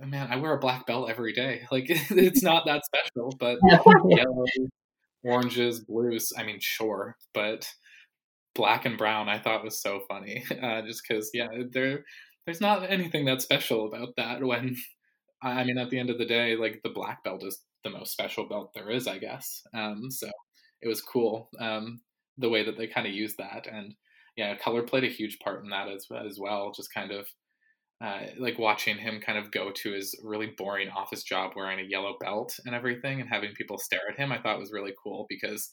man, 0.00 0.28
I 0.30 0.36
wear 0.36 0.54
a 0.54 0.58
black 0.58 0.86
belt 0.86 1.10
every 1.10 1.32
day. 1.32 1.62
Like 1.70 1.86
it's 1.88 2.42
not 2.42 2.64
that 2.66 2.82
special, 2.84 3.34
but 3.38 3.58
yellow, 4.08 4.44
oranges, 5.24 5.80
blues. 5.80 6.32
I 6.36 6.44
mean, 6.44 6.58
sure, 6.60 7.16
but 7.32 7.68
black 8.54 8.84
and 8.84 8.98
brown 8.98 9.28
I 9.28 9.38
thought 9.38 9.64
was 9.64 9.80
so 9.82 10.00
funny. 10.08 10.44
Uh, 10.62 10.82
just 10.82 11.02
because, 11.06 11.30
yeah, 11.34 11.48
there 11.72 12.04
there's 12.46 12.60
not 12.60 12.90
anything 12.90 13.24
that 13.26 13.42
special 13.42 13.86
about 13.86 14.10
that. 14.16 14.42
When 14.42 14.76
I 15.42 15.64
mean, 15.64 15.78
at 15.78 15.90
the 15.90 15.98
end 15.98 16.10
of 16.10 16.18
the 16.18 16.26
day, 16.26 16.56
like 16.56 16.80
the 16.82 16.90
black 16.90 17.22
belt 17.24 17.44
is 17.44 17.62
the 17.84 17.90
most 17.90 18.12
special 18.12 18.48
belt 18.48 18.72
there 18.74 18.90
is, 18.90 19.06
I 19.06 19.18
guess. 19.18 19.62
Um, 19.74 20.10
so 20.10 20.30
it 20.82 20.88
was 20.88 21.02
cool 21.02 21.50
um, 21.60 22.00
the 22.38 22.48
way 22.48 22.64
that 22.64 22.76
they 22.78 22.86
kind 22.86 23.06
of 23.06 23.12
used 23.14 23.38
that, 23.38 23.66
and 23.70 23.94
yeah, 24.36 24.56
color 24.56 24.82
played 24.82 25.04
a 25.04 25.08
huge 25.08 25.38
part 25.40 25.62
in 25.64 25.70
that 25.70 25.88
as 25.88 26.06
as 26.26 26.38
well. 26.40 26.72
Just 26.74 26.92
kind 26.94 27.12
of 27.12 27.26
uh, 28.00 28.20
like 28.38 28.58
watching 28.58 28.98
him 28.98 29.20
kind 29.20 29.38
of 29.38 29.50
go 29.52 29.70
to 29.70 29.92
his 29.92 30.18
really 30.24 30.52
boring 30.58 30.88
office 30.90 31.22
job 31.22 31.52
wearing 31.56 31.78
a 31.80 31.88
yellow 31.88 32.16
belt 32.20 32.54
and 32.66 32.74
everything 32.74 33.20
and 33.20 33.28
having 33.30 33.52
people 33.54 33.78
stare 33.78 34.00
at 34.10 34.18
him 34.18 34.32
i 34.32 34.38
thought 34.40 34.58
was 34.58 34.72
really 34.72 34.92
cool 35.02 35.26
because 35.28 35.70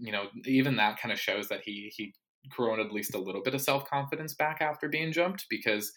you 0.00 0.12
know 0.12 0.24
even 0.44 0.76
that 0.76 0.98
kind 0.98 1.12
of 1.12 1.18
shows 1.18 1.48
that 1.48 1.60
he 1.64 1.92
he 1.94 2.14
grown 2.48 2.80
at 2.80 2.92
least 2.92 3.14
a 3.14 3.18
little 3.18 3.42
bit 3.42 3.54
of 3.54 3.60
self-confidence 3.60 4.34
back 4.34 4.60
after 4.60 4.88
being 4.88 5.12
jumped 5.12 5.46
because 5.48 5.92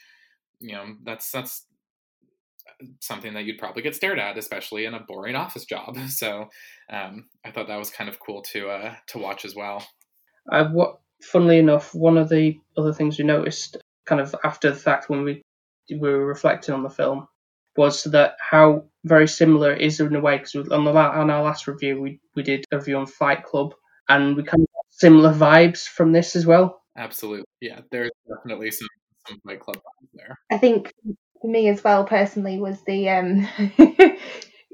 you 0.60 0.74
know 0.74 0.96
that's 1.04 1.32
that's 1.32 1.66
something 3.00 3.34
that 3.34 3.46
you'd 3.46 3.58
probably 3.58 3.82
get 3.82 3.96
stared 3.96 4.20
at 4.20 4.38
especially 4.38 4.86
in 4.86 4.94
a 4.94 5.00
boring 5.00 5.36
office 5.36 5.66
job. 5.66 5.98
So 6.10 6.50
um, 6.90 7.26
i 7.46 7.52
thought 7.52 7.68
that 7.68 7.78
was 7.78 7.90
kind 7.90 8.10
of 8.10 8.20
cool 8.20 8.42
to 8.54 8.70
uh, 8.70 8.96
to 9.08 9.18
watch 9.18 9.46
as 9.46 9.56
well. 9.56 9.86
Uh, 10.52 10.66
what 10.70 11.00
funnily 11.22 11.58
enough 11.58 11.94
one 11.94 12.18
of 12.18 12.30
the 12.30 12.60
other 12.78 12.94
things 12.94 13.18
we 13.18 13.26
noticed 13.26 13.78
kind 14.06 14.22
of 14.22 14.36
after 14.44 14.70
the 14.70 14.76
fact 14.76 15.10
when 15.10 15.24
we 15.24 15.42
we 15.90 15.98
were 15.98 16.26
reflecting 16.26 16.74
on 16.74 16.84
the 16.84 16.90
film 16.90 17.28
was 17.76 18.04
that 18.06 18.36
how 18.40 18.84
very 19.06 19.28
similar 19.28 19.74
it 19.74 19.82
is 19.82 20.00
in 20.00 20.16
a 20.16 20.20
way 20.20 20.38
because 20.38 20.56
on 20.56 20.84
the 20.84 20.92
on 20.92 21.30
our 21.30 21.44
last 21.44 21.68
review 21.68 22.02
we, 22.02 22.20
we 22.36 22.44
did 22.44 22.66
a 22.72 22.78
review 22.78 22.98
on 22.98 23.06
Fight 23.06 23.44
Club 23.44 23.74
and 24.10 24.36
we 24.36 24.44
kind 24.44 24.64
of 24.64 24.68
got 24.74 24.86
similar 24.90 25.34
vibes 25.34 25.88
from 25.88 26.12
this 26.12 26.36
as 26.36 26.46
well. 26.46 26.82
Absolutely, 26.98 27.46
yeah. 27.62 27.82
There's 27.92 28.12
definitely 28.28 28.72
some 28.72 28.88
some 29.28 29.40
Fight 29.46 29.60
Club 29.60 29.78
vibes 29.78 30.10
there. 30.14 30.40
I 30.52 30.58
think 30.58 30.94
for 31.42 31.50
me 31.50 31.70
as 31.70 31.84
well 31.84 32.04
personally 32.06 32.60
was 32.60 32.82
the 32.86 33.10
um 33.10 33.48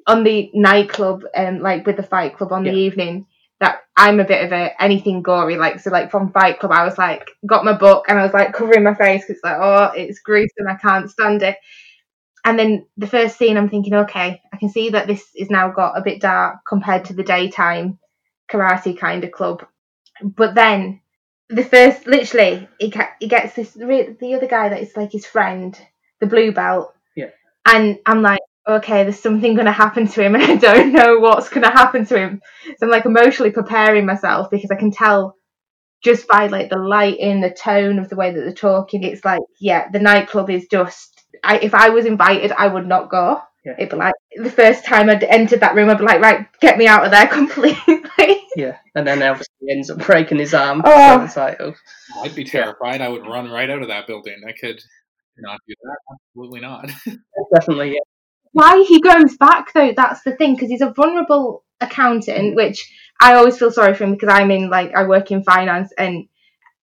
on 0.08 0.24
the 0.24 0.50
nightclub 0.54 1.24
and 1.36 1.58
um, 1.58 1.62
like 1.62 1.86
with 1.86 1.98
the 1.98 2.04
Fight 2.04 2.38
Club 2.38 2.52
on 2.52 2.66
yeah. 2.66 2.72
the 2.72 2.78
evening 2.78 3.26
that 3.60 3.82
I'm 3.96 4.20
a 4.20 4.26
bit 4.26 4.44
of 4.44 4.52
a 4.52 4.82
anything 4.82 5.22
gory. 5.22 5.58
Like 5.58 5.80
so, 5.80 5.90
like 5.90 6.12
from 6.12 6.32
Fight 6.32 6.60
Club, 6.60 6.72
I 6.72 6.84
was 6.84 6.98
like 6.98 7.30
got 7.46 7.66
my 7.66 7.74
book 7.74 8.06
and 8.08 8.20
I 8.20 8.24
was 8.24 8.34
like 8.34 8.54
covering 8.54 8.84
my 8.84 8.94
face 8.94 9.26
because 9.26 9.42
like 9.44 9.58
oh 9.60 9.92
it's 9.96 10.20
gruesome, 10.20 10.68
I 10.70 10.76
can't 10.76 11.10
stand 11.10 11.44
it. 11.44 11.58
And 12.46 12.60
then 12.60 12.86
the 12.98 13.08
first 13.08 13.38
scene, 13.38 13.56
I'm 13.56 13.70
thinking, 13.70 13.94
okay, 13.94 14.42
I 14.52 14.58
can 14.58 14.68
see 14.68 14.90
that 14.90 15.08
this 15.08 15.24
is 15.34 15.50
now 15.50 15.72
got 15.72 15.98
a 15.98 16.02
bit 16.02 16.20
dark 16.20 16.58
compared 16.68 17.06
to 17.06 17.14
the 17.14 17.24
daytime 17.24 18.00
karate 18.54 18.98
kind 18.98 19.24
of 19.24 19.32
club. 19.32 19.66
But 20.22 20.56
then 20.56 21.02
the 21.50 21.64
first, 21.64 22.08
literally, 22.08 22.68
he 22.80 22.94
he 23.20 23.28
gets 23.28 23.56
this 23.56 23.72
the 23.72 24.34
other 24.36 24.48
guy 24.48 24.70
that 24.70 24.82
is 24.82 24.96
like 24.96 25.12
his 25.12 25.26
friend, 25.26 25.78
the 26.20 26.28
blue 26.28 26.52
belt. 26.52 26.94
Yeah. 27.16 27.30
And 27.66 28.00
I'm 28.06 28.22
like, 28.22 28.42
okay, 28.68 29.04
there's 29.04 29.20
something 29.20 29.56
going 29.56 29.66
to 29.66 29.72
happen 29.72 30.08
to 30.08 30.24
him 30.24 30.36
and 30.40 30.44
I 30.44 30.56
don't 30.56 30.94
know 30.94 31.20
what's 31.20 31.50
going 31.50 31.64
to 31.64 31.72
happen 31.72 32.06
to 32.06 32.18
him. 32.18 32.42
So 32.78 32.86
I'm 32.86 32.90
like 32.92 33.06
emotionally 33.06 33.52
preparing 33.52 34.06
myself 34.06 34.50
because 34.50 34.72
I 34.72 34.76
can 34.76 34.92
tell 34.92 35.36
just 36.04 36.28
by 36.28 36.48
like 36.48 36.70
the 36.70 36.78
light 36.78 37.18
in 37.18 37.42
the 37.42 37.50
tone 37.50 37.98
of 37.98 38.10
the 38.10 38.16
way 38.16 38.32
that 38.32 38.40
they're 38.40 38.54
talking, 38.54 39.04
it's 39.04 39.24
like, 39.24 39.42
yeah, 39.60 39.90
the 39.90 40.00
nightclub 40.00 40.50
is 40.50 40.68
just, 40.70 41.24
I, 41.44 41.60
if 41.60 41.74
I 41.74 41.90
was 41.90 42.06
invited, 42.06 42.52
I 42.52 42.68
would 42.68 42.88
not 42.88 43.10
go. 43.10 43.42
Yeah. 43.66 43.76
It'd 43.78 43.92
be 43.92 43.96
like 43.96 44.14
the 44.36 44.52
first 44.52 44.84
time 44.84 45.10
I'd 45.10 45.24
entered 45.24 45.62
that 45.62 45.76
room, 45.76 45.90
I'd 45.90 45.98
be 45.98 46.04
like, 46.04 46.20
right, 46.20 46.48
get 46.60 46.78
me 46.78 46.88
out 46.88 47.06
of 47.06 47.12
there 47.12 47.28
completely. 47.32 48.43
Yeah, 48.56 48.78
and 48.96 49.08
then 49.08 49.22
obviously 49.24 49.54
he 49.62 49.72
ends 49.72 49.90
up 49.90 50.06
breaking 50.06 50.40
his 50.40 50.54
arm. 50.54 50.82
Oh. 50.84 51.18
So 51.20 51.24
it's 51.24 51.38
like, 51.38 51.62
oh. 51.62 51.74
I'd 52.22 52.36
be 52.36 52.44
terrified. 52.44 53.02
I 53.02 53.10
would 53.10 53.26
run 53.26 53.50
right 53.50 53.70
out 53.70 53.82
of 53.82 53.88
that 53.90 54.08
building. 54.08 54.42
I 54.48 54.52
could 54.52 54.82
not 55.38 55.60
do 55.68 55.74
that. 55.84 56.18
Absolutely 56.36 56.62
not. 56.62 56.92
Definitely, 57.54 57.94
yeah 57.94 58.00
why 58.54 58.86
he 58.88 59.02
goes 59.02 59.36
back 59.36 59.74
though, 59.74 59.94
that's 59.96 60.22
the 60.22 60.36
thing, 60.36 60.54
because 60.54 60.70
he's 60.70 60.82
a 60.82 60.94
vulnerable 60.94 61.66
accountant, 61.82 62.56
which 62.56 62.90
I 63.20 63.34
always 63.34 63.58
feel 63.58 63.72
sorry 63.72 63.96
for 63.96 64.06
him 64.06 64.14
because 64.14 64.30
I'm 64.30 64.52
in 64.52 64.70
like 64.70 64.94
I 64.96 65.04
work 65.04 65.32
in 65.32 65.44
finance 65.44 65.92
and 65.98 66.28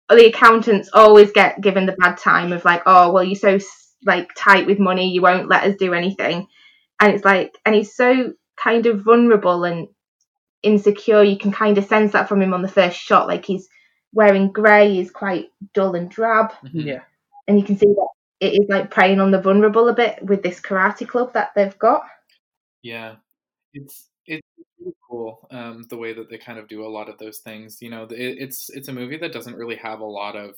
the 0.08 0.26
accountants 0.26 0.88
always 0.92 1.30
get 1.30 1.60
given 1.60 1.84
the 1.84 1.92
bad 1.92 2.16
time 2.16 2.52
of 2.52 2.64
like, 2.64 2.82
oh 2.86 3.12
well, 3.12 3.22
you're 3.22 3.36
so 3.36 3.58
like 4.04 4.30
tight 4.36 4.66
with 4.66 4.78
money, 4.78 5.10
you 5.10 5.20
won't 5.20 5.48
let 5.48 5.64
us 5.64 5.76
do 5.78 5.92
anything, 5.92 6.46
and 7.00 7.14
it's 7.14 7.24
like, 7.24 7.56
and 7.64 7.74
he's 7.74 7.94
so 7.94 8.32
kind 8.56 8.86
of 8.86 9.04
vulnerable 9.04 9.64
and 9.64 9.88
insecure. 10.62 11.22
You 11.22 11.38
can 11.38 11.52
kind 11.52 11.78
of 11.78 11.84
sense 11.84 12.12
that 12.12 12.28
from 12.28 12.42
him 12.42 12.54
on 12.54 12.62
the 12.62 12.68
first 12.68 12.98
shot, 12.98 13.28
like 13.28 13.44
he's 13.44 13.68
wearing 14.12 14.52
grey, 14.52 14.94
he's 14.94 15.10
quite 15.10 15.50
dull 15.74 15.94
and 15.94 16.10
drab. 16.10 16.52
Mm-hmm. 16.64 16.80
Yeah, 16.80 17.02
and 17.46 17.58
you 17.58 17.64
can 17.64 17.76
see 17.76 17.86
that 17.86 18.08
it 18.40 18.52
is 18.52 18.68
like 18.68 18.90
preying 18.90 19.20
on 19.20 19.30
the 19.30 19.40
vulnerable 19.40 19.88
a 19.88 19.94
bit 19.94 20.22
with 20.22 20.42
this 20.42 20.60
karate 20.60 21.06
club 21.08 21.32
that 21.34 21.50
they've 21.54 21.78
got. 21.78 22.02
Yeah, 22.82 23.16
it's 23.74 24.08
it's 24.26 24.46
really 24.78 24.94
cool 25.08 25.46
um, 25.50 25.84
the 25.88 25.96
way 25.96 26.12
that 26.12 26.30
they 26.30 26.38
kind 26.38 26.58
of 26.58 26.68
do 26.68 26.84
a 26.84 26.88
lot 26.88 27.08
of 27.08 27.18
those 27.18 27.38
things. 27.38 27.78
You 27.80 27.90
know, 27.90 28.04
it, 28.04 28.36
it's 28.38 28.70
it's 28.70 28.88
a 28.88 28.92
movie 28.92 29.18
that 29.18 29.32
doesn't 29.32 29.56
really 29.56 29.76
have 29.76 30.00
a 30.00 30.04
lot 30.04 30.36
of 30.36 30.54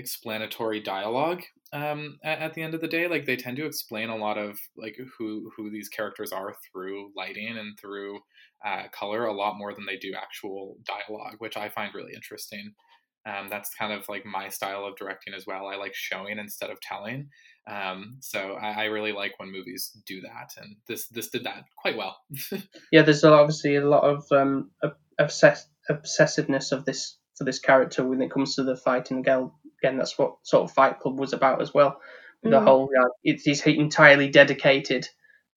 explanatory 0.00 0.80
dialogue 0.80 1.42
um, 1.72 2.18
at, 2.24 2.40
at, 2.40 2.54
the 2.54 2.62
end 2.62 2.74
of 2.74 2.80
the 2.80 2.88
day. 2.88 3.06
Like 3.06 3.26
they 3.26 3.36
tend 3.36 3.56
to 3.58 3.66
explain 3.66 4.08
a 4.08 4.16
lot 4.16 4.38
of 4.38 4.58
like 4.76 4.98
who 5.18 5.52
who 5.56 5.70
these 5.70 5.88
characters 5.88 6.32
are 6.32 6.54
through 6.72 7.12
lighting 7.16 7.56
and 7.56 7.78
through 7.78 8.18
uh, 8.64 8.84
color 8.92 9.26
a 9.26 9.32
lot 9.32 9.56
more 9.56 9.72
than 9.72 9.86
they 9.86 9.96
do 9.96 10.14
actual 10.20 10.76
dialogue, 10.84 11.36
which 11.38 11.56
I 11.56 11.68
find 11.68 11.94
really 11.94 12.14
interesting. 12.14 12.72
Um, 13.26 13.48
that's 13.50 13.74
kind 13.74 13.92
of 13.92 14.08
like 14.08 14.24
my 14.24 14.48
style 14.48 14.86
of 14.86 14.96
directing 14.96 15.34
as 15.34 15.44
well. 15.46 15.66
I 15.66 15.76
like 15.76 15.94
showing 15.94 16.38
instead 16.38 16.70
of 16.70 16.80
telling. 16.80 17.28
Um, 17.70 18.16
so 18.20 18.54
I, 18.54 18.70
I, 18.70 18.84
really 18.84 19.12
like 19.12 19.38
when 19.38 19.52
movies 19.52 19.94
do 20.06 20.22
that, 20.22 20.50
and 20.56 20.76
this 20.88 21.06
this 21.08 21.28
did 21.28 21.44
that 21.44 21.64
quite 21.76 21.96
well. 21.96 22.16
yeah, 22.92 23.02
there's 23.02 23.22
obviously 23.22 23.76
a 23.76 23.86
lot 23.86 24.02
of 24.02 24.24
um, 24.32 24.70
obsess- 25.18 25.68
obsessiveness 25.90 26.72
of 26.72 26.86
this 26.86 27.18
for 27.36 27.44
this 27.44 27.58
character 27.58 28.04
when 28.04 28.22
it 28.22 28.30
comes 28.30 28.54
to 28.54 28.62
the 28.62 28.76
fighting. 28.76 29.18
Again, 29.18 29.50
again, 29.82 29.98
that's 29.98 30.18
what 30.18 30.36
sort 30.42 30.64
of 30.64 30.72
Fight 30.72 30.98
Club 31.00 31.18
was 31.18 31.32
about 31.32 31.62
as 31.62 31.72
well. 31.72 32.00
Mm. 32.44 32.50
The 32.50 32.60
whole, 32.60 32.90
uh, 32.98 33.08
it's 33.22 33.44
he's 33.44 33.66
entirely 33.66 34.28
dedicated 34.28 35.08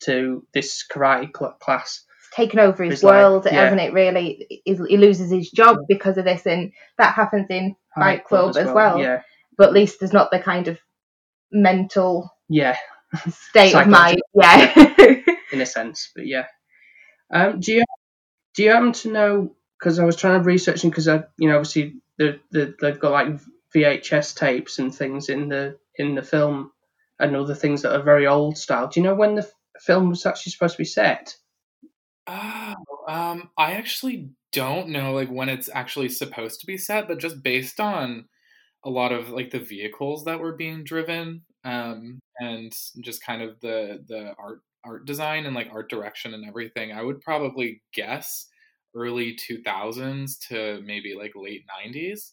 to 0.03 0.45
this 0.53 0.83
karate 0.91 1.29
cl- 1.35 1.57
class 1.59 2.03
taken 2.35 2.59
over 2.59 2.83
his 2.83 3.03
world, 3.03 3.45
like, 3.45 3.53
yeah. 3.53 3.63
hasn't 3.63 3.81
it? 3.81 3.93
Really, 3.93 4.47
he, 4.65 4.75
he, 4.87 4.97
loses 4.97 5.31
his 5.31 5.51
job 5.51 5.77
because 5.87 6.17
of 6.17 6.25
this, 6.25 6.45
and 6.45 6.71
that 6.97 7.13
happens 7.13 7.47
in 7.49 7.75
Fight 7.95 8.23
Club, 8.23 8.53
Club, 8.53 8.67
as 8.67 8.73
well. 8.73 8.95
well. 8.95 8.99
Yeah. 8.99 9.21
But 9.57 9.67
at 9.67 9.73
least 9.73 9.99
there's 9.99 10.13
not 10.13 10.31
the 10.31 10.39
kind 10.39 10.67
of 10.67 10.79
mental 11.51 12.31
yeah 12.49 12.75
state 13.29 13.75
of 13.75 13.87
mind. 13.87 14.19
Yeah, 14.33 14.73
in 15.51 15.61
a 15.61 15.65
sense, 15.65 16.11
but 16.15 16.25
yeah. 16.25 16.45
Um, 17.31 17.59
do 17.59 17.73
you 17.73 17.83
do 18.55 18.63
you 18.63 18.71
happen 18.71 18.93
to 18.93 19.11
know? 19.11 19.55
Because 19.79 19.99
I 19.99 20.05
was 20.05 20.15
trying 20.15 20.39
to 20.39 20.45
research, 20.45 20.81
because 20.81 21.09
I, 21.09 21.23
you 21.37 21.49
know, 21.49 21.57
obviously 21.57 21.95
the, 22.17 22.39
the 22.51 22.73
they've 22.79 22.99
got 22.99 23.11
like 23.11 23.27
VHS 23.75 24.35
tapes 24.35 24.79
and 24.79 24.93
things 24.93 25.29
in 25.29 25.49
the 25.49 25.77
in 25.97 26.15
the 26.15 26.23
film 26.23 26.71
and 27.19 27.35
other 27.35 27.55
things 27.55 27.81
that 27.81 27.95
are 27.95 28.03
very 28.03 28.27
old 28.27 28.57
style. 28.57 28.87
Do 28.87 28.99
you 28.99 29.03
know 29.05 29.15
when 29.15 29.35
the 29.35 29.49
film 29.79 30.09
was 30.09 30.25
actually 30.25 30.51
supposed 30.51 30.75
to 30.75 30.81
be 30.81 30.85
set? 30.85 31.35
Oh, 32.27 32.73
um, 33.07 33.49
I 33.57 33.73
actually 33.73 34.29
don't 34.51 34.89
know 34.89 35.13
like 35.13 35.29
when 35.29 35.49
it's 35.49 35.69
actually 35.73 36.09
supposed 36.09 36.59
to 36.61 36.65
be 36.65 36.77
set, 36.77 37.07
but 37.07 37.19
just 37.19 37.43
based 37.43 37.79
on 37.79 38.25
a 38.85 38.89
lot 38.89 39.11
of 39.11 39.29
like 39.29 39.51
the 39.51 39.59
vehicles 39.59 40.25
that 40.25 40.39
were 40.39 40.55
being 40.55 40.83
driven, 40.83 41.41
um, 41.63 42.19
and 42.39 42.71
just 43.01 43.23
kind 43.23 43.41
of 43.41 43.59
the 43.61 44.03
the 44.07 44.33
art 44.37 44.61
art 44.85 45.05
design 45.05 45.45
and 45.45 45.55
like 45.55 45.69
art 45.71 45.89
direction 45.89 46.33
and 46.33 46.45
everything, 46.45 46.91
I 46.91 47.03
would 47.03 47.21
probably 47.21 47.81
guess 47.93 48.47
early 48.95 49.37
2000s 49.49 50.37
to 50.49 50.81
maybe 50.85 51.15
like 51.17 51.31
late 51.35 51.65
90s. 51.85 52.31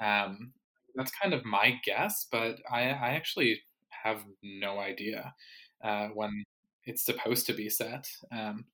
Um, 0.00 0.52
that's 0.94 1.12
kind 1.12 1.34
of 1.34 1.44
my 1.44 1.78
guess, 1.84 2.26
but 2.30 2.56
I, 2.70 2.90
I 2.90 3.10
actually 3.10 3.60
have 4.04 4.22
no 4.42 4.78
idea 4.78 5.34
uh, 5.82 6.08
when 6.08 6.44
it's 6.84 7.04
supposed 7.04 7.46
to 7.46 7.52
be 7.52 7.68
set, 7.68 8.08
um, 8.30 8.64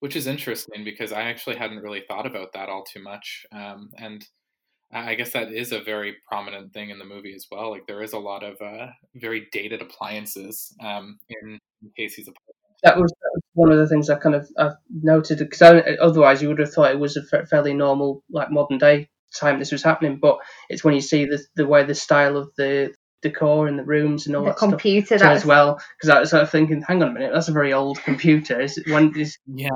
which 0.00 0.16
is 0.16 0.26
interesting 0.26 0.84
because 0.84 1.12
I 1.12 1.22
actually 1.22 1.56
hadn't 1.56 1.82
really 1.82 2.02
thought 2.06 2.26
about 2.26 2.52
that 2.54 2.68
all 2.68 2.84
too 2.84 3.02
much. 3.02 3.46
Um, 3.52 3.90
and 3.98 4.26
I 4.92 5.14
guess 5.14 5.32
that 5.32 5.52
is 5.52 5.72
a 5.72 5.80
very 5.80 6.16
prominent 6.28 6.72
thing 6.72 6.90
in 6.90 6.98
the 6.98 7.04
movie 7.04 7.34
as 7.34 7.46
well. 7.50 7.70
Like 7.70 7.86
there 7.86 8.02
is 8.02 8.12
a 8.12 8.18
lot 8.18 8.42
of 8.42 8.60
uh, 8.60 8.88
very 9.14 9.48
dated 9.52 9.82
appliances 9.82 10.74
um, 10.82 11.18
in 11.28 11.58
Casey's 11.96 12.28
apartment. 12.28 12.56
That 12.82 12.96
was, 12.98 13.10
that 13.10 13.30
was 13.34 13.42
one 13.54 13.72
of 13.72 13.78
the 13.78 13.88
things 13.88 14.10
I 14.10 14.16
kind 14.16 14.34
of 14.34 14.48
i 14.58 14.70
noted 15.02 15.38
because 15.38 15.62
otherwise 16.00 16.42
you 16.42 16.48
would 16.48 16.58
have 16.58 16.72
thought 16.72 16.90
it 16.90 16.98
was 16.98 17.16
a 17.16 17.46
fairly 17.46 17.74
normal, 17.74 18.22
like 18.30 18.50
modern 18.50 18.78
day 18.78 19.08
time 19.34 19.58
this 19.58 19.72
was 19.72 19.82
happening. 19.82 20.18
But 20.20 20.38
it's 20.68 20.84
when 20.84 20.94
you 20.94 21.00
see 21.00 21.24
the 21.24 21.42
the 21.56 21.66
way 21.66 21.84
the 21.84 21.94
style 21.94 22.36
of 22.36 22.50
the 22.56 22.94
decor 23.22 23.66
in 23.68 23.76
the 23.76 23.84
rooms 23.84 24.26
and 24.26 24.36
all 24.36 24.44
The 24.44 24.50
that 24.50 24.58
computer 24.58 25.18
stuff 25.18 25.20
that 25.20 25.36
as 25.36 25.44
well. 25.46 25.80
Because 25.96 26.10
I 26.10 26.20
was 26.20 26.30
sort 26.30 26.42
of 26.42 26.50
thinking, 26.50 26.82
hang 26.82 27.02
on 27.02 27.10
a 27.10 27.12
minute, 27.12 27.32
that's 27.32 27.48
a 27.48 27.52
very 27.52 27.72
old 27.72 27.98
computer. 28.02 28.60
Is 28.60 28.78
it 28.78 28.86
when 28.90 29.16
is 29.16 29.38
Yeah, 29.46 29.68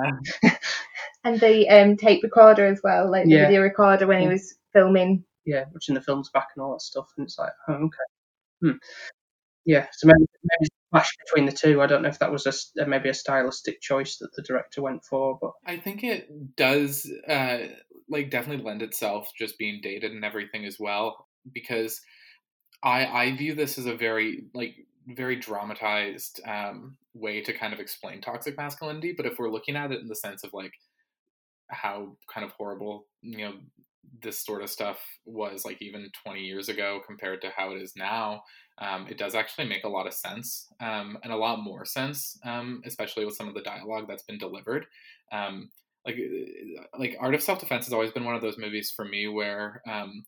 and 1.24 1.40
the 1.40 1.68
um, 1.68 1.96
tape 1.96 2.22
recorder 2.22 2.66
as 2.66 2.80
well, 2.84 3.11
like 3.11 3.24
the 3.24 3.30
Yeah. 3.32 3.46
video 3.46 3.62
recorder 3.62 4.07
when 4.07 4.20
he 4.20 4.28
was 4.28 4.55
filming. 4.72 5.24
yeah, 5.46 5.64
watching 5.72 5.94
the 5.94 6.01
films 6.03 6.30
back 6.32 6.48
and 6.55 6.62
all 6.62 6.72
that 6.72 6.82
stuff, 6.82 7.09
and 7.16 7.24
it's 7.26 7.38
like, 7.38 7.53
oh, 7.68 7.74
okay, 7.74 7.96
hmm. 8.62 8.76
Yeah. 9.64 9.86
So 9.92 10.06
maybe 10.06 10.26
maybe 10.42 10.70
clash 10.92 11.11
between 11.26 11.46
the 11.46 11.52
two. 11.52 11.80
I 11.82 11.86
don't 11.86 12.02
know 12.02 12.08
if 12.08 12.18
that 12.18 12.32
was 12.32 12.46
a 12.78 12.86
maybe 12.86 13.08
a 13.08 13.14
stylistic 13.14 13.80
choice 13.80 14.18
that 14.18 14.32
the 14.34 14.42
director 14.42 14.82
went 14.82 15.04
for, 15.04 15.38
but 15.40 15.52
I 15.66 15.76
think 15.76 16.02
it 16.02 16.56
does 16.56 17.11
uh, 17.28 17.58
like 18.08 18.30
definitely 18.30 18.64
lend 18.64 18.82
itself 18.82 19.30
just 19.38 19.58
being 19.58 19.80
dated 19.82 20.12
and 20.12 20.24
everything 20.24 20.64
as 20.64 20.76
well 20.78 21.26
because 21.52 22.00
I 22.82 23.06
I 23.06 23.36
view 23.36 23.54
this 23.54 23.78
as 23.78 23.86
a 23.86 23.94
very 23.94 24.44
like 24.54 24.74
very 25.06 25.36
dramatized 25.36 26.40
um, 26.46 26.96
way 27.14 27.40
to 27.42 27.52
kind 27.52 27.72
of 27.72 27.80
explain 27.80 28.20
toxic 28.20 28.56
masculinity. 28.56 29.14
But 29.16 29.26
if 29.26 29.38
we're 29.38 29.50
looking 29.50 29.76
at 29.76 29.92
it 29.92 30.00
in 30.00 30.08
the 30.08 30.16
sense 30.16 30.44
of 30.44 30.52
like 30.52 30.72
how 31.68 32.16
kind 32.32 32.44
of 32.44 32.52
horrible 32.52 33.06
you 33.22 33.38
know 33.38 33.52
this 34.22 34.44
sort 34.44 34.62
of 34.62 34.70
stuff 34.70 34.98
was 35.24 35.64
like 35.64 35.80
even 35.80 36.11
20 36.24 36.40
years 36.40 36.68
ago 36.68 37.01
compared 37.07 37.40
to 37.42 37.51
how 37.57 37.72
it 37.72 37.82
is 37.82 37.94
now 37.96 38.42
um, 38.78 39.07
it 39.09 39.18
does 39.18 39.34
actually 39.34 39.68
make 39.68 39.84
a 39.84 39.88
lot 39.88 40.07
of 40.07 40.14
sense 40.14 40.68
um, 40.80 41.18
and 41.22 41.32
a 41.32 41.36
lot 41.36 41.62
more 41.62 41.84
sense 41.84 42.38
um, 42.44 42.82
especially 42.84 43.24
with 43.24 43.36
some 43.36 43.48
of 43.48 43.55
the 43.55 43.62
dialogue 43.62 44.07
that's 44.09 44.22
been 44.22 44.38
delivered. 44.38 44.86
Um, 45.32 45.70
like 46.07 46.16
like 46.98 47.16
art 47.20 47.34
of 47.34 47.42
self-defense 47.42 47.86
has 47.86 47.92
always 47.92 48.11
been 48.11 48.24
one 48.24 48.34
of 48.34 48.42
those 48.42 48.59
movies 48.59 48.92
for 48.94 49.05
me 49.05 49.28
where 49.28 49.82
um, 49.88 50.24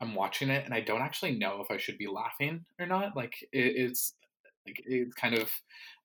i'm 0.00 0.14
watching 0.14 0.50
it 0.50 0.64
and 0.64 0.74
i 0.74 0.80
don't 0.80 1.02
actually 1.02 1.36
know 1.36 1.60
if 1.60 1.70
i 1.70 1.76
should 1.76 1.98
be 1.98 2.06
laughing 2.06 2.64
or 2.78 2.86
not 2.86 3.16
like 3.16 3.34
it, 3.52 3.74
it's 3.76 4.14
like 4.66 4.82
it's 4.84 5.14
kind 5.14 5.34
of 5.34 5.50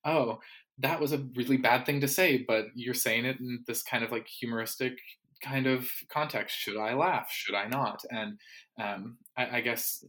oh 0.04 0.38
that 0.78 1.00
was 1.00 1.12
a 1.12 1.26
really 1.36 1.56
bad 1.56 1.84
thing 1.84 2.00
to 2.00 2.08
say 2.08 2.44
but 2.46 2.66
you're 2.74 2.94
saying 2.94 3.24
it 3.24 3.38
in 3.40 3.62
this 3.66 3.82
kind 3.82 4.04
of 4.04 4.10
like 4.10 4.26
humoristic 4.26 4.98
kind 5.42 5.66
of 5.66 5.88
context 6.12 6.58
should 6.58 6.76
i 6.76 6.94
laugh? 6.94 7.30
Should 7.30 7.54
i 7.54 7.66
not? 7.66 8.02
And 8.10 8.38
um, 8.80 9.18
I, 9.36 9.58
I 9.58 9.60
guess 9.60 10.04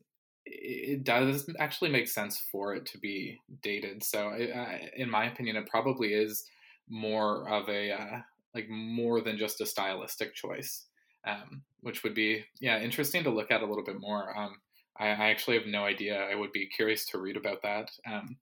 it 0.45 1.03
does 1.03 1.49
actually 1.59 1.91
make 1.91 2.07
sense 2.07 2.41
for 2.51 2.73
it 2.73 2.85
to 2.87 2.97
be 2.97 3.39
dated. 3.61 4.03
So 4.03 4.29
I, 4.29 4.89
in 4.95 5.09
my 5.09 5.25
opinion 5.25 5.55
it 5.55 5.67
probably 5.67 6.13
is 6.13 6.43
more 6.89 7.47
of 7.49 7.69
a 7.69 7.91
uh, 7.91 8.19
like 8.53 8.67
more 8.69 9.21
than 9.21 9.37
just 9.37 9.61
a 9.61 9.65
stylistic 9.65 10.33
choice 10.33 10.85
um, 11.25 11.61
which 11.81 12.03
would 12.03 12.15
be 12.15 12.43
yeah 12.59 12.79
interesting 12.79 13.23
to 13.23 13.29
look 13.29 13.51
at 13.51 13.61
a 13.61 13.65
little 13.65 13.83
bit 13.83 13.99
more. 13.99 14.37
Um, 14.37 14.55
I, 14.99 15.07
I 15.07 15.29
actually 15.29 15.57
have 15.57 15.67
no 15.67 15.83
idea. 15.83 16.17
I 16.17 16.35
would 16.35 16.51
be 16.51 16.67
curious 16.67 17.05
to 17.07 17.19
read 17.19 17.37
about 17.37 17.61
that 17.63 17.89
um, 18.11 18.37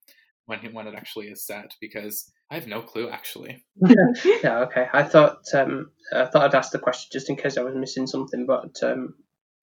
when 0.45 0.59
when 0.73 0.87
it 0.87 0.95
actually 0.95 1.27
is 1.27 1.45
set 1.45 1.73
because 1.81 2.31
i 2.51 2.55
have 2.55 2.67
no 2.67 2.81
clue 2.81 3.09
actually 3.09 3.63
yeah, 4.43 4.59
okay. 4.59 4.87
I 4.91 5.03
thought 5.03 5.43
um, 5.53 5.91
I 6.13 6.25
thought 6.25 6.43
I'd 6.43 6.55
ask 6.55 6.71
the 6.71 6.79
question 6.79 7.09
just 7.11 7.29
in 7.29 7.35
case 7.35 7.57
I 7.57 7.61
was 7.61 7.75
missing 7.75 8.07
something, 8.07 8.45
but 8.45 8.75
um, 8.83 9.15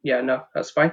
yeah, 0.02 0.20
no, 0.20 0.44
that's 0.54 0.70
fine. 0.70 0.92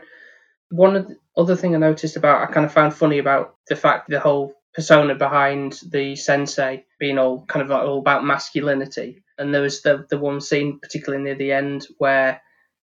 One 0.70 1.18
other 1.38 1.56
thing 1.56 1.76
I 1.76 1.78
noticed 1.78 2.18
about 2.18 2.42
I 2.42 2.52
kind 2.52 2.66
of 2.66 2.74
found 2.74 2.94
funny 2.94 3.20
about 3.20 3.56
the 3.70 3.76
fact 3.76 4.10
the 4.10 4.20
whole 4.20 4.54
persona 4.74 5.16
behind 5.16 5.80
the 5.90 6.16
sensei 6.16 6.86
being 7.00 7.18
all 7.18 7.46
kind 7.46 7.64
of 7.64 7.70
like 7.70 7.84
all 7.84 8.00
about 8.00 8.26
masculinity, 8.26 9.24
and 9.38 9.54
there 9.54 9.62
was 9.62 9.82
the 9.84 10.06
the 10.10 10.18
one 10.18 10.42
scene 10.42 10.80
particularly 10.82 11.24
near 11.24 11.36
the 11.36 11.52
end 11.52 11.88
where 12.00 12.42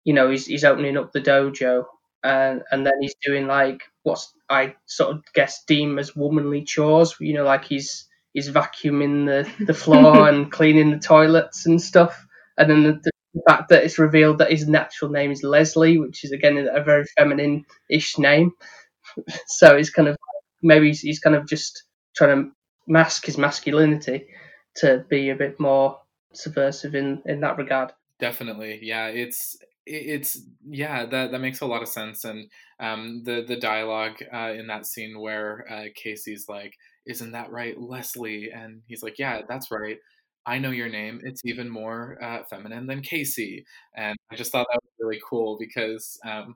you 0.03 0.13
know 0.13 0.29
he's 0.31 0.47
he's 0.47 0.63
opening 0.63 0.97
up 0.97 1.11
the 1.11 1.21
dojo 1.21 1.85
and 2.23 2.63
and 2.71 2.85
then 2.85 2.93
he's 3.01 3.15
doing 3.23 3.47
like 3.47 3.83
what 4.03 4.25
I 4.49 4.75
sort 4.85 5.15
of 5.15 5.23
guess 5.35 5.63
deem 5.65 5.99
as 5.99 6.15
womanly 6.15 6.63
chores, 6.63 7.15
you 7.19 7.33
know, 7.33 7.43
like 7.43 7.65
he's 7.65 8.07
he's 8.33 8.49
vacuuming 8.49 9.25
the, 9.25 9.65
the 9.65 9.73
floor 9.73 10.27
and 10.29 10.51
cleaning 10.51 10.91
the 10.91 10.99
toilets 10.99 11.65
and 11.65 11.81
stuff. 11.81 12.25
And 12.57 12.69
then 12.69 12.83
the, 12.83 13.11
the 13.33 13.41
fact 13.47 13.69
that 13.69 13.83
it's 13.83 13.97
revealed 13.97 14.39
that 14.39 14.51
his 14.51 14.67
natural 14.67 15.11
name 15.11 15.31
is 15.31 15.43
Leslie, 15.43 15.97
which 15.97 16.23
is 16.23 16.31
again 16.31 16.57
a 16.71 16.83
very 16.83 17.05
feminine-ish 17.17 18.17
name. 18.17 18.51
so 19.47 19.77
he's 19.77 19.89
kind 19.89 20.07
of 20.07 20.17
maybe 20.61 20.87
he's, 20.87 21.01
he's 21.01 21.19
kind 21.19 21.35
of 21.35 21.47
just 21.47 21.83
trying 22.15 22.43
to 22.43 22.51
mask 22.87 23.25
his 23.25 23.37
masculinity 23.37 24.27
to 24.75 25.05
be 25.09 25.29
a 25.29 25.35
bit 25.35 25.59
more 25.59 25.99
subversive 26.33 26.95
in 26.95 27.21
in 27.25 27.41
that 27.41 27.57
regard. 27.57 27.91
Definitely, 28.19 28.79
yeah. 28.81 29.07
It's 29.07 29.57
it's 29.85 30.41
yeah 30.69 31.05
that 31.05 31.31
that 31.31 31.41
makes 31.41 31.61
a 31.61 31.65
lot 31.65 31.81
of 31.81 31.87
sense, 31.87 32.23
and 32.23 32.49
um, 32.79 33.23
the 33.23 33.43
the 33.47 33.57
dialogue 33.57 34.23
uh, 34.33 34.53
in 34.57 34.67
that 34.67 34.85
scene 34.85 35.19
where 35.19 35.65
uh, 35.69 35.85
Casey's 35.95 36.45
like, 36.47 36.75
"Isn't 37.05 37.31
that 37.33 37.51
right, 37.51 37.79
Leslie?" 37.79 38.51
and 38.51 38.81
he's 38.87 39.03
like, 39.03 39.19
"Yeah, 39.19 39.41
that's 39.47 39.71
right. 39.71 39.97
I 40.45 40.59
know 40.59 40.71
your 40.71 40.89
name. 40.89 41.21
It's 41.23 41.41
even 41.45 41.69
more 41.69 42.17
uh, 42.23 42.43
feminine 42.49 42.87
than 42.87 43.01
Casey." 43.01 43.65
And 43.95 44.17
I 44.31 44.35
just 44.35 44.51
thought 44.51 44.67
that 44.71 44.79
was 44.83 44.91
really 44.99 45.21
cool 45.29 45.57
because 45.59 46.19
um, 46.25 46.55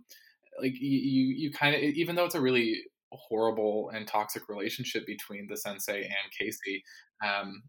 like 0.62 0.74
you 0.80 1.00
you, 1.36 1.52
kind 1.52 1.76
of 1.76 1.82
even 1.82 2.16
though 2.16 2.26
it's 2.26 2.36
a 2.36 2.42
really 2.42 2.84
horrible 3.12 3.90
and 3.94 4.08
toxic 4.08 4.50
relationship 4.50 5.06
between 5.08 5.48
the 5.48 5.58
sensei 5.58 6.02
and 6.04 6.32
Casey. 6.38 6.84
Um, 7.26 7.64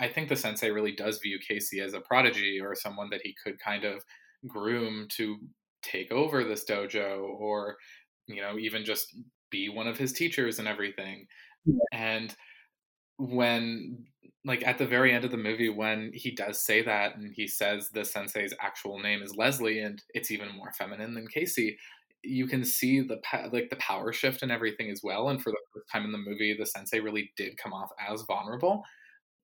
I 0.00 0.08
think 0.08 0.28
the 0.28 0.36
sensei 0.36 0.70
really 0.70 0.92
does 0.92 1.18
view 1.18 1.38
Casey 1.46 1.80
as 1.80 1.94
a 1.94 2.00
prodigy 2.00 2.60
or 2.60 2.74
someone 2.74 3.10
that 3.10 3.20
he 3.24 3.34
could 3.44 3.58
kind 3.60 3.84
of 3.84 4.02
groom 4.48 5.06
to 5.16 5.38
take 5.82 6.10
over 6.12 6.44
this 6.44 6.64
dojo 6.64 7.22
or 7.38 7.76
you 8.26 8.40
know 8.40 8.58
even 8.58 8.84
just 8.84 9.14
be 9.50 9.68
one 9.68 9.86
of 9.88 9.98
his 9.98 10.12
teachers 10.12 10.58
and 10.58 10.68
everything. 10.68 11.26
And 11.92 12.34
when 13.18 14.04
like 14.44 14.66
at 14.66 14.78
the 14.78 14.86
very 14.86 15.12
end 15.12 15.24
of 15.24 15.30
the 15.30 15.36
movie 15.36 15.68
when 15.68 16.10
he 16.12 16.32
does 16.32 16.64
say 16.64 16.82
that 16.82 17.16
and 17.16 17.32
he 17.34 17.46
says 17.46 17.88
the 17.90 18.04
sensei's 18.04 18.54
actual 18.60 18.98
name 18.98 19.22
is 19.22 19.36
Leslie 19.36 19.80
and 19.80 20.02
it's 20.14 20.30
even 20.30 20.48
more 20.56 20.72
feminine 20.72 21.14
than 21.14 21.28
Casey 21.28 21.78
you 22.24 22.46
can 22.46 22.64
see 22.64 23.00
the 23.00 23.20
like 23.52 23.70
the 23.70 23.76
power 23.76 24.12
shift 24.12 24.42
and 24.42 24.50
everything 24.50 24.90
as 24.90 25.00
well 25.02 25.28
and 25.28 25.42
for 25.42 25.50
the 25.50 25.58
first 25.72 25.86
time 25.92 26.04
in 26.04 26.12
the 26.12 26.18
movie 26.18 26.56
the 26.58 26.66
sensei 26.66 27.00
really 27.00 27.32
did 27.36 27.56
come 27.56 27.72
off 27.72 27.90
as 28.08 28.22
vulnerable 28.22 28.82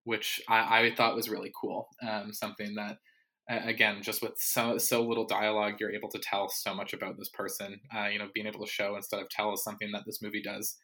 which 0.08 0.40
I, 0.48 0.86
I 0.86 0.94
thought 0.94 1.16
was 1.16 1.28
really 1.28 1.52
cool. 1.60 1.86
Um, 2.08 2.32
something 2.32 2.74
that, 2.76 2.96
again, 3.50 4.02
just 4.02 4.22
with 4.22 4.32
so 4.38 4.78
so 4.78 5.02
little 5.02 5.26
dialogue, 5.26 5.74
you're 5.78 5.92
able 5.92 6.08
to 6.08 6.18
tell 6.18 6.48
so 6.48 6.74
much 6.74 6.94
about 6.94 7.18
this 7.18 7.28
person. 7.28 7.78
Uh, 7.94 8.06
you 8.06 8.18
know, 8.18 8.28
being 8.32 8.46
able 8.46 8.64
to 8.64 8.70
show 8.72 8.96
instead 8.96 9.20
of 9.20 9.28
tell 9.28 9.52
is 9.52 9.62
something 9.62 9.90
that 9.92 10.04
this 10.06 10.22
movie 10.22 10.40
does 10.42 10.76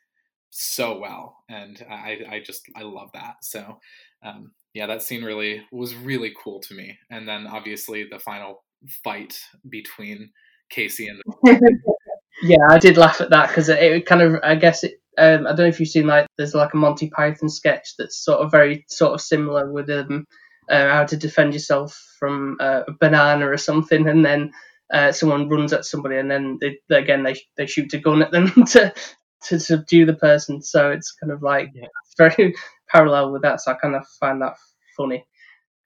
so 0.56 0.98
well, 1.00 1.38
and 1.48 1.84
I 1.90 2.18
I 2.30 2.40
just 2.44 2.62
I 2.76 2.82
love 2.82 3.10
that. 3.14 3.34
So, 3.42 3.80
um, 4.24 4.52
yeah, 4.72 4.86
that 4.86 5.02
scene 5.02 5.24
really 5.24 5.62
was 5.72 5.96
really 5.96 6.32
cool 6.42 6.60
to 6.60 6.74
me. 6.74 6.96
And 7.10 7.26
then 7.28 7.48
obviously 7.48 8.04
the 8.08 8.20
final 8.20 8.62
fight 9.02 9.36
between 9.68 10.30
Casey 10.70 11.08
and 11.08 11.20
Yeah, 12.42 12.66
I 12.70 12.78
did 12.78 12.96
laugh 12.96 13.20
at 13.20 13.30
that 13.30 13.48
because 13.48 13.68
it, 13.68 13.78
it 13.82 14.06
kind 14.06 14.22
of, 14.22 14.36
I 14.42 14.54
guess 14.54 14.84
it. 14.84 14.94
Um, 15.16 15.46
I 15.46 15.50
don't 15.50 15.58
know 15.58 15.66
if 15.66 15.78
you've 15.80 15.88
seen 15.88 16.06
like 16.08 16.26
there's 16.36 16.54
like 16.54 16.74
a 16.74 16.76
Monty 16.76 17.08
Python 17.10 17.48
sketch 17.48 17.94
that's 17.98 18.24
sort 18.24 18.40
of 18.40 18.50
very 18.50 18.84
sort 18.88 19.14
of 19.14 19.20
similar 19.20 19.72
with 19.72 19.88
um, 19.90 20.24
uh, 20.68 20.88
how 20.88 21.04
to 21.04 21.16
defend 21.16 21.52
yourself 21.52 22.00
from 22.18 22.56
uh, 22.60 22.82
a 22.88 22.92
banana 23.00 23.48
or 23.48 23.56
something, 23.56 24.08
and 24.08 24.24
then 24.24 24.52
uh, 24.92 25.12
someone 25.12 25.48
runs 25.48 25.72
at 25.72 25.84
somebody, 25.84 26.16
and 26.16 26.30
then 26.30 26.58
they- 26.60 26.96
again 26.96 27.22
they 27.22 27.36
they 27.56 27.66
shoot 27.66 27.94
a 27.94 27.98
gun 27.98 28.22
at 28.22 28.32
them 28.32 28.48
to 28.66 28.92
to 29.44 29.60
subdue 29.60 30.06
the 30.06 30.14
person. 30.14 30.62
So 30.62 30.90
it's 30.90 31.12
kind 31.12 31.32
of 31.32 31.42
like 31.42 31.70
Yeah. 31.74 31.86
very 32.18 32.54
parallel 32.90 33.32
with 33.32 33.42
that. 33.42 33.60
So 33.60 33.72
I 33.72 33.74
kind 33.74 33.94
of 33.96 34.06
find 34.20 34.40
that 34.42 34.54
funny. 34.96 35.24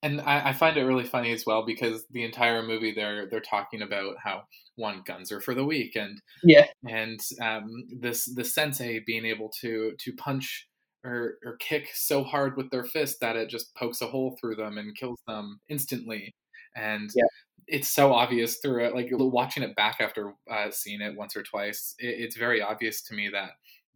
And 0.02 0.20
I, 0.20 0.50
I 0.50 0.52
find 0.52 0.76
it 0.76 0.84
really 0.84 1.04
funny 1.04 1.32
as 1.32 1.44
well 1.44 1.66
because 1.66 2.04
the 2.12 2.22
entire 2.22 2.62
movie 2.62 2.92
they're 2.92 3.28
they're 3.28 3.40
talking 3.40 3.82
about 3.82 4.14
how 4.22 4.44
one 4.76 5.02
guns 5.04 5.32
are 5.32 5.40
for 5.40 5.54
the 5.54 5.64
weak 5.64 5.96
and 5.96 6.20
Yeah, 6.44 6.66
and 6.88 7.18
um, 7.42 7.66
this 8.00 8.24
the 8.26 8.44
sensei 8.44 9.00
being 9.04 9.24
able 9.26 9.50
to 9.60 9.94
to 9.98 10.12
punch 10.14 10.68
or, 11.04 11.38
or 11.44 11.56
kick 11.58 11.88
so 11.94 12.22
hard 12.22 12.56
with 12.56 12.70
their 12.70 12.84
fist 12.84 13.18
that 13.20 13.36
it 13.36 13.48
just 13.48 13.74
pokes 13.74 14.00
a 14.00 14.06
hole 14.06 14.36
through 14.40 14.56
them 14.56 14.78
and 14.78 14.96
kills 14.96 15.18
them 15.26 15.60
instantly 15.68 16.32
and 16.78 17.10
Yeah. 17.14 17.24
it's 17.66 17.88
so 17.88 18.12
obvious 18.12 18.56
through 18.58 18.84
it 18.84 18.94
like 18.94 19.08
watching 19.12 19.62
it 19.62 19.74
back 19.76 19.96
after 20.00 20.32
uh, 20.50 20.70
seeing 20.70 21.00
it 21.00 21.16
once 21.16 21.36
or 21.36 21.42
twice 21.42 21.94
it, 21.98 22.06
it's 22.20 22.36
very 22.36 22.62
obvious 22.62 23.02
to 23.02 23.14
me 23.14 23.28
that 23.30 23.50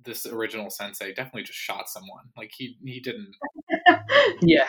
this 0.05 0.26
original 0.26 0.68
sensei 0.70 1.14
definitely 1.14 1.45
just 1.45 1.59
shot 1.59 1.89
someone 1.89 2.24
like 2.37 2.51
he 2.57 2.76
he 2.85 3.01
didn't 3.01 3.33
yeah, 4.43 4.66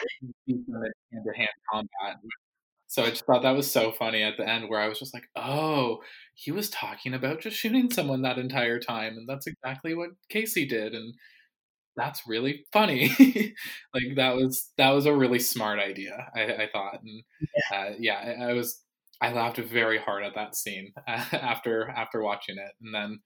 beat 0.47 0.65
them 0.67 0.83
in 0.83 0.91
hand-to-hand 1.17 1.49
combat 1.71 2.17
so 2.87 3.01
I 3.03 3.09
just 3.09 3.25
thought 3.25 3.41
that 3.41 3.55
was 3.55 3.71
so 3.71 3.91
funny 3.91 4.21
at 4.21 4.37
the 4.37 4.47
end 4.47 4.69
where 4.69 4.79
I 4.79 4.87
was 4.87 4.99
just 4.99 5.15
like, 5.15 5.23
oh, 5.35 6.03
he 6.35 6.51
was 6.51 6.69
talking 6.69 7.15
about 7.15 7.41
just 7.41 7.57
shooting 7.57 7.89
someone 7.89 8.21
that 8.21 8.37
entire 8.37 8.79
time. 8.79 9.17
And 9.17 9.27
that's 9.27 9.47
exactly 9.47 9.95
what 9.95 10.09
Casey 10.29 10.67
did. 10.67 10.93
And 10.93 11.15
that's 11.95 12.27
really 12.27 12.65
funny. 12.73 13.09
like 13.93 14.15
that 14.15 14.35
was, 14.35 14.69
that 14.77 14.89
was 14.91 15.05
a 15.05 15.15
really 15.15 15.39
smart 15.39 15.79
idea, 15.79 16.27
I, 16.35 16.41
I 16.63 16.69
thought. 16.71 17.01
And 17.03 17.23
uh, 17.73 17.95
yeah, 17.99 18.35
I, 18.39 18.51
I 18.51 18.53
was, 18.53 18.81
I 19.21 19.31
laughed 19.33 19.57
very 19.57 19.99
hard 19.99 20.23
at 20.23 20.35
that 20.35 20.55
scene 20.55 20.93
after, 21.07 21.89
after 21.89 22.21
watching 22.21 22.57
it. 22.57 22.71
And 22.81 22.93
then 22.93 23.19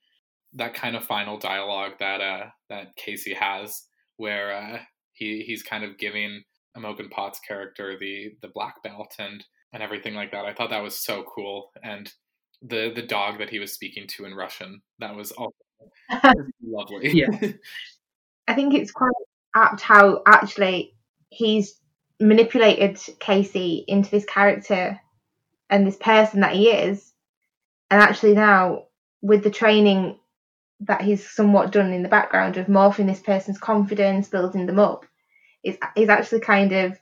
that 0.53 0.73
kind 0.73 0.95
of 0.95 1.03
final 1.05 1.37
dialogue 1.37 1.93
that, 1.99 2.21
uh, 2.21 2.45
that 2.69 2.95
Casey 2.95 3.33
has 3.33 3.83
where, 4.17 4.53
uh, 4.53 4.79
he, 5.13 5.43
he's 5.45 5.63
kind 5.63 5.83
of 5.83 5.97
giving 5.97 6.43
Imogen 6.75 7.09
Poots 7.09 7.39
character 7.39 7.97
the, 7.99 8.31
the 8.41 8.49
black 8.53 8.83
belt 8.83 9.13
and, 9.19 9.43
and 9.73 9.83
everything 9.83 10.13
like 10.15 10.31
that. 10.31 10.45
I 10.45 10.53
thought 10.53 10.69
that 10.69 10.83
was 10.83 10.95
so 10.95 11.23
cool. 11.23 11.71
And 11.83 12.11
the 12.61 12.91
the 12.95 13.03
dog 13.03 13.37
that 13.39 13.49
he 13.49 13.59
was 13.59 13.73
speaking 13.73 14.07
to 14.07 14.25
in 14.25 14.33
Russian, 14.33 14.81
that 14.99 15.15
was 15.15 15.31
also 15.31 15.53
lovely. 16.63 17.11
Yeah. 17.13 17.51
I 18.47 18.53
think 18.53 18.73
it's 18.73 18.91
quite 18.91 19.11
apt 19.55 19.81
how 19.81 20.21
actually 20.25 20.95
he's 21.29 21.79
manipulated 22.19 22.99
Casey 23.19 23.83
into 23.87 24.09
this 24.09 24.25
character 24.25 24.99
and 25.69 25.85
this 25.85 25.97
person 25.97 26.41
that 26.41 26.55
he 26.55 26.69
is. 26.69 27.13
And 27.91 28.01
actually 28.01 28.33
now 28.33 28.83
with 29.21 29.43
the 29.43 29.49
training 29.49 30.19
that 30.81 31.01
he's 31.01 31.27
somewhat 31.29 31.71
done 31.71 31.91
in 31.91 32.03
the 32.03 32.09
background 32.09 32.57
of 32.57 32.67
morphing 32.67 33.07
this 33.07 33.19
person's 33.19 33.57
confidence, 33.57 34.27
building 34.27 34.65
them 34.65 34.79
up, 34.79 35.05
is 35.63 35.77
is 35.95 36.09
actually 36.09 36.41
kind 36.41 36.71
of 36.71 36.99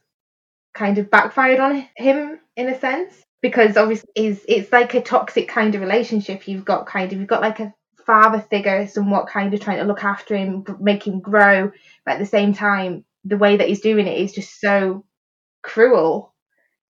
kind 0.74 0.98
of 0.98 1.12
backfired 1.12 1.60
on 1.60 1.88
him 1.96 2.40
in 2.56 2.70
a 2.70 2.80
sense. 2.80 3.14
Because 3.42 3.78
obviously 3.78 4.10
is 4.16 4.44
it's 4.48 4.72
like 4.72 4.94
a 4.96 5.02
toxic 5.02 5.48
kind 5.48 5.76
of 5.76 5.82
relationship. 5.82 6.48
You've 6.48 6.66
got 6.66 6.88
kind 6.88 7.12
of 7.12 7.20
you've 7.20 7.28
got 7.28 7.42
like 7.42 7.60
a 7.60 7.74
father 8.06 8.40
figure 8.40 8.88
somewhat 8.88 9.28
kind 9.28 9.54
of 9.54 9.60
trying 9.60 9.80
to 9.80 9.86
look 9.86 10.04
after 10.04 10.36
him, 10.36 10.66
make 10.80 11.06
him 11.06 11.20
grow, 11.20 11.72
but 12.06 12.14
at 12.14 12.20
the 12.20 12.26
same 12.26 12.54
time, 12.54 13.06
the 13.24 13.38
way 13.38 13.58
that 13.58 13.68
he's 13.68 13.82
doing 13.82 14.08
it 14.08 14.20
is 14.20 14.34
just 14.34 14.60
so 14.60 15.06
cruel 15.64 16.34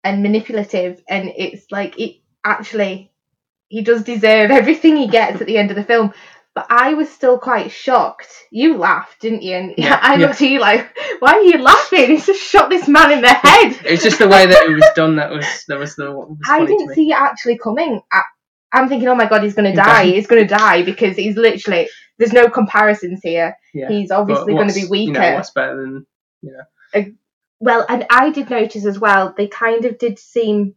and 0.04 0.24
manipulative, 0.24 1.02
and 1.10 1.32
it's 1.36 1.66
like 1.72 2.00
it 2.00 2.18
actually 2.46 3.12
he 3.68 3.82
does 3.82 4.04
deserve 4.04 4.52
everything 4.62 4.96
he 4.96 5.08
gets 5.08 5.42
at 5.42 5.48
the 5.48 5.58
end 5.58 5.72
of 5.72 5.76
the 5.78 5.84
film. 5.84 6.14
But 6.56 6.66
I 6.70 6.96
was 6.96 7.10
still 7.10 7.38
quite 7.38 7.72
shocked. 7.72 8.28
You 8.52 8.78
laughed, 8.78 9.22
didn't 9.22 9.44
you? 9.44 9.56
And 9.56 9.74
Yeah, 9.78 10.00
I 10.02 10.16
yeah. 10.16 10.28
looked 10.28 10.42
at 10.42 10.50
you 10.50 10.60
like, 10.60 10.90
"Why 11.20 11.34
are 11.34 11.42
you 11.42 11.60
laughing? 11.60 12.08
He's 12.08 12.26
just 12.26 12.42
shot 12.42 12.70
this 12.70 12.88
man 12.88 13.12
in 13.12 13.22
the 13.22 13.30
head." 13.30 13.80
it's 13.86 14.04
just 14.04 14.20
the 14.20 14.28
way 14.28 14.46
that 14.46 14.64
it 14.64 14.74
was 14.74 14.90
done 14.96 15.16
that 15.18 15.32
was 15.32 15.46
that 15.68 15.78
was 15.78 15.96
the 15.96 16.12
was 16.12 16.38
I 16.48 16.66
didn't 16.66 16.94
see 16.96 17.12
it 17.12 17.18
actually 17.18 17.58
coming. 17.58 18.02
I, 18.12 18.24
I'm 18.72 18.88
thinking, 18.88 19.08
oh 19.08 19.16
my 19.16 19.28
god, 19.28 19.44
he's 19.44 19.56
going 19.56 19.66
to 19.66 19.72
He 19.72 19.76
die. 19.76 20.04
doesn't. 20.04 20.14
He's 20.14 20.28
going 20.28 20.48
to 20.48 20.56
die 20.56 20.84
because 20.84 21.16
he's 21.16 21.36
literally. 21.36 21.90
There's 22.18 22.34
no 22.34 22.50
comparisons 22.50 23.22
here. 23.24 23.56
Yeah. 23.74 23.88
He's 23.90 24.12
obviously 24.12 24.54
going 24.54 24.68
to 24.68 24.74
be 24.74 24.86
weaker. 24.86 25.14
You 25.14 25.20
know, 25.20 25.36
what's 25.36 25.52
better 25.52 25.76
than 25.82 26.06
well, 27.60 27.86
and 27.90 28.06
I 28.10 28.30
did 28.30 28.50
notice 28.50 28.86
as 28.86 29.00
well. 29.00 29.34
They 29.36 29.48
kind 29.48 29.86
of 29.86 29.98
did 29.98 30.18
seem. 30.18 30.76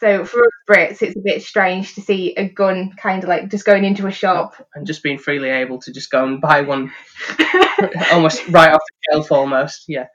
So 0.00 0.24
for 0.24 0.40
us 0.40 0.50
Brits, 0.68 1.02
it's 1.02 1.16
a 1.16 1.20
bit 1.22 1.42
strange 1.42 1.94
to 1.94 2.00
see 2.00 2.34
a 2.36 2.48
gun 2.48 2.92
kind 2.96 3.22
of 3.22 3.28
like 3.28 3.48
just 3.48 3.64
going 3.64 3.84
into 3.84 4.06
a 4.08 4.12
shop. 4.12 4.54
and 4.74 4.86
just 4.86 5.02
being 5.04 5.18
freely 5.18 5.48
able 5.48 5.80
to 5.82 5.92
just 5.92 6.10
go 6.10 6.24
and 6.24 6.40
buy 6.40 6.62
one 6.62 6.92
almost 8.12 8.46
right 8.48 8.72
off 8.72 8.80
the 8.80 9.12
shelf 9.12 9.30
almost. 9.30 9.84
Yeah. 9.86 10.06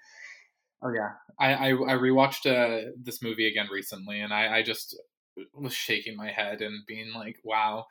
Oh 0.83 0.91
yeah, 0.93 1.11
I 1.39 1.53
I, 1.53 1.69
I 1.69 1.93
rewatched 1.93 2.45
uh, 2.45 2.91
this 3.01 3.23
movie 3.23 3.47
again 3.47 3.67
recently, 3.71 4.19
and 4.19 4.33
I 4.33 4.57
I 4.57 4.63
just 4.63 4.99
was 5.53 5.73
shaking 5.73 6.15
my 6.15 6.31
head 6.31 6.61
and 6.61 6.85
being 6.85 7.13
like, 7.13 7.37
wow. 7.43 7.85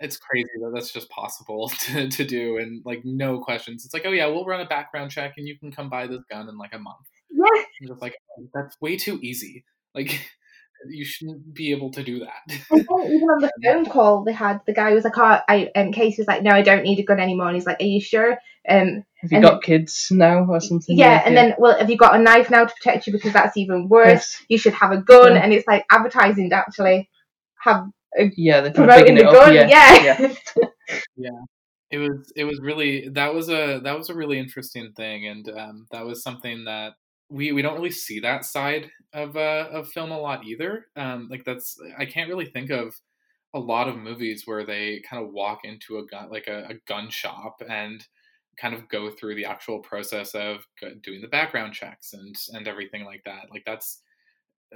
It's 0.00 0.16
crazy 0.16 0.50
that 0.60 0.72
that's 0.74 0.92
just 0.92 1.08
possible 1.08 1.68
to, 1.80 2.08
to 2.08 2.24
do 2.24 2.58
and 2.58 2.82
like 2.84 3.04
no 3.04 3.38
questions. 3.38 3.84
It's 3.84 3.94
like, 3.94 4.04
oh 4.06 4.10
yeah, 4.10 4.26
we'll 4.26 4.44
run 4.44 4.60
a 4.60 4.66
background 4.66 5.12
check 5.12 5.34
and 5.36 5.46
you 5.46 5.58
can 5.58 5.70
come 5.70 5.88
buy 5.88 6.06
this 6.06 6.22
gun 6.30 6.48
in 6.48 6.58
like 6.58 6.74
a 6.74 6.78
month. 6.78 7.06
Yeah. 7.30 7.44
I'm 7.80 7.88
just 7.88 8.02
like, 8.02 8.16
oh, 8.38 8.48
that's 8.52 8.80
way 8.80 8.96
too 8.96 9.18
easy. 9.22 9.64
Like, 9.94 10.20
you 10.88 11.04
shouldn't 11.04 11.54
be 11.54 11.70
able 11.70 11.90
to 11.92 12.02
do 12.02 12.20
that. 12.20 12.60
Even 12.72 12.86
on 12.88 13.40
the 13.40 13.50
phone 13.64 13.86
call 13.86 14.24
they 14.24 14.32
had, 14.32 14.60
the 14.66 14.74
guy 14.74 14.92
was 14.92 15.04
like, 15.04 15.16
"Oh, 15.16 15.40
I." 15.48 15.70
Um, 15.74 15.92
Casey 15.92 16.20
was 16.20 16.28
like, 16.28 16.42
"No, 16.42 16.50
I 16.50 16.62
don't 16.62 16.82
need 16.82 16.98
a 16.98 17.02
gun 17.02 17.20
anymore." 17.20 17.48
And 17.48 17.56
he's 17.56 17.66
like, 17.66 17.80
"Are 17.80 17.84
you 17.84 18.00
sure?" 18.00 18.38
Um, 18.68 19.04
Have 19.20 19.32
you 19.32 19.38
And- 19.38 19.44
got 19.44 19.62
kids 19.62 20.08
now 20.10 20.44
or 20.46 20.60
something? 20.60 20.96
yeah. 20.96 21.22
And 21.24 21.36
then, 21.36 21.54
well, 21.58 21.78
have 21.78 21.90
you 21.90 21.96
got 21.96 22.14
a 22.18 22.22
knife 22.22 22.50
now 22.50 22.64
to 22.64 22.74
protect 22.74 23.06
you 23.06 23.12
because 23.12 23.32
that's 23.32 23.56
even 23.56 23.88
worse? 23.88 24.08
Yes. 24.38 24.44
You 24.48 24.58
should 24.58 24.74
have 24.74 24.92
a 24.92 24.98
gun. 24.98 25.34
Yeah. 25.34 25.40
And 25.42 25.52
it's 25.52 25.66
like 25.66 25.84
advertising 25.90 26.50
to 26.50 26.56
actually 26.56 27.08
have 27.60 27.86
Yeah, 28.36 28.60
they're 28.60 28.72
kind 28.72 28.90
of 28.90 28.96
promoting 28.96 29.14
the 29.16 29.20
it 29.22 29.26
up. 29.26 29.34
gun. 29.34 29.54
Yeah. 29.54 30.34
yeah. 31.16 31.30
it 31.90 31.98
was 31.98 32.32
it 32.36 32.44
was 32.44 32.60
really 32.60 33.08
that 33.10 33.32
was 33.34 33.48
a 33.48 33.80
that 33.84 33.96
was 33.96 34.08
a 34.10 34.14
really 34.14 34.38
interesting 34.38 34.92
thing 34.96 35.26
and 35.26 35.48
um, 35.50 35.86
that 35.92 36.04
was 36.04 36.22
something 36.22 36.64
that 36.64 36.94
we 37.30 37.52
we 37.52 37.62
don't 37.62 37.74
really 37.76 37.90
see 37.90 38.20
that 38.20 38.44
side 38.44 38.90
of 39.12 39.36
uh, 39.36 39.68
of 39.72 39.88
film 39.88 40.10
a 40.10 40.18
lot 40.18 40.44
either 40.44 40.86
um, 40.96 41.28
like 41.30 41.44
that's 41.44 41.78
i 41.98 42.04
can't 42.04 42.28
really 42.28 42.46
think 42.46 42.70
of 42.70 42.94
a 43.54 43.58
lot 43.58 43.88
of 43.88 43.96
movies 43.96 44.42
where 44.44 44.64
they 44.66 45.00
kind 45.08 45.22
of 45.24 45.32
walk 45.32 45.60
into 45.64 45.98
a 45.98 46.06
gun 46.06 46.28
like 46.30 46.48
a, 46.48 46.66
a 46.70 46.74
gun 46.88 47.08
shop 47.10 47.62
and 47.68 48.04
kind 48.56 48.74
of 48.74 48.88
go 48.88 49.10
through 49.10 49.34
the 49.34 49.44
actual 49.44 49.80
process 49.80 50.34
of 50.34 50.64
doing 51.02 51.20
the 51.20 51.28
background 51.28 51.74
checks 51.74 52.12
and 52.12 52.34
and 52.52 52.68
everything 52.68 53.04
like 53.04 53.22
that. 53.24 53.50
Like 53.50 53.64
that's 53.66 54.02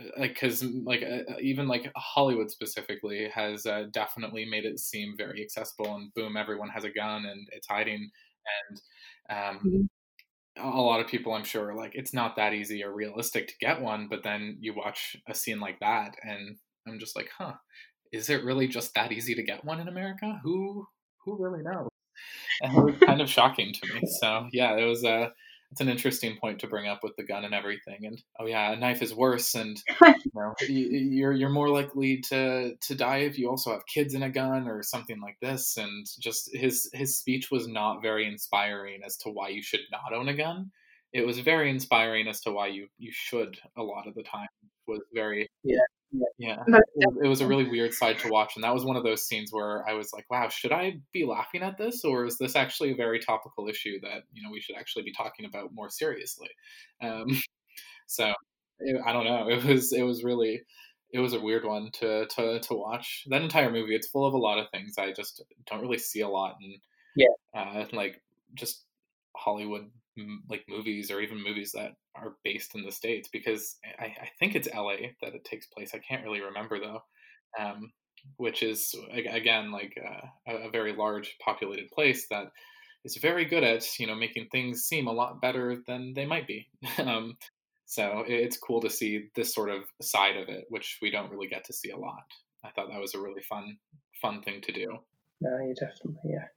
uh, 0.00 0.04
like 0.18 0.34
because 0.34 0.62
like 0.64 1.02
uh, 1.02 1.24
even 1.40 1.68
like 1.68 1.90
hollywood 1.96 2.50
specifically 2.50 3.28
has 3.30 3.66
uh, 3.66 3.86
definitely 3.92 4.44
made 4.46 4.64
it 4.66 4.78
seem 4.80 5.16
very 5.16 5.42
accessible 5.42 5.94
and 5.96 6.14
boom 6.14 6.36
everyone 6.36 6.68
has 6.70 6.84
a 6.84 6.90
gun 6.90 7.26
and 7.26 7.48
it's 7.52 7.68
hiding. 7.68 8.10
And 8.70 8.80
um, 9.30 9.62
Mhm. 9.62 9.88
a 10.56 10.66
lot 10.68 11.00
of 11.00 11.06
people 11.06 11.32
i'm 11.32 11.44
sure 11.44 11.70
are 11.70 11.74
like 11.76 11.92
it's 11.94 12.12
not 12.12 12.34
that 12.36 12.52
easy 12.52 12.82
or 12.82 12.92
realistic 12.92 13.46
to 13.48 13.54
get 13.60 13.80
one 13.80 14.08
but 14.08 14.22
then 14.24 14.56
you 14.60 14.74
watch 14.74 15.16
a 15.28 15.34
scene 15.34 15.60
like 15.60 15.78
that 15.80 16.16
and 16.22 16.58
i'm 16.86 16.98
just 16.98 17.14
like 17.16 17.30
huh 17.38 17.54
is 18.12 18.30
it 18.30 18.44
really 18.44 18.68
just 18.68 18.94
that 18.94 19.12
easy 19.12 19.34
to 19.34 19.42
get 19.44 19.64
one 19.64 19.80
in 19.80 19.88
america? 19.88 20.40
Who 20.44 20.86
who 21.24 21.36
really 21.42 21.62
knows? 21.62 21.72
and 21.72 21.80
it 21.80 21.84
was 21.84 21.97
kind 22.60 23.20
of 23.20 23.28
shocking 23.28 23.72
to 23.72 23.94
me. 23.94 24.02
So 24.20 24.48
yeah 24.52 24.76
it 24.76 24.84
was 24.84 25.04
a 25.04 25.32
it's 25.70 25.82
an 25.82 25.88
interesting 25.88 26.36
point 26.40 26.60
to 26.60 26.66
bring 26.66 26.88
up 26.88 27.00
with 27.02 27.14
the 27.16 27.24
gun 27.24 27.44
and 27.44 27.54
everything. 27.54 28.06
And 28.06 28.22
oh 28.40 28.46
yeah 28.46 28.72
a 28.72 28.76
knife 28.76 29.02
is 29.02 29.14
worse 29.14 29.54
and 29.54 29.80
you 30.00 30.30
know 30.34 30.54
you, 30.62 30.86
you're 30.88 31.32
you're 31.32 31.48
more 31.50 31.68
likely 31.68 32.20
to 32.28 32.74
to 32.74 32.94
die 32.94 33.18
if 33.18 33.38
you 33.38 33.50
also 33.50 33.72
have 33.72 33.86
kids 33.86 34.14
in 34.14 34.22
a 34.22 34.30
gun 34.30 34.66
or 34.66 34.82
something 34.82 35.20
like 35.20 35.36
this. 35.42 35.76
And 35.76 36.06
just 36.20 36.50
his 36.54 36.88
his 36.92 37.18
speech 37.18 37.50
was 37.50 37.68
not 37.68 38.02
very 38.02 38.26
inspiring 38.26 39.00
as 39.04 39.16
to 39.18 39.30
why 39.30 39.48
you 39.48 39.62
should 39.62 39.80
not 39.92 40.14
own 40.14 40.28
a 40.28 40.34
gun. 40.34 40.70
It 41.12 41.26
was 41.26 41.38
very 41.38 41.70
inspiring 41.70 42.28
as 42.28 42.40
to 42.42 42.52
why 42.52 42.68
you 42.68 42.88
you 42.98 43.10
should 43.12 43.58
a 43.76 43.82
lot 43.82 44.06
of 44.06 44.14
the 44.14 44.22
time. 44.22 44.48
It 44.62 44.90
was 44.90 45.02
very 45.12 45.48
Yeah, 45.64 45.78
yeah. 46.12 46.26
yeah. 46.38 46.56
It 46.66 47.06
was, 47.06 47.16
it 47.24 47.28
was 47.28 47.40
a 47.40 47.46
really 47.46 47.68
weird 47.68 47.92
side 47.92 48.18
to 48.20 48.28
watch 48.28 48.52
and 48.56 48.64
that 48.64 48.72
was 48.74 48.84
one 48.84 48.96
of 48.96 49.04
those 49.04 49.26
scenes 49.26 49.52
where 49.52 49.86
i 49.88 49.92
was 49.92 50.10
like 50.12 50.24
wow 50.30 50.48
should 50.48 50.72
i 50.72 50.98
be 51.12 51.24
laughing 51.24 51.62
at 51.62 51.76
this 51.78 52.04
or 52.04 52.24
is 52.24 52.38
this 52.38 52.56
actually 52.56 52.92
a 52.92 52.96
very 52.96 53.18
topical 53.20 53.68
issue 53.68 54.00
that 54.00 54.22
you 54.32 54.42
know 54.42 54.50
we 54.50 54.60
should 54.60 54.76
actually 54.76 55.02
be 55.02 55.12
talking 55.12 55.44
about 55.44 55.72
more 55.74 55.90
seriously? 55.90 56.48
Um, 57.02 57.26
so 58.06 58.32
it, 58.80 59.00
i 59.06 59.12
don't 59.12 59.24
know. 59.24 59.48
It 59.50 59.64
was 59.64 59.92
it 59.92 60.02
was 60.02 60.24
really 60.24 60.62
it 61.12 61.20
was 61.20 61.32
a 61.32 61.40
weird 61.40 61.64
one 61.64 61.90
to, 62.00 62.26
to 62.26 62.60
to 62.60 62.74
watch. 62.74 63.24
That 63.28 63.42
entire 63.42 63.70
movie 63.70 63.94
it's 63.94 64.08
full 64.08 64.26
of 64.26 64.34
a 64.34 64.38
lot 64.38 64.58
of 64.58 64.66
things 64.70 64.94
i 64.98 65.12
just 65.12 65.42
don't 65.66 65.80
really 65.82 65.98
see 65.98 66.20
a 66.20 66.28
lot 66.28 66.56
in 66.62 66.76
Yeah. 67.16 67.60
uh, 67.60 67.84
like 67.92 68.20
just 68.54 68.84
hollywood 69.36 69.90
like 70.48 70.64
movies 70.68 71.10
or 71.10 71.20
even 71.20 71.42
movies 71.42 71.72
that 71.72 71.92
are 72.22 72.36
based 72.44 72.74
in 72.74 72.82
the 72.82 72.92
states 72.92 73.28
because 73.28 73.76
I, 73.98 74.06
I 74.06 74.28
think 74.38 74.54
it's 74.54 74.68
LA 74.72 74.96
that 75.22 75.34
it 75.34 75.44
takes 75.44 75.66
place. 75.66 75.92
I 75.94 75.98
can't 75.98 76.24
really 76.24 76.40
remember 76.40 76.78
though, 76.78 77.02
um, 77.58 77.92
which 78.36 78.62
is 78.62 78.94
again 79.12 79.70
like 79.72 79.98
uh, 79.98 80.26
a, 80.52 80.68
a 80.68 80.70
very 80.70 80.94
large 80.94 81.36
populated 81.44 81.90
place 81.90 82.26
that 82.28 82.52
is 83.04 83.16
very 83.16 83.44
good 83.44 83.64
at 83.64 83.86
you 83.98 84.06
know 84.06 84.14
making 84.14 84.48
things 84.50 84.84
seem 84.84 85.06
a 85.06 85.12
lot 85.12 85.40
better 85.40 85.82
than 85.86 86.14
they 86.14 86.26
might 86.26 86.46
be. 86.46 86.68
um, 86.98 87.36
so 87.86 88.24
it's 88.26 88.58
cool 88.58 88.82
to 88.82 88.90
see 88.90 89.28
this 89.34 89.54
sort 89.54 89.70
of 89.70 89.84
side 90.02 90.36
of 90.36 90.48
it, 90.48 90.66
which 90.68 90.98
we 91.00 91.10
don't 91.10 91.30
really 91.30 91.48
get 91.48 91.64
to 91.64 91.72
see 91.72 91.90
a 91.90 91.96
lot. 91.96 92.24
I 92.62 92.70
thought 92.70 92.88
that 92.90 93.00
was 93.00 93.14
a 93.14 93.20
really 93.20 93.42
fun 93.42 93.78
fun 94.20 94.42
thing 94.42 94.60
to 94.62 94.72
do. 94.72 94.98
No, 95.40 95.58
you 95.58 95.74
definitely 95.74 96.32
yeah. 96.32 96.48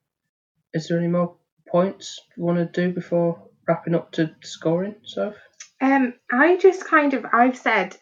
Is 0.74 0.88
there 0.88 0.97
any 0.97 1.07
more 1.07 1.36
points 1.68 2.20
you 2.36 2.43
want 2.43 2.57
to 2.57 2.66
do 2.66 2.93
before 2.93 3.41
wrapping 3.68 3.95
up 3.95 4.12
to 4.14 4.36
scoring 4.41 4.95
stuff? 5.03 5.36
Um, 5.80 6.14
I 6.32 6.57
just 6.57 6.86
kind 6.86 7.14
of 7.14 7.26
I've 7.32 7.57
said 7.57 7.97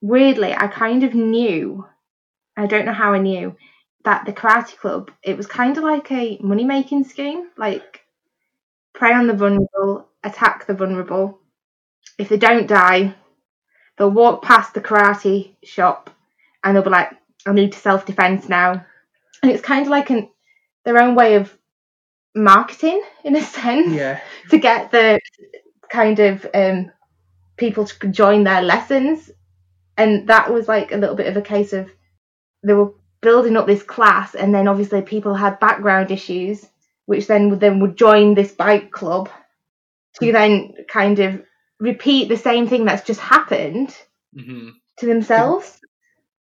weirdly 0.00 0.52
I 0.52 0.66
kind 0.66 1.04
of 1.04 1.14
knew 1.14 1.86
I 2.56 2.66
don't 2.66 2.84
know 2.84 2.92
how 2.92 3.12
I 3.14 3.18
knew 3.18 3.56
that 4.04 4.26
the 4.26 4.32
karate 4.32 4.76
club 4.76 5.10
it 5.22 5.36
was 5.36 5.46
kind 5.46 5.76
of 5.78 5.84
like 5.84 6.10
a 6.12 6.38
money 6.42 6.64
making 6.64 7.04
scheme. 7.04 7.48
Like 7.56 8.00
prey 8.94 9.12
on 9.12 9.26
the 9.26 9.34
vulnerable 9.34 10.08
attack 10.22 10.66
the 10.66 10.74
vulnerable. 10.74 11.40
If 12.18 12.28
they 12.28 12.36
don't 12.36 12.66
die 12.66 13.14
they'll 13.96 14.10
walk 14.10 14.42
past 14.42 14.74
the 14.74 14.80
karate 14.80 15.54
shop 15.62 16.10
and 16.64 16.76
they'll 16.76 16.84
be 16.84 16.90
like 16.90 17.12
I 17.46 17.52
need 17.52 17.72
to 17.72 17.78
self 17.78 18.06
defense 18.06 18.48
now. 18.48 18.84
And 19.42 19.50
it's 19.50 19.62
kind 19.62 19.82
of 19.82 19.88
like 19.88 20.10
an 20.10 20.28
their 20.84 20.98
own 20.98 21.14
way 21.14 21.34
of 21.36 21.56
marketing 22.34 23.02
in 23.24 23.36
a 23.36 23.42
sense 23.58 23.92
Yeah. 23.92 24.20
to 24.50 24.58
get 24.58 24.90
the 24.90 25.20
kind 25.90 26.18
of 26.18 26.46
um, 26.54 26.90
people 27.56 27.84
to 27.86 28.08
join 28.08 28.44
their 28.44 28.62
lessons. 28.62 29.30
And 29.96 30.28
that 30.28 30.52
was 30.52 30.68
like 30.68 30.92
a 30.92 30.96
little 30.96 31.16
bit 31.16 31.26
of 31.26 31.36
a 31.36 31.42
case 31.42 31.72
of 31.72 31.90
they 32.64 32.72
were 32.72 32.92
building 33.20 33.56
up 33.56 33.66
this 33.66 33.82
class, 33.82 34.34
and 34.34 34.54
then 34.54 34.66
obviously 34.68 35.02
people 35.02 35.34
had 35.34 35.60
background 35.60 36.10
issues, 36.10 36.66
which 37.06 37.26
then 37.26 37.50
would 37.50 37.60
then 37.60 37.80
would 37.80 37.96
join 37.96 38.34
this 38.34 38.52
bike 38.52 38.90
club 38.90 39.28
to 40.20 40.32
then 40.32 40.74
kind 40.88 41.18
of 41.18 41.42
repeat 41.78 42.28
the 42.28 42.36
same 42.36 42.68
thing 42.68 42.84
that's 42.84 43.06
just 43.06 43.20
happened 43.20 43.94
hmm 44.34 44.70
to 44.98 45.06
themselves. 45.06 45.78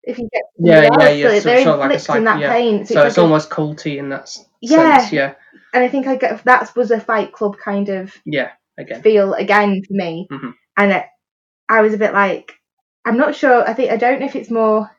If 0.03 0.19
you 0.19 0.29
get 0.33 0.43
Yeah, 0.59 0.87
somebody 0.89 1.05
yeah, 1.21 1.29
yeah, 1.29 1.29
so 1.35 1.39
so- 1.41 1.45
they're 1.49 1.65
sort 1.65 1.75
of 1.75 1.81
like 1.81 1.97
a 1.97 1.99
psych- 1.99 2.25
that 2.25 2.39
yeah. 2.41 2.53
pain. 2.53 2.87
So 2.87 2.95
like 2.95 3.07
it's 3.09 3.19
a- 3.19 3.23
almost 3.23 3.51
culty 3.51 3.97
in 3.99 4.09
that 4.11 4.37
Yeah. 4.61 4.99
sense. 4.99 5.13
Yeah. 5.13 5.35
And 5.73 5.85
I 5.85 5.89
think 5.89 6.07
I 6.07 6.17
get 6.17 6.45
that 6.45 6.75
was 6.77 6.91
a 6.91 7.01
Fight 7.01 7.33
Club 7.33 7.57
kind 7.59 7.89
of 7.89 8.15
Yeah. 8.25 8.51
Again. 8.79 9.03
feel 9.03 9.35
again 9.35 9.83
for 9.87 9.93
me. 9.95 10.27
Mhm. 10.31 10.55
And 10.77 10.93
it, 10.93 11.05
I 11.69 11.83
was 11.83 11.93
a 11.95 11.99
bit 11.99 12.13
like, 12.15 12.53
I'm 13.05 13.17
not 13.19 13.35
sure. 13.35 13.69
I 13.69 13.75
think 13.75 13.91
I 13.91 13.97
don't 13.97 14.21
know 14.21 14.27
if 14.27 14.37
it's 14.37 14.51
more 14.51 14.91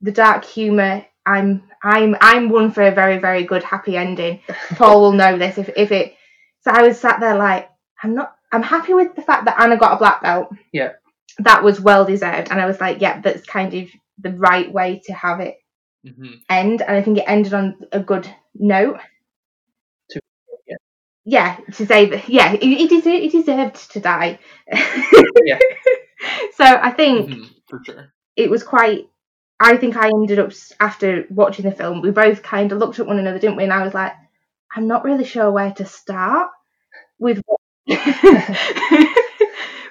the 0.00 0.12
dark 0.12 0.44
humor. 0.44 1.04
I'm 1.26 1.64
I'm 1.82 2.16
I'm 2.20 2.48
one 2.48 2.70
for 2.72 2.82
a 2.82 2.90
very 2.94 3.18
very 3.18 3.44
good 3.44 3.62
happy 3.62 3.96
ending. 3.96 4.40
Paul 4.76 5.00
will 5.02 5.12
know 5.12 5.36
this 5.38 5.58
if 5.58 5.68
if 5.76 5.92
it. 5.92 6.14
So 6.62 6.70
I 6.70 6.82
was 6.82 6.98
sat 6.98 7.20
there 7.20 7.36
like 7.36 7.68
I'm 8.02 8.14
not. 8.14 8.34
I'm 8.50 8.62
happy 8.62 8.94
with 8.94 9.14
the 9.14 9.22
fact 9.22 9.44
that 9.44 9.60
Anna 9.60 9.76
got 9.76 9.92
a 9.92 9.98
black 9.98 10.22
belt. 10.22 10.48
Yeah. 10.72 10.92
That 11.40 11.62
was 11.62 11.80
well 11.80 12.04
deserved, 12.06 12.50
and 12.50 12.60
I 12.60 12.66
was 12.66 12.80
like, 12.80 13.00
yeah, 13.00 13.20
that's 13.20 13.44
kind 13.46 13.74
of 13.74 13.88
the 14.18 14.32
right 14.32 14.72
way 14.72 15.00
to 15.06 15.12
have 15.12 15.40
it 15.40 15.56
hmm 16.04 16.34
end, 16.48 16.80
and 16.82 16.96
I 16.96 17.02
think 17.02 17.18
it 17.18 17.24
ended 17.28 17.52
on 17.54 17.76
a 17.92 18.00
good 18.00 18.26
note. 18.54 18.98
Yeah. 21.28 21.56
To 21.74 21.86
say 21.86 22.06
that, 22.06 22.28
yeah, 22.28 22.52
it, 22.54 22.62
it, 22.62 22.88
deserved, 22.88 23.24
it 23.24 23.32
deserved 23.32 23.90
to 23.92 24.00
die. 24.00 24.38
Yeah. 25.44 25.58
So 26.54 26.64
I 26.64 26.90
think 26.90 27.30
hmm 27.30 27.44
For 27.68 27.78
sure. 27.84 28.12
it 28.36 28.50
was 28.50 28.64
quite. 28.64 29.06
I 29.60 29.76
think 29.76 29.96
I 29.96 30.08
ended 30.08 30.40
up 30.40 30.50
after 30.80 31.24
watching 31.30 31.64
the 31.64 31.70
film. 31.76 32.02
We 32.02 32.10
both 32.10 32.42
kind 32.42 32.72
of 32.72 32.78
looked 32.78 32.98
at 32.98 33.06
one 33.06 33.18
another, 33.20 33.38
didn't 33.38 33.56
we? 33.56 33.62
And 33.64 33.72
I 33.72 33.84
was 33.84 33.94
like, 33.94 34.12
I'm 34.74 34.88
not 34.88 35.04
really 35.04 35.24
sure 35.24 35.50
where 35.52 35.72
to 35.74 35.84
start 35.86 36.50
with 37.18 37.42
what, 37.46 37.60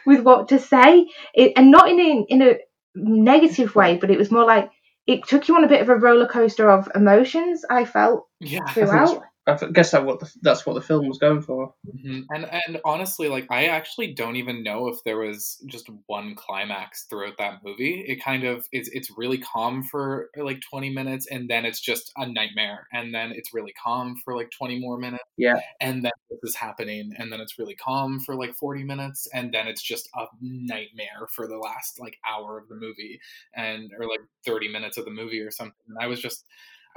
with 0.05 0.21
what 0.21 0.49
to 0.49 0.59
say, 0.59 1.07
it, 1.33 1.53
and 1.55 1.71
not 1.71 1.89
in 1.89 1.99
a 1.99 2.25
in 2.27 2.41
a 2.41 2.55
negative 2.95 3.75
way, 3.75 3.97
but 3.97 4.11
it 4.11 4.17
was 4.17 4.31
more 4.31 4.45
like 4.45 4.71
it 5.05 5.25
took 5.27 5.47
you 5.47 5.55
on 5.55 5.63
a 5.63 5.67
bit 5.69 5.81
of 5.81 5.89
a 5.89 5.95
roller 5.95 6.27
coaster 6.27 6.69
of 6.69 6.89
emotions. 6.95 7.63
I 7.69 7.85
felt 7.85 8.27
Yeah. 8.39 8.65
Throughout. 8.67 9.23
I 9.47 9.55
guess 9.71 9.91
that 9.91 10.05
what 10.05 10.19
the, 10.19 10.29
that's 10.41 10.65
what 10.65 10.73
the 10.73 10.81
film 10.81 11.07
was 11.07 11.17
going 11.19 11.41
for. 11.41 11.73
Mhm. 11.87 12.25
And 12.29 12.45
and 12.51 12.81
honestly, 12.83 13.29
like 13.29 13.47
I 13.49 13.65
actually 13.67 14.13
don't 14.13 14.35
even 14.35 14.61
know 14.63 14.87
if 14.89 14.97
there 15.05 15.17
was 15.17 15.63
just 15.67 15.89
one 16.07 16.35
climax 16.35 17.05
throughout 17.09 17.37
that 17.37 17.63
movie. 17.63 18.03
It 18.07 18.21
kind 18.21 18.43
of 18.43 18.67
it's 18.73 18.89
it's 18.89 19.09
really 19.17 19.37
calm 19.37 19.83
for 19.83 20.29
like 20.37 20.59
twenty 20.69 20.89
minutes, 20.89 21.27
and 21.31 21.49
then 21.49 21.65
it's 21.65 21.79
just 21.79 22.11
a 22.17 22.27
nightmare, 22.27 22.87
and 22.91 23.13
then 23.13 23.31
it's 23.31 23.53
really 23.53 23.73
calm 23.81 24.15
for 24.25 24.35
like 24.35 24.51
twenty 24.51 24.79
more 24.79 24.97
minutes. 24.97 25.23
Yeah. 25.37 25.59
And 25.79 26.03
then 26.03 26.11
this 26.29 26.39
is 26.43 26.55
happening, 26.55 27.13
and 27.17 27.31
then 27.31 27.39
it's 27.39 27.57
really 27.57 27.75
calm 27.75 28.19
for 28.19 28.35
like 28.35 28.53
forty 28.55 28.83
minutes, 28.83 29.27
and 29.33 29.53
then 29.53 29.67
it's 29.67 29.81
just 29.81 30.09
a 30.15 30.25
nightmare 30.41 31.27
for 31.33 31.47
the 31.47 31.57
last 31.57 31.99
like 31.99 32.17
hour 32.27 32.57
of 32.59 32.67
the 32.67 32.75
movie, 32.75 33.19
and 33.55 33.91
or 33.97 34.07
like 34.07 34.19
thirty 34.45 34.67
minutes 34.67 34.97
of 34.97 35.05
the 35.05 35.11
movie 35.11 35.39
or 35.39 35.51
something. 35.51 35.73
And 35.87 35.97
I 36.01 36.07
was 36.07 36.19
just. 36.21 36.43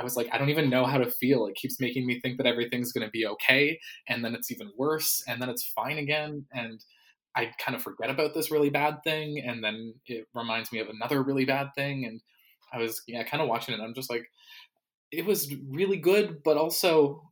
I 0.00 0.02
was 0.02 0.16
like, 0.16 0.28
I 0.32 0.38
don't 0.38 0.48
even 0.48 0.70
know 0.70 0.86
how 0.86 0.98
to 0.98 1.10
feel. 1.10 1.46
It 1.46 1.54
keeps 1.54 1.78
making 1.78 2.06
me 2.06 2.18
think 2.18 2.38
that 2.38 2.46
everything's 2.46 2.92
going 2.92 3.06
to 3.06 3.10
be 3.10 3.26
okay 3.26 3.78
and 4.08 4.24
then 4.24 4.34
it's 4.34 4.50
even 4.50 4.70
worse 4.76 5.22
and 5.26 5.40
then 5.40 5.48
it's 5.48 5.64
fine 5.64 5.98
again 5.98 6.46
and 6.52 6.84
i 7.36 7.50
kind 7.64 7.74
of 7.74 7.82
forget 7.82 8.10
about 8.10 8.34
this 8.34 8.50
really 8.50 8.70
bad 8.70 9.02
thing 9.04 9.42
and 9.44 9.62
then 9.62 9.94
it 10.06 10.26
reminds 10.34 10.72
me 10.72 10.78
of 10.80 10.88
another 10.88 11.22
really 11.22 11.44
bad 11.44 11.68
thing 11.74 12.04
and 12.04 12.20
i 12.72 12.78
was 12.78 13.02
yeah 13.06 13.22
kind 13.22 13.42
of 13.42 13.48
watching 13.48 13.74
it 13.74 13.80
i'm 13.80 13.94
just 13.94 14.10
like 14.10 14.30
it 15.12 15.24
was 15.24 15.52
really 15.68 15.96
good 15.96 16.42
but 16.44 16.56
also 16.56 17.22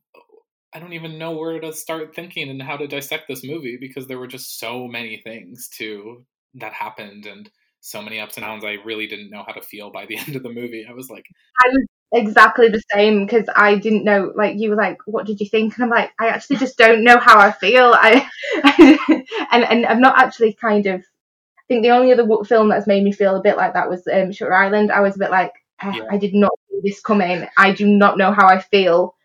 i 0.73 0.79
don't 0.79 0.93
even 0.93 1.17
know 1.17 1.31
where 1.31 1.59
to 1.59 1.73
start 1.73 2.15
thinking 2.15 2.49
and 2.49 2.61
how 2.61 2.77
to 2.77 2.87
dissect 2.87 3.25
this 3.27 3.43
movie 3.43 3.77
because 3.79 4.07
there 4.07 4.19
were 4.19 4.27
just 4.27 4.59
so 4.59 4.87
many 4.87 5.17
things 5.23 5.69
to 5.69 6.25
that 6.55 6.73
happened 6.73 7.25
and 7.25 7.49
so 7.81 8.01
many 8.01 8.19
ups 8.19 8.37
and 8.37 8.45
downs 8.45 8.63
i 8.65 8.77
really 8.85 9.07
didn't 9.07 9.29
know 9.29 9.43
how 9.45 9.53
to 9.53 9.61
feel 9.61 9.91
by 9.91 10.05
the 10.05 10.17
end 10.27 10.35
of 10.35 10.43
the 10.43 10.49
movie 10.49 10.85
i 10.89 10.93
was 10.93 11.09
like 11.09 11.25
I 11.63 11.67
was 11.67 11.85
exactly 12.13 12.69
the 12.69 12.81
same 12.93 13.25
because 13.25 13.45
I 13.55 13.75
didn't 13.77 14.03
know. 14.03 14.31
Like 14.35 14.57
you 14.57 14.69
were 14.71 14.75
like, 14.75 14.97
"What 15.05 15.25
did 15.25 15.39
you 15.39 15.47
think?" 15.47 15.75
And 15.75 15.83
I'm 15.83 15.89
like, 15.89 16.11
"I 16.19 16.27
actually 16.29 16.57
just 16.57 16.77
don't 16.77 17.03
know 17.03 17.17
how 17.19 17.39
I 17.39 17.51
feel." 17.51 17.93
I, 17.95 18.27
and 19.51 19.63
and 19.65 19.85
I'm 19.85 20.01
not 20.01 20.17
actually 20.19 20.53
kind 20.53 20.85
of. 20.87 21.01
I 21.01 21.23
think 21.67 21.83
the 21.83 21.91
only 21.91 22.11
other 22.11 22.27
film 22.45 22.69
that's 22.69 22.87
made 22.87 23.03
me 23.03 23.11
feel 23.11 23.35
a 23.35 23.41
bit 23.41 23.57
like 23.57 23.73
that 23.73 23.89
was 23.89 24.07
um, 24.07 24.31
Shutter 24.31 24.53
Island. 24.53 24.91
I 24.91 25.01
was 25.01 25.15
a 25.15 25.19
bit 25.19 25.31
like, 25.31 25.53
eh, 25.81 25.93
Yeah. 25.95 26.05
I 26.11 26.17
did 26.17 26.33
not 26.33 26.51
see 26.69 26.79
this 26.83 26.99
coming. 27.01 27.47
I 27.57 27.73
do 27.73 27.87
not 27.87 28.17
know 28.17 28.31
how 28.31 28.47
I 28.47 28.59
feel 28.59 29.15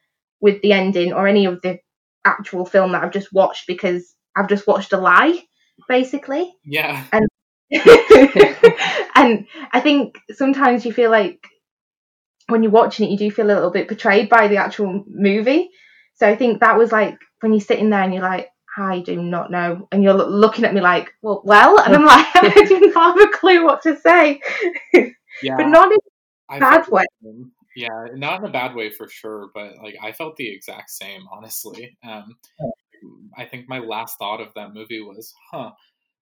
with 0.40 0.60
the 0.62 0.72
ending 0.72 1.12
or 1.14 1.26
any 1.26 1.46
of 1.46 1.62
the 1.62 1.78
actual 2.24 2.66
film 2.66 2.92
that 2.92 3.02
I've 3.02 3.12
just 3.12 3.32
watched 3.32 3.66
because 3.66 4.14
I've 4.36 4.48
just 4.48 4.66
watched 4.66 4.92
a 4.92 4.98
lie, 4.98 5.42
basically. 5.88 6.54
yeah 6.64 7.04
And 7.12 7.26
and 9.14 9.46
I 9.72 9.80
think 9.80 10.18
sometimes 10.32 10.84
you 10.84 10.92
feel 10.92 11.10
like 11.10 11.40
when 12.48 12.62
you're 12.62 12.72
watching 12.72 13.06
it, 13.06 13.12
you 13.12 13.18
do 13.18 13.30
feel 13.30 13.46
a 13.46 13.54
little 13.54 13.70
bit 13.70 13.88
betrayed 13.88 14.28
by 14.28 14.48
the 14.48 14.58
actual 14.58 15.04
movie. 15.06 15.70
So 16.14 16.28
I 16.28 16.36
think 16.36 16.60
that 16.60 16.78
was 16.78 16.92
like 16.92 17.18
when 17.40 17.52
you're 17.52 17.60
sitting 17.60 17.90
there 17.90 18.02
and 18.02 18.12
you're 18.12 18.22
like, 18.22 18.48
I 18.76 19.00
do 19.00 19.22
not 19.22 19.50
know, 19.50 19.88
and 19.92 20.02
you're 20.02 20.14
looking 20.14 20.64
at 20.64 20.74
me 20.74 20.80
like, 20.80 21.12
well, 21.22 21.42
well, 21.44 21.78
and 21.78 21.94
I'm 21.94 22.04
like, 22.04 22.26
I 22.34 22.64
do 22.66 22.80
not 22.92 23.18
have 23.18 23.28
a 23.28 23.32
clue 23.32 23.64
what 23.64 23.82
to 23.82 23.96
say, 23.98 24.40
yeah 25.42 25.56
but 25.56 25.66
not 25.66 25.92
in 25.92 25.98
a 26.50 26.58
bad 26.58 26.88
way. 26.88 27.04
Yeah, 27.76 28.06
not 28.14 28.40
in 28.40 28.48
a 28.48 28.52
bad 28.52 28.74
way 28.74 28.90
for 28.90 29.08
sure, 29.08 29.50
but 29.54 29.74
like 29.82 29.96
I 30.02 30.12
felt 30.12 30.36
the 30.36 30.48
exact 30.48 30.90
same, 30.90 31.22
honestly. 31.30 31.96
Um, 32.04 32.36
I 33.36 33.44
think 33.44 33.68
my 33.68 33.78
last 33.78 34.18
thought 34.18 34.40
of 34.40 34.52
that 34.54 34.74
movie 34.74 35.00
was, 35.00 35.32
huh, 35.52 35.70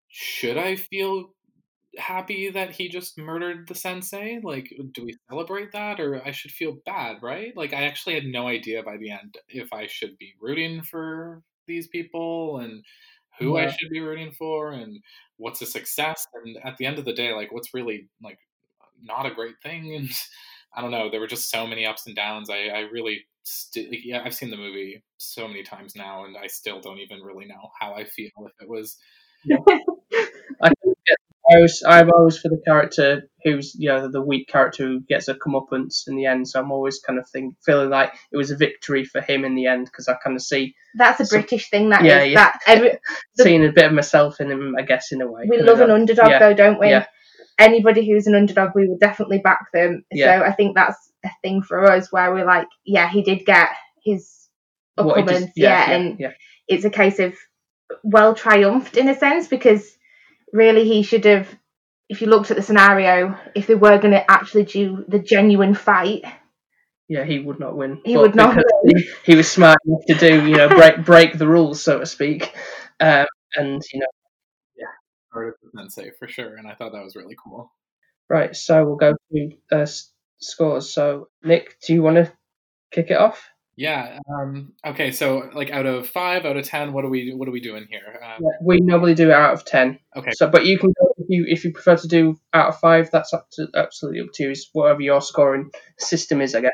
should 0.08 0.58
I 0.58 0.76
feel 0.76 1.32
happy 1.98 2.50
that 2.50 2.72
he 2.72 2.90
just 2.90 3.18
murdered 3.18 3.68
the 3.68 3.76
sensei? 3.76 4.40
Like, 4.44 4.74
do 4.94 5.06
we 5.06 5.18
celebrate 5.30 5.72
that 5.72 6.00
or 6.00 6.22
I 6.26 6.32
should 6.32 6.52
feel 6.52 6.78
bad, 6.86 7.18
right? 7.22 7.56
Like, 7.56 7.74
I 7.74 7.84
actually 7.84 8.16
had 8.16 8.26
no 8.26 8.48
idea 8.48 8.84
by 8.84 8.98
the 8.98 9.12
end 9.12 9.38
if 9.48 9.74
I 9.74 9.88
should 9.88 10.18
be 10.18 10.34
rooting 10.40 10.82
for 10.82 11.42
these 11.68 11.88
people 11.88 12.60
and 12.60 12.84
who 13.40 13.58
I 13.58 13.68
should 13.68 13.90
be 13.90 14.02
rooting 14.02 14.32
for 14.32 14.72
and 14.72 15.00
what's 15.38 15.62
a 15.62 15.66
success. 15.66 16.28
And 16.44 16.58
at 16.64 16.78
the 16.78 16.86
end 16.86 17.00
of 17.00 17.06
the 17.06 17.14
day, 17.14 17.34
like, 17.34 17.52
what's 17.52 17.74
really 17.74 18.10
like 18.22 18.40
not 19.04 19.26
a 19.26 19.34
great 19.34 19.56
thing 19.62 19.96
and 19.96 20.10
i 20.76 20.82
don't 20.82 20.92
know 20.92 21.10
there 21.10 21.20
were 21.20 21.28
just 21.28 21.50
so 21.50 21.66
many 21.66 21.86
ups 21.86 22.08
and 22.08 22.16
downs 22.16 22.50
i, 22.50 22.68
I 22.68 22.80
really 22.92 23.26
st- 23.44 24.06
yeah 24.06 24.22
i've 24.24 24.36
seen 24.36 24.52
the 24.52 24.58
movie 24.58 25.02
so 25.18 25.48
many 25.48 25.64
times 25.64 25.96
now 25.96 26.26
and 26.26 26.38
i 26.38 26.48
still 26.48 26.80
don't 26.82 27.00
even 27.00 27.22
really 27.22 27.46
know 27.46 27.70
how 27.80 27.94
i 27.94 28.04
feel 28.04 28.32
if 28.40 28.54
it 28.62 28.70
was 28.70 28.98
I 30.62 30.72
think 30.84 30.98
I 31.52 31.60
was 31.60 31.84
I'm 31.88 32.10
always 32.12 32.38
for 32.38 32.50
the 32.50 32.62
character 32.66 33.30
who's 33.44 33.74
you 33.78 33.90
know 33.90 34.10
the 34.12 34.22
weak 34.22 34.48
character 34.48 34.86
who 34.86 35.00
gets 35.02 35.28
a 35.28 35.34
comeuppance 35.36 36.08
in 36.08 36.16
the 36.16 36.26
end. 36.26 36.48
So 36.48 36.60
I'm 36.60 36.72
always 36.72 37.00
kind 37.00 37.18
of 37.20 37.28
think 37.30 37.56
feeling 37.66 37.90
like 37.90 38.14
it 38.32 38.38
was 38.38 38.52
a 38.52 38.56
victory 38.58 39.06
for 39.06 39.22
him 39.22 39.46
in 39.46 39.56
the 39.56 39.66
end 39.66 39.86
because 39.86 40.08
I 40.08 40.16
kind 40.24 40.36
of 40.36 40.42
see 40.42 40.76
That's 40.96 41.20
a 41.20 41.26
So- 41.26 41.38
British 41.38 41.70
thing. 41.70 41.90
That 41.90 42.02
is 42.02 42.08
Yeah, 42.08 42.24
yeah. 42.24 42.36
that 42.36 42.60
every, 42.68 42.92
The- 43.36 43.44
seeing 43.44 43.66
a 43.66 43.72
bit 43.72 43.86
of 43.86 43.94
myself 43.94 44.40
in 44.40 44.52
him. 44.52 44.76
I 44.78 44.84
guess 44.84 45.12
in 45.12 45.22
a 45.22 45.28
way. 45.32 45.44
we 45.50 45.62
love 45.62 45.80
an 45.82 45.92
underdog 45.92 46.30
yeah. 46.30 46.40
though, 46.40 46.54
don't 46.54 46.80
we? 46.80 46.90
Yeah. 46.90 47.06
Anybody 47.58 48.08
who's 48.08 48.28
an 48.28 48.36
underdog, 48.36 48.72
we 48.74 48.88
will 48.88 48.98
definitely 49.00 49.40
back 49.40 49.72
them. 49.74 50.04
Yeah. 50.12 50.40
So 50.40 50.46
I 50.46 50.54
think 50.54 50.76
that's 50.76 51.12
a 51.26 51.30
thing 51.42 51.62
for 51.62 51.92
us 51.92 52.12
where 52.12 52.32
we're 52.34 52.46
like, 52.46 52.68
yeah, 52.86 53.10
he 53.10 53.22
did 53.22 53.46
get 53.46 53.70
his 54.04 54.48
upcomings. 54.98 55.52
yeah, 55.56 55.90
yeah, 55.90 55.92
and 55.92 56.20
yeah. 56.20 56.32
it's 56.68 56.86
a 56.86 56.90
case 56.90 57.20
of 57.20 57.34
well 58.04 58.34
triumphed 58.36 58.96
in 58.98 59.10
a 59.10 59.18
sense 59.18 59.48
because 59.48 59.98
really 60.54 60.86
he 60.86 61.04
should 61.04 61.26
have 61.26 61.48
if 62.10 62.22
you 62.22 62.28
looked 62.28 62.52
at 62.52 62.58
the 62.58 62.64
scenario 62.64 63.38
if 63.56 63.68
they 63.68 63.76
were 63.76 63.98
going 64.00 64.14
to 64.14 64.32
actually 64.32 64.64
do 64.64 65.06
the 65.08 65.20
genuine 65.20 65.74
fight 65.76 66.24
yeah, 67.08 67.26
he 67.26 67.40
would 67.40 67.60
not 67.60 67.76
win. 67.76 68.02
He 68.06 68.14
But 68.14 68.22
would 68.22 68.36
not 68.36 68.56
win. 68.56 68.64
He, 68.98 69.10
he 69.26 69.36
was 69.36 69.52
smart 69.52 69.78
enough 69.86 70.02
to 70.08 70.14
do, 70.16 70.46
you 70.48 70.56
know, 70.58 70.70
break 70.70 71.04
break 71.04 71.38
the 71.38 71.48
rules, 71.48 71.82
so 71.82 72.00
to 72.00 72.06
speak. 72.06 72.54
Um, 73.00 73.26
and 73.56 73.82
you 73.94 74.00
know, 74.00 74.06
Hard 75.32 75.54
to 75.78 75.90
say 75.92 76.12
for 76.18 76.28
sure, 76.28 76.56
and 76.58 76.68
I 76.68 76.74
thought 76.76 76.92
that 76.92 77.04
was 77.04 77.16
really 77.16 77.36
cool. 77.44 77.72
right. 78.30 78.56
So 78.56 78.86
we'll 78.86 78.96
go 78.96 79.14
to 79.34 79.52
uh, 79.72 79.86
scores. 80.40 80.94
So 80.94 81.30
Nick, 81.44 81.78
do 81.86 81.94
you 81.94 82.02
want 82.02 82.18
to 82.18 82.32
kick 82.92 83.12
it 83.12 83.18
off? 83.18 83.50
Yeah. 83.80 84.20
Um, 84.30 84.74
okay. 84.86 85.10
So, 85.14 85.50
like, 85.54 85.72
out 85.72 85.86
of 85.86 86.06
five, 86.06 86.46
out 86.46 86.58
of 86.58 86.66
ten, 86.66 86.92
what 86.92 87.06
are 87.06 87.10
we 87.10 87.34
what 87.34 87.48
are 87.48 87.52
we 87.52 87.62
doing 87.62 87.88
here? 87.90 88.20
Um, 88.22 88.44
Yeah, 88.44 88.58
we 88.62 88.82
normally 88.82 89.16
do 89.16 89.30
it 89.30 89.34
out 89.34 89.54
of 89.54 89.64
ten. 89.64 89.98
Okay. 90.18 90.32
So, 90.34 90.50
but 90.50 90.66
you 90.66 90.78
can 90.78 90.92
if 91.18 91.28
you 91.30 91.46
if 91.48 91.64
you 91.64 91.72
prefer 91.72 91.96
to 91.96 92.08
do 92.10 92.38
out 92.54 92.68
of 92.68 92.80
five. 92.82 93.10
That's 93.10 93.34
up 93.34 93.48
to 93.54 93.68
absolutely 93.74 94.20
up 94.20 94.28
to 94.34 94.44
you. 94.44 94.50
It's 94.50 94.70
whatever 94.74 95.00
your 95.00 95.22
scoring 95.22 95.72
system 95.98 96.42
is, 96.42 96.56
I 96.56 96.62
guess. 96.62 96.74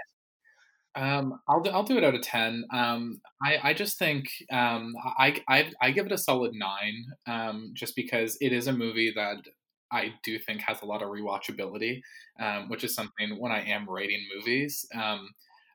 Um, 0.95 1.39
I'll 1.47 1.61
do, 1.61 1.69
I'll 1.69 1.83
do 1.83 1.99
it 1.99 2.03
out 2.03 2.15
of 2.15 2.23
ten. 2.23 2.65
Um, 2.73 3.21
I, 3.39 3.59
I 3.69 3.73
just 3.75 3.99
think 3.99 4.25
um, 4.51 4.95
I, 5.19 5.43
I 5.47 5.71
I 5.79 5.91
give 5.91 6.07
it 6.07 6.11
a 6.11 6.17
solid 6.17 6.53
nine. 6.55 7.05
Um, 7.27 7.73
just 7.75 7.95
because 7.95 8.35
it 8.41 8.51
is 8.51 8.65
a 8.65 8.73
movie 8.73 9.13
that 9.15 9.43
I 9.91 10.13
do 10.23 10.39
think 10.39 10.61
has 10.61 10.81
a 10.81 10.85
lot 10.85 11.03
of 11.03 11.09
rewatchability, 11.09 12.01
um, 12.39 12.67
which 12.69 12.83
is 12.83 12.95
something 12.95 13.37
when 13.37 13.51
I 13.51 13.61
am 13.61 13.87
rating 13.87 14.25
movies, 14.35 14.87
um, 14.95 15.29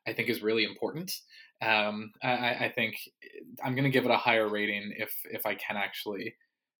I 0.07 0.13
think 0.13 0.29
is 0.29 0.41
really 0.41 0.63
important. 0.65 1.11
Um, 1.61 2.11
I, 2.23 2.31
I- 2.31 2.59
I 2.65 2.69
think 2.75 2.95
I'm 3.63 3.73
going 3.75 3.83
to 3.83 3.89
give 3.89 4.05
it 4.05 4.11
a 4.11 4.17
higher 4.17 4.47
rating 4.47 4.93
if 4.97 5.13
if 5.25 5.45
I 5.45 5.55
can 5.55 5.77
actually, 5.77 6.35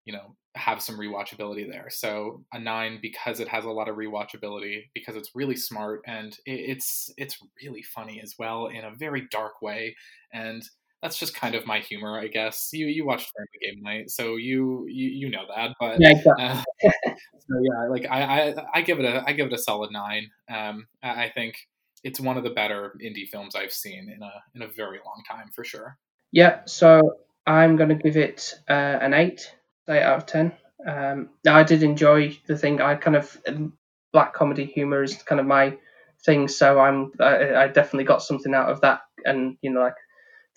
you 0.05 0.13
know, 0.13 0.35
have 0.55 0.81
some 0.81 0.97
rewatchability 0.97 1.69
there. 1.69 1.87
So 1.89 2.43
a 2.53 2.59
nine 2.59 2.99
because 3.01 3.39
it 3.39 3.47
has 3.47 3.65
a 3.65 3.69
lot 3.69 3.87
of 3.89 3.95
rewatchability, 3.95 4.89
because 4.93 5.15
it's 5.15 5.31
really 5.35 5.55
smart 5.55 6.01
and 6.07 6.33
it, 6.45 6.51
it's 6.77 7.11
it's 7.17 7.37
really 7.63 7.83
funny 7.83 8.19
as 8.21 8.35
well 8.39 8.67
in 8.67 8.83
a 8.83 8.95
very 8.95 9.27
dark 9.31 9.61
way, 9.61 9.95
and 10.33 10.63
that's 11.01 11.17
just 11.17 11.35
kind 11.35 11.55
of 11.55 11.65
my 11.65 11.79
humor, 11.79 12.19
I 12.19 12.27
guess. 12.27 12.69
You 12.73 12.87
you 12.87 13.05
watched 13.05 13.31
Family 13.37 13.73
Game 13.73 13.83
Night, 13.83 14.09
so 14.11 14.35
you 14.37 14.85
you, 14.87 15.09
you 15.09 15.29
know 15.29 15.43
that, 15.55 15.71
but 15.79 16.03
uh, 16.39 16.55
so 16.83 17.55
yeah, 17.61 17.87
like 17.89 18.05
I, 18.09 18.51
I 18.51 18.55
I 18.75 18.81
give 18.81 18.99
it 18.99 19.05
a 19.05 19.23
I 19.25 19.33
give 19.33 19.47
it 19.47 19.53
a 19.53 19.57
solid 19.57 19.91
nine. 19.91 20.29
Um, 20.49 20.87
I 21.03 21.25
I 21.25 21.31
think 21.33 21.55
it's 22.03 22.19
one 22.19 22.37
of 22.37 22.43
the 22.43 22.49
better 22.49 22.95
indie 23.01 23.27
films 23.27 23.55
I've 23.55 23.73
seen 23.73 24.09
in 24.09 24.21
a 24.23 24.31
in 24.55 24.61
a 24.61 24.67
very 24.67 24.99
long 25.05 25.23
time 25.29 25.51
for 25.53 25.63
sure. 25.63 25.97
Yeah, 26.31 26.61
so 26.65 27.17
I'm 27.45 27.77
to 27.77 27.95
give 27.95 28.17
it 28.17 28.53
uh, 28.69 28.73
an 28.73 29.13
8, 29.13 29.53
8 29.89 30.01
out 30.01 30.17
of 30.17 30.25
10. 30.25 30.53
Um, 30.87 31.29
I 31.47 31.63
did 31.63 31.83
enjoy 31.83 32.37
the 32.47 32.57
thing. 32.57 32.81
I 32.81 32.95
kind 32.95 33.15
of, 33.15 33.37
um, 33.47 33.73
black 34.13 34.33
comedy 34.33 34.65
humor 34.65 35.03
is 35.03 35.21
kind 35.23 35.39
of 35.39 35.47
my 35.47 35.77
thing, 36.25 36.47
so 36.47 36.79
I'm, 36.79 37.11
I, 37.19 37.55
I 37.55 37.67
definitely 37.67 38.05
got 38.05 38.23
something 38.23 38.53
out 38.53 38.69
of 38.69 38.81
that. 38.81 39.01
And, 39.25 39.57
you 39.61 39.71
know, 39.71 39.81
like 39.81 39.95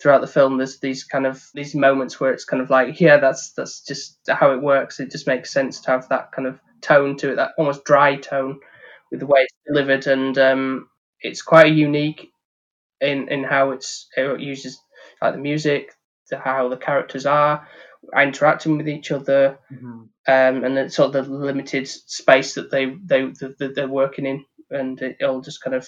throughout 0.01 0.21
the 0.21 0.27
film, 0.27 0.57
there's 0.57 0.79
these 0.79 1.03
kind 1.03 1.25
of, 1.25 1.43
these 1.53 1.75
moments 1.75 2.19
where 2.19 2.33
it's 2.33 2.45
kind 2.45 2.61
of 2.61 2.69
like, 2.69 2.99
yeah, 2.99 3.17
that's, 3.17 3.51
that's 3.51 3.81
just 3.81 4.17
how 4.27 4.51
it 4.51 4.61
works. 4.61 4.99
It 4.99 5.11
just 5.11 5.27
makes 5.27 5.51
sense 5.51 5.81
to 5.81 5.91
have 5.91 6.07
that 6.09 6.31
kind 6.31 6.47
of 6.47 6.59
tone 6.81 7.17
to 7.17 7.31
it, 7.31 7.35
that 7.35 7.51
almost 7.57 7.83
dry 7.83 8.15
tone 8.15 8.59
with 9.11 9.19
the 9.19 9.25
way 9.25 9.41
it's 9.41 9.53
delivered. 9.67 10.07
And 10.07 10.37
um, 10.37 10.89
it's 11.25 11.41
quite 11.43 11.73
unique 11.73 12.29
in, 13.01 13.29
in 13.29 13.43
how 13.43 13.71
it's, 13.71 14.07
it 14.17 14.39
uses 14.41 14.79
like 15.21 15.33
the 15.33 15.39
music, 15.41 15.91
to 16.29 16.37
how 16.39 16.69
the 16.69 16.77
characters 16.77 17.25
are 17.25 17.67
interacting 18.17 18.77
with 18.77 18.87
each 18.89 19.11
other, 19.11 19.59
um, 20.27 20.63
and 20.63 20.77
the 20.77 20.89
sort 20.89 21.15
of 21.15 21.27
the 21.27 21.33
limited 21.33 21.87
space 21.87 22.55
that 22.55 22.71
they 22.71 22.85
they 22.87 23.25
that 23.41 23.73
they're 23.75 23.87
working 23.87 24.25
in, 24.25 24.45
and 24.71 25.01
it 25.01 25.23
all 25.23 25.41
just 25.41 25.63
kind 25.63 25.75
of 25.75 25.87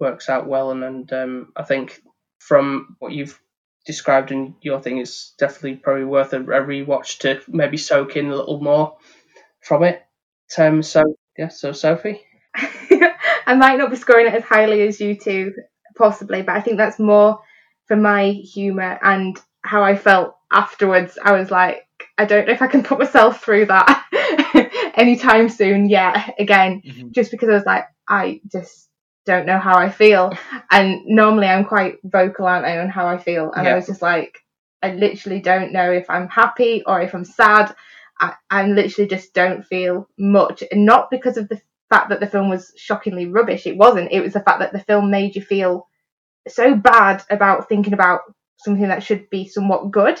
works 0.00 0.28
out 0.28 0.46
well. 0.48 0.70
And 0.72 0.84
and 0.84 1.12
um, 1.12 1.52
I 1.56 1.64
think 1.64 2.00
from 2.38 2.96
what 3.00 3.12
you've 3.12 3.40
described 3.86 4.32
in 4.32 4.56
your 4.62 4.80
thing, 4.80 4.98
it's 4.98 5.34
definitely 5.38 5.76
probably 5.76 6.04
worth 6.04 6.32
a, 6.32 6.40
a 6.40 6.42
rewatch 6.62 7.18
to 7.20 7.40
maybe 7.48 7.76
soak 7.76 8.16
in 8.16 8.26
a 8.28 8.36
little 8.36 8.60
more 8.60 8.96
from 9.62 9.84
it. 9.84 10.02
Um, 10.58 10.82
so 10.82 11.02
yeah, 11.38 11.48
so 11.48 11.72
Sophie, 11.72 12.22
I 13.46 13.54
might 13.54 13.78
not 13.78 13.90
be 13.90 13.96
scoring 13.96 14.26
it 14.26 14.34
as 14.34 14.44
highly 14.44 14.82
as 14.82 15.00
you 15.00 15.16
two, 15.16 15.54
possibly, 15.96 16.42
but 16.42 16.56
I 16.56 16.60
think 16.60 16.76
that's 16.78 16.98
more 16.98 17.40
for 17.86 17.96
my 17.96 18.30
humour 18.30 18.98
and 19.02 19.40
how 19.62 19.82
I 19.82 19.96
felt 19.96 20.36
afterwards. 20.52 21.18
I 21.22 21.32
was 21.32 21.50
like, 21.50 21.82
I 22.18 22.24
don't 22.24 22.46
know 22.46 22.52
if 22.52 22.62
I 22.62 22.66
can 22.66 22.82
put 22.82 22.98
myself 22.98 23.42
through 23.42 23.66
that 23.66 24.92
anytime 24.96 25.48
soon 25.48 25.88
yet 25.88 26.34
again, 26.38 26.82
Mhm. 26.84 27.12
just 27.12 27.30
because 27.30 27.48
I 27.48 27.52
was 27.54 27.66
like, 27.66 27.84
I 28.08 28.40
just 28.50 28.88
don't 29.24 29.46
know 29.46 29.58
how 29.58 29.76
I 29.76 29.90
feel. 29.90 30.32
And 30.70 31.02
normally 31.06 31.46
I'm 31.46 31.64
quite 31.64 31.96
vocal, 32.04 32.46
aren't 32.46 32.66
I, 32.66 32.78
on 32.78 32.88
how 32.88 33.06
I 33.06 33.18
feel. 33.18 33.52
And 33.52 33.66
I 33.68 33.74
was 33.74 33.86
just 33.86 34.02
like, 34.02 34.38
I 34.82 34.92
literally 34.92 35.40
don't 35.40 35.72
know 35.72 35.90
if 35.90 36.10
I'm 36.10 36.28
happy 36.28 36.82
or 36.86 37.00
if 37.00 37.14
I'm 37.14 37.24
sad. 37.24 37.74
I, 38.20 38.34
I 38.50 38.66
literally 38.66 39.08
just 39.08 39.32
don't 39.34 39.64
feel 39.64 40.08
much. 40.18 40.62
And 40.70 40.84
not 40.84 41.10
because 41.10 41.36
of 41.36 41.48
the 41.48 41.60
fact 41.90 42.10
that 42.10 42.20
the 42.20 42.26
film 42.26 42.48
was 42.48 42.72
shockingly 42.76 43.26
rubbish. 43.26 43.66
It 43.66 43.76
wasn't. 43.76 44.12
It 44.12 44.20
was 44.20 44.32
the 44.32 44.40
fact 44.40 44.60
that 44.60 44.72
the 44.72 44.80
film 44.80 45.10
made 45.10 45.36
you 45.36 45.42
feel 45.42 45.88
so 46.48 46.74
bad 46.74 47.22
about 47.30 47.68
thinking 47.68 47.92
about 47.92 48.20
something 48.58 48.88
that 48.88 49.02
should 49.02 49.28
be 49.30 49.48
somewhat 49.48 49.90
good. 49.90 50.20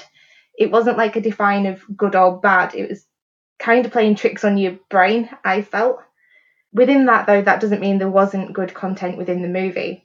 It 0.58 0.70
wasn't 0.70 0.98
like 0.98 1.16
a 1.16 1.20
define 1.20 1.66
of 1.66 1.82
good 1.96 2.14
or 2.14 2.40
bad. 2.40 2.74
It 2.74 2.88
was 2.88 3.06
kind 3.58 3.84
of 3.84 3.92
playing 3.92 4.16
tricks 4.16 4.44
on 4.44 4.58
your 4.58 4.78
brain, 4.90 5.28
I 5.44 5.62
felt. 5.62 5.98
Within 6.72 7.06
that, 7.06 7.26
though, 7.26 7.42
that 7.42 7.60
doesn't 7.60 7.80
mean 7.80 7.98
there 7.98 8.08
wasn't 8.08 8.52
good 8.52 8.74
content 8.74 9.16
within 9.16 9.42
the 9.42 9.48
movie. 9.48 10.04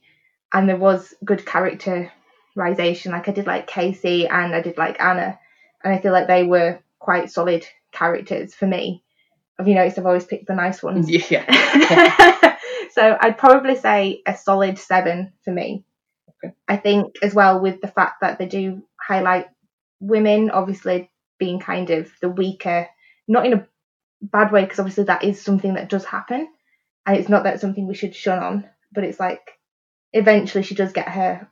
And 0.53 0.67
there 0.67 0.77
was 0.77 1.13
good 1.23 1.45
characterization. 1.45 3.11
Like 3.11 3.27
I 3.27 3.31
did 3.31 3.47
like 3.47 3.67
Casey 3.67 4.27
and 4.27 4.53
I 4.53 4.61
did 4.61 4.77
like 4.77 5.01
Anna. 5.01 5.39
And 5.83 5.93
I 5.93 5.99
feel 5.99 6.11
like 6.11 6.27
they 6.27 6.43
were 6.43 6.79
quite 6.99 7.31
solid 7.31 7.65
characters 7.91 8.53
for 8.53 8.67
me. 8.67 9.03
Have 9.61 9.67
you 9.67 9.75
noticed 9.75 9.99
I've 9.99 10.07
always 10.07 10.25
picked 10.25 10.47
the 10.47 10.55
nice 10.55 10.81
ones? 10.81 11.07
yeah, 11.29 12.57
so 12.93 13.15
I'd 13.21 13.37
probably 13.37 13.75
say 13.75 14.23
a 14.25 14.35
solid 14.35 14.79
seven 14.79 15.33
for 15.45 15.51
me. 15.51 15.85
Okay. 16.43 16.55
I 16.67 16.77
think 16.77 17.17
as 17.21 17.35
well 17.35 17.61
with 17.61 17.79
the 17.79 17.87
fact 17.87 18.21
that 18.21 18.39
they 18.39 18.47
do 18.47 18.81
highlight 18.99 19.49
women, 19.99 20.49
obviously 20.49 21.11
being 21.37 21.59
kind 21.59 21.91
of 21.91 22.09
the 22.23 22.29
weaker, 22.29 22.87
not 23.27 23.45
in 23.45 23.53
a 23.53 23.67
bad 24.19 24.51
way, 24.51 24.63
because 24.63 24.79
obviously 24.79 25.03
that 25.03 25.23
is 25.23 25.39
something 25.39 25.75
that 25.75 25.89
does 25.89 26.05
happen, 26.05 26.47
and 27.05 27.17
it's 27.17 27.29
not 27.29 27.43
that 27.43 27.53
it's 27.53 27.61
something 27.61 27.87
we 27.87 27.93
should 27.93 28.15
shun 28.15 28.39
on, 28.39 28.67
but 28.91 29.03
it's 29.03 29.19
like 29.19 29.59
eventually 30.11 30.63
she 30.63 30.73
does 30.73 30.91
get 30.91 31.07
her 31.07 31.47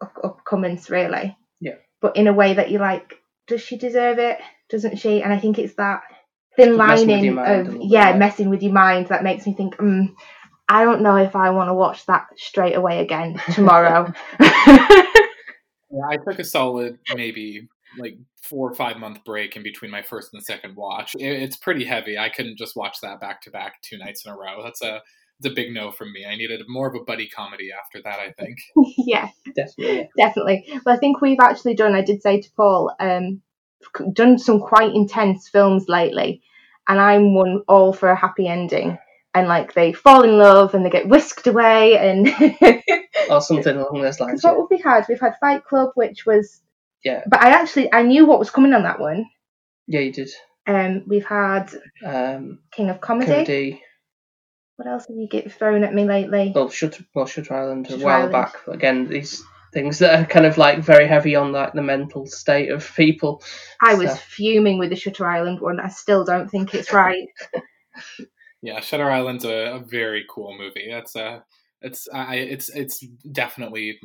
up- 0.00 0.22
upcomings 0.24 0.88
really. 0.88 1.36
Yeah. 1.60 1.74
But 2.00 2.16
in 2.16 2.26
a 2.26 2.32
way 2.32 2.54
that 2.54 2.70
you're 2.70 2.80
like, 2.80 3.16
does 3.48 3.60
she 3.60 3.76
deserve 3.76 4.18
it? 4.18 4.38
Doesn't 4.70 4.96
she? 4.96 5.22
And 5.22 5.30
I 5.30 5.38
think 5.38 5.58
it's 5.58 5.74
that 5.74 6.04
thin 6.56 6.76
lining 6.76 7.24
your 7.24 7.34
mind 7.34 7.48
a 7.48 7.60
of 7.60 7.66
little 7.66 7.80
bit, 7.80 7.90
yeah, 7.90 8.10
yeah. 8.10 8.16
messing 8.16 8.50
with 8.50 8.62
your 8.62 8.72
mind 8.72 9.08
that 9.08 9.22
makes 9.22 9.46
me 9.46 9.54
think, 9.54 9.76
mm, 9.76 10.14
I 10.68 10.84
don't 10.84 11.02
know 11.02 11.16
if 11.16 11.34
I 11.34 11.50
want 11.50 11.68
to 11.68 11.74
watch 11.74 12.06
that 12.06 12.26
straight 12.36 12.76
away 12.76 13.00
again 13.00 13.40
tomorrow. 13.52 14.12
Yeah, 15.90 16.06
I 16.08 16.16
took 16.18 16.38
a 16.38 16.44
solid 16.44 16.98
maybe 17.14 17.68
like 17.98 18.16
four 18.42 18.70
or 18.70 18.74
five 18.74 18.98
month 18.98 19.24
break 19.24 19.56
in 19.56 19.62
between 19.62 19.90
my 19.90 20.02
first 20.02 20.32
and 20.32 20.42
second 20.42 20.76
watch. 20.76 21.14
It, 21.16 21.42
it's 21.42 21.56
pretty 21.56 21.84
heavy. 21.84 22.16
I 22.16 22.28
couldn't 22.28 22.58
just 22.58 22.76
watch 22.76 23.00
that 23.02 23.20
back 23.20 23.42
to 23.42 23.50
back 23.50 23.82
two 23.82 23.98
nights 23.98 24.24
in 24.24 24.32
a 24.32 24.36
row. 24.36 24.62
That's 24.62 24.82
a 24.82 25.02
it's 25.40 25.50
a 25.50 25.54
big 25.54 25.72
no 25.72 25.90
from 25.90 26.12
me. 26.12 26.26
I 26.26 26.36
needed 26.36 26.60
more 26.68 26.86
of 26.86 26.94
a 26.94 27.04
buddy 27.04 27.28
comedy 27.28 27.70
after 27.72 28.02
that. 28.02 28.20
I 28.20 28.32
think. 28.38 28.58
yeah, 28.98 29.30
definitely. 29.56 30.08
definitely. 30.16 30.80
Well, 30.84 30.94
I 30.94 30.98
think 30.98 31.20
we've 31.20 31.40
actually 31.40 31.74
done. 31.74 31.94
I 31.94 32.02
did 32.02 32.22
say 32.22 32.40
to 32.40 32.48
Paul, 32.56 32.94
um, 33.00 33.40
c- 33.40 33.40
done 34.12 34.38
some 34.38 34.60
quite 34.60 34.94
intense 34.94 35.48
films 35.48 35.88
lately, 35.88 36.42
and 36.88 37.00
I'm 37.00 37.34
one 37.34 37.62
all 37.68 37.92
for 37.92 38.08
a 38.10 38.16
happy 38.16 38.46
ending. 38.48 38.98
And 39.32 39.46
like 39.46 39.74
they 39.74 39.92
fall 39.92 40.22
in 40.24 40.38
love 40.38 40.74
and 40.74 40.84
they 40.84 40.90
get 40.90 41.08
whisked 41.08 41.46
away, 41.46 41.96
and 41.96 42.28
Or 43.30 43.40
something 43.40 43.76
along 43.76 44.02
those 44.02 44.18
lines. 44.18 44.42
What 44.42 44.56
have 44.56 44.66
we 44.70 44.78
had? 44.78 45.06
We've 45.08 45.20
had 45.20 45.34
Fight 45.40 45.64
Club, 45.64 45.90
which 45.94 46.26
was 46.26 46.60
Yeah. 47.04 47.22
But 47.28 47.40
I 47.42 47.50
actually 47.50 47.92
I 47.92 48.02
knew 48.02 48.26
what 48.26 48.40
was 48.40 48.50
coming 48.50 48.72
on 48.72 48.82
that 48.82 48.98
one. 48.98 49.26
Yeah, 49.86 50.00
you 50.00 50.12
did. 50.12 50.30
Um, 50.66 51.04
we've 51.06 51.24
had 51.26 51.70
Um, 52.04 52.58
King 52.72 52.90
of 52.90 53.00
Comedy. 53.00 53.30
comedy. 53.30 53.82
What 54.76 54.88
else 54.88 55.06
have 55.06 55.16
you 55.16 55.28
get 55.28 55.52
thrown 55.52 55.84
at 55.84 55.94
me 55.94 56.04
lately? 56.06 56.52
Well, 56.54 56.68
Shutter, 56.70 57.04
well, 57.14 57.26
Shutter 57.26 57.54
Island 57.54 57.90
a 57.90 57.98
while 57.98 58.16
Island. 58.16 58.32
back. 58.32 58.56
Again, 58.66 59.06
these 59.08 59.44
things 59.72 59.98
that 60.00 60.18
are 60.20 60.26
kind 60.26 60.46
of 60.46 60.58
like 60.58 60.80
very 60.80 61.06
heavy 61.06 61.34
on 61.36 61.52
like 61.52 61.72
the 61.72 61.82
mental 61.82 62.26
state 62.26 62.70
of 62.70 62.90
people. 62.96 63.42
I 63.82 63.94
was 63.94 64.18
fuming 64.20 64.78
with 64.78 64.90
the 64.90 64.96
Shutter 64.96 65.26
Island 65.26 65.60
one. 65.60 65.80
I 65.80 65.88
still 65.88 66.24
don't 66.24 66.48
think 66.50 66.74
it's 66.74 66.92
right. 66.92 67.28
Yeah, 68.62 68.80
Shutter 68.80 69.10
Island's 69.10 69.44
a, 69.46 69.76
a 69.76 69.78
very 69.78 70.26
cool 70.28 70.54
movie. 70.56 70.88
That's 70.90 71.16
a 71.16 71.42
it's 71.80 72.06
I 72.12 72.34
it's 72.36 72.68
it's 72.68 73.00
definitely 73.32 73.98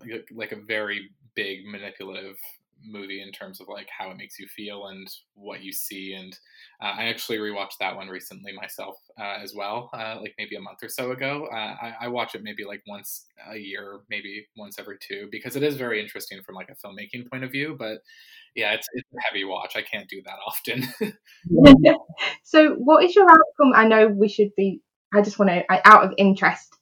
like- 0.00 0.28
like 0.32 0.52
a 0.52 0.60
very 0.60 1.08
big 1.34 1.64
manipulative 1.66 2.36
movie 2.84 3.22
in 3.22 3.32
terms 3.32 3.60
of 3.60 3.68
like 3.68 3.88
how 3.96 4.10
it 4.10 4.16
makes 4.16 4.38
you 4.38 4.46
feel 4.46 4.86
and 4.86 5.06
what 5.34 5.62
you 5.62 5.72
see. 5.72 6.14
And 6.14 6.36
uh, 6.82 6.94
I 6.96 7.04
actually 7.04 7.38
rewatched 7.38 7.78
that 7.80 7.96
one 7.96 8.08
recently 8.08 8.52
myself 8.52 8.96
uh, 9.20 9.38
as 9.42 9.54
well, 9.54 9.90
uh, 9.94 10.16
like 10.20 10.34
maybe 10.38 10.56
a 10.56 10.60
month 10.60 10.78
or 10.82 10.88
so 10.88 11.12
ago. 11.12 11.48
Uh, 11.52 11.74
I, 11.82 11.94
I, 12.02 12.08
watch 12.08 12.34
it 12.34 12.42
maybe 12.42 12.64
like 12.64 12.82
once 12.86 13.26
a 13.50 13.56
year, 13.56 14.00
maybe 14.10 14.46
once 14.56 14.78
every 14.78 14.96
two, 15.00 15.28
because 15.30 15.56
it 15.56 15.62
is 15.62 15.76
very 15.76 16.00
interesting 16.00 16.42
from 16.42 16.54
like 16.54 16.70
a 16.70 16.86
filmmaking 16.86 17.30
point 17.30 17.44
of 17.44 17.50
view. 17.50 17.76
But 17.78 17.98
yeah, 18.54 18.72
it's, 18.72 18.86
it's 18.94 19.08
a 19.12 19.22
heavy 19.28 19.44
watch. 19.44 19.76
I 19.76 19.82
can't 19.82 20.08
do 20.08 20.22
that 20.24 20.38
often. 20.46 21.96
so, 22.42 22.74
what 22.74 23.04
is 23.04 23.14
your 23.14 23.30
outcome? 23.30 23.72
I 23.74 23.86
know 23.86 24.08
we 24.08 24.28
should 24.28 24.50
be. 24.56 24.80
I 25.14 25.20
just 25.20 25.38
want 25.38 25.50
to, 25.50 25.62
out 25.70 26.04
of 26.04 26.14
interest, 26.16 26.74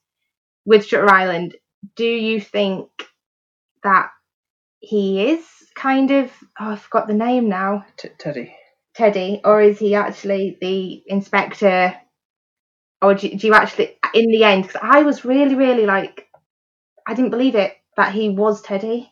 with 0.64 0.86
Shutter 0.86 1.10
Island, 1.10 1.56
do 1.96 2.06
you 2.06 2.40
think 2.40 2.88
that 3.82 4.10
he 4.80 5.30
is 5.30 5.44
kind 5.74 6.10
of 6.10 6.30
oh, 6.58 6.72
I 6.72 6.76
forgot 6.76 7.06
the 7.06 7.14
name 7.14 7.48
now. 7.48 7.84
T- 7.96 8.08
Teddy. 8.18 8.54
Teddy, 8.94 9.40
or 9.44 9.62
is 9.62 9.78
he 9.78 9.94
actually 9.94 10.58
the 10.60 11.02
inspector? 11.06 11.94
Or 13.02 13.14
do, 13.14 13.34
do 13.34 13.46
you 13.46 13.54
actually, 13.54 13.96
in 14.12 14.30
the 14.30 14.44
end, 14.44 14.64
because 14.64 14.80
I 14.82 15.02
was 15.04 15.24
really, 15.24 15.54
really 15.54 15.86
like, 15.86 16.28
I 17.06 17.14
didn't 17.14 17.30
believe 17.30 17.54
it 17.54 17.74
that 17.96 18.12
he 18.12 18.28
was 18.28 18.60
Teddy. 18.60 19.10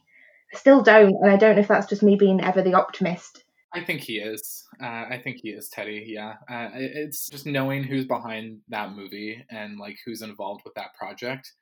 I 0.52 0.58
still 0.58 0.82
don't, 0.82 1.14
and 1.22 1.30
I 1.30 1.36
don't 1.36 1.56
know 1.56 1.62
if 1.62 1.68
that's 1.68 1.88
just 1.88 2.02
me 2.02 2.16
being 2.16 2.42
ever 2.42 2.60
the 2.62 2.74
optimist. 2.74 3.44
I 3.72 3.84
think 3.84 4.00
he 4.00 4.18
is. 4.18 4.64
Uh, 4.82 5.04
I 5.10 5.20
think 5.22 5.38
he 5.42 5.50
is 5.50 5.68
Teddy. 5.68 6.04
Yeah, 6.08 6.34
uh, 6.50 6.70
it's 6.74 7.28
just 7.28 7.46
knowing 7.46 7.84
who's 7.84 8.06
behind 8.06 8.60
that 8.68 8.92
movie 8.92 9.44
and 9.50 9.78
like 9.78 9.96
who's 10.04 10.22
involved 10.22 10.62
with 10.64 10.74
that 10.74 10.94
project. 10.94 11.52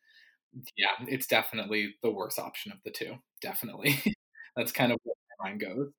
Yeah, 0.77 1.07
it's 1.07 1.27
definitely 1.27 1.95
the 2.03 2.11
worst 2.11 2.39
option 2.39 2.73
of 2.73 2.79
the 2.85 2.91
two. 2.91 3.17
Definitely. 3.41 4.01
That's 4.57 4.73
kind 4.73 4.93
of 4.93 4.99
where 5.05 5.15
my 5.41 5.51
mind 5.51 5.61
goes. 5.61 5.91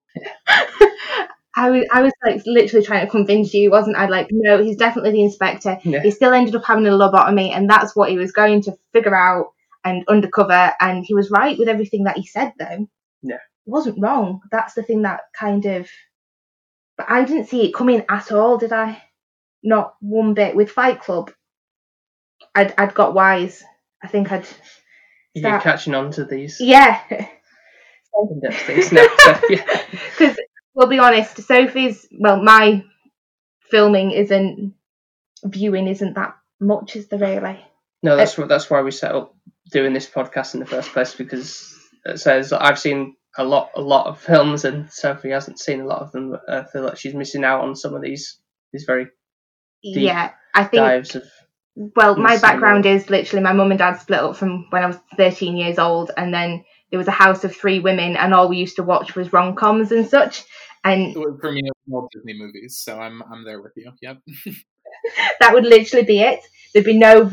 I 1.56 1.72
was, 1.72 1.86
I 1.92 2.02
was 2.04 2.14
like 2.24 2.44
literally 2.46 2.86
trying 2.86 3.06
to 3.06 3.10
convince 3.12 3.52
you, 3.54 3.72
wasn't 3.72 3.98
I? 3.98 4.08
Like, 4.08 4.28
no, 4.30 4.64
he's 4.64 4.78
definitely 4.78 5.12
the 5.12 5.24
inspector. 5.24 5.80
Yeah. 5.84 6.02
He 6.02 6.12
still 6.12 6.34
ended 6.34 6.56
up 6.56 6.64
having 6.64 6.86
a 6.86 6.92
lobotomy, 6.92 7.52
and 7.52 7.68
that's 7.68 7.96
what 7.96 8.12
he 8.12 8.18
was 8.18 8.32
going 8.32 8.62
to 8.64 8.78
figure 8.94 9.16
out 9.16 9.48
and 9.84 10.04
undercover. 10.08 10.74
And 10.80 11.04
he 11.04 11.16
was 11.16 11.32
right 11.32 11.58
with 11.58 11.68
everything 11.68 12.04
that 12.04 12.18
he 12.18 12.28
said, 12.28 12.54
though. 12.60 12.88
Yeah, 13.24 13.40
he 13.66 13.72
wasn't 13.72 14.00
wrong. 14.00 14.42
That's 14.52 14.76
the 14.76 14.84
thing 14.84 15.02
that 15.02 15.22
kind 15.34 15.66
of. 15.66 15.90
But 16.96 17.10
I 17.10 17.26
didn't 17.26 17.48
see 17.48 17.66
it 17.66 17.74
coming 17.74 18.06
at 18.08 18.32
all, 18.32 18.60
did 18.60 18.72
I? 18.72 19.02
Not 19.64 19.96
one 20.00 20.36
bit. 20.36 20.56
With 20.56 20.70
Fight 20.70 21.02
Club, 21.02 21.32
I'd 22.54 22.74
I'd 22.78 22.94
got 22.94 23.16
wise. 23.16 23.64
I 24.04 24.08
think 24.08 24.32
I'd. 24.32 24.46
Start... 24.46 24.58
You're 25.36 25.60
catching 25.60 25.94
on 25.94 26.12
to 26.12 26.26
these. 26.26 26.58
Yeah. 26.60 27.02
So, 27.10 28.30
yeah. 29.50 29.82
Because 30.18 30.38
we'll 30.74 30.88
be 30.88 31.00
honest, 31.00 31.42
Sophie's 31.42 32.08
well, 32.12 32.42
my 32.42 32.84
filming 33.70 34.12
isn't 34.12 34.74
viewing 35.44 35.88
isn't 35.88 36.16
that 36.16 36.36
much, 36.60 36.96
is 36.96 37.08
the 37.08 37.18
really? 37.18 37.64
No, 38.04 38.16
that's 38.16 38.38
uh, 38.38 38.44
what 38.44 38.50
that's 38.50 38.70
why 38.70 38.82
we 38.82 38.92
set 38.92 39.14
up 39.14 39.36
doing 39.72 39.94
this 39.94 40.10
podcast 40.10 40.54
in 40.54 40.60
the 40.60 40.66
first 40.66 40.92
place 40.92 41.14
because 41.14 41.76
it 42.06 42.20
says 42.20 42.54
I've 42.54 42.80
seen 42.80 43.16
a 43.38 43.44
lot 43.44 43.72
a 43.76 43.82
lot 43.82 44.08
of 44.08 44.20
films 44.20 44.66
and 44.66 44.92
Sophie 44.92 45.32
hasn't 45.32 45.60
seen 45.60 45.82
a 45.82 45.86
lot 45.86 46.02
of 46.02 46.12
them. 46.12 46.38
I 46.48 46.64
feel 46.64 46.84
like 46.84 46.98
she's 46.98 47.14
missing 47.14 47.44
out 47.44 47.62
on 47.62 47.76
some 47.76 47.94
of 47.94 48.02
these 48.02 48.40
these 48.72 48.86
very 48.86 49.08
yeah. 49.84 50.32
I 50.54 50.64
think 50.64 50.82
dives 50.82 51.16
of 51.16 51.24
well, 51.96 52.16
my 52.16 52.38
background 52.38 52.86
is 52.88 53.10
literally 53.10 53.44
my 53.44 53.54
mum 53.54 53.72
and 53.72 53.78
dad 53.78 53.98
split 53.98 54.20
up 54.20 54.36
from 54.36 54.66
when 54.72 54.84
I 54.84 54.88
was 54.88 54.98
13 55.16 55.56
years 55.58 55.78
old, 55.78 56.12
and 56.18 56.34
then 56.34 56.66
there 56.90 56.98
was 56.98 57.08
a 57.08 57.12
house 57.12 57.44
of 57.44 57.56
three 57.56 57.80
women, 57.80 58.18
and 58.18 58.34
all 58.34 58.50
we 58.50 58.58
used 58.58 58.78
to 58.78 58.84
watch 58.84 59.16
was 59.16 59.32
rom 59.32 59.56
coms 59.56 59.92
and 59.92 60.08
such. 60.08 60.44
And 60.84 61.14
for 61.14 61.52
me, 61.52 61.62
it 61.66 61.72
was 61.86 61.94
all 61.94 62.10
Disney 62.12 62.34
movies, 62.34 62.78
so 62.78 63.00
I'm 63.00 63.22
I'm 63.32 63.44
there 63.44 63.62
with 63.62 63.74
you. 63.76 63.92
Yep. 64.02 64.18
that 65.40 65.54
would 65.54 65.66
literally 65.66 66.06
be 66.06 66.22
it. 66.22 66.40
There'd 66.74 66.86
be 66.86 66.98
no 66.98 67.32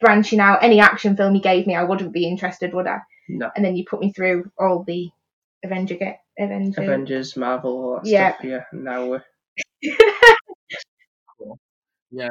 branching 0.00 0.40
out. 0.40 0.64
Any 0.64 0.80
action 0.80 1.16
film 1.16 1.36
you 1.36 1.42
gave 1.42 1.66
me, 1.66 1.76
I 1.76 1.84
wouldn't 1.84 2.12
be 2.12 2.26
interested, 2.26 2.74
would 2.74 2.88
I? 2.88 2.98
No. 3.28 3.50
And 3.54 3.64
then 3.64 3.76
you 3.76 3.84
put 3.88 4.00
me 4.00 4.12
through 4.12 4.50
all 4.58 4.82
the 4.82 5.10
Avenger 5.62 5.94
get 5.94 6.22
Avengers, 6.38 6.78
Avengers, 6.78 7.36
Marvel, 7.36 7.70
all 7.70 8.00
that 8.02 8.10
yeah. 8.10 8.34
stuff. 8.34 8.44
Yeah. 8.44 8.64
Now 8.72 9.06
we're. 9.06 9.24
Yeah, 12.12 12.30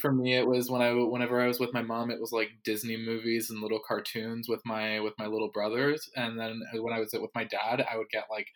for 0.00 0.12
me 0.12 0.36
it 0.36 0.46
was 0.46 0.70
when 0.70 0.80
I 0.80 0.92
whenever 0.92 1.40
I 1.40 1.48
was 1.48 1.58
with 1.58 1.72
my 1.74 1.82
mom, 1.82 2.10
it 2.10 2.20
was 2.20 2.30
like 2.32 2.50
Disney 2.64 2.96
movies 2.96 3.50
and 3.50 3.60
little 3.60 3.80
cartoons 3.86 4.48
with 4.48 4.60
my 4.64 5.00
with 5.00 5.14
my 5.18 5.26
little 5.26 5.50
brothers, 5.50 6.08
and 6.16 6.38
then 6.38 6.60
uh, 6.74 6.82
when 6.82 6.92
I 6.94 7.00
was 7.00 7.12
with 7.12 7.30
my 7.34 7.44
dad, 7.44 7.84
I 7.92 7.96
would 7.96 8.10
get 8.10 8.26
like 8.30 8.46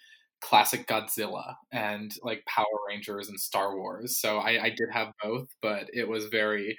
classic 0.40 0.86
Godzilla 0.86 1.56
and 1.72 2.12
like 2.22 2.44
Power 2.46 2.66
Rangers 2.88 3.28
and 3.28 3.40
Star 3.40 3.76
Wars. 3.76 4.18
So 4.20 4.38
I, 4.38 4.64
I 4.66 4.70
did 4.70 4.88
have 4.92 5.12
both, 5.22 5.48
but 5.62 5.88
it 5.92 6.06
was 6.08 6.26
very 6.26 6.76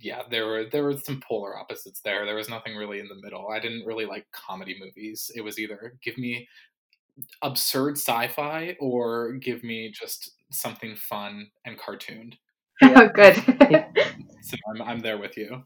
yeah, 0.00 0.22
there 0.30 0.46
were 0.46 0.64
there 0.70 0.84
were 0.84 0.98
some 0.98 1.20
polar 1.26 1.56
opposites 1.58 2.00
there. 2.04 2.26
There 2.26 2.36
was 2.36 2.48
nothing 2.50 2.76
really 2.76 3.00
in 3.00 3.08
the 3.08 3.20
middle. 3.22 3.48
I 3.50 3.60
didn't 3.60 3.86
really 3.86 4.06
like 4.06 4.26
comedy 4.32 4.76
movies. 4.80 5.30
It 5.36 5.42
was 5.42 5.58
either 5.58 5.94
give 6.02 6.18
me 6.18 6.48
absurd 7.42 7.96
sci-fi 7.98 8.76
or 8.80 9.32
give 9.34 9.64
me 9.64 9.92
just 9.92 10.32
something 10.52 10.96
fun 10.96 11.48
and 11.64 11.78
cartooned. 11.78 12.36
Oh, 12.82 13.08
good. 13.08 13.34
so 14.42 14.56
I'm, 14.70 14.82
I'm 14.82 15.00
there 15.00 15.18
with 15.18 15.36
you. 15.36 15.64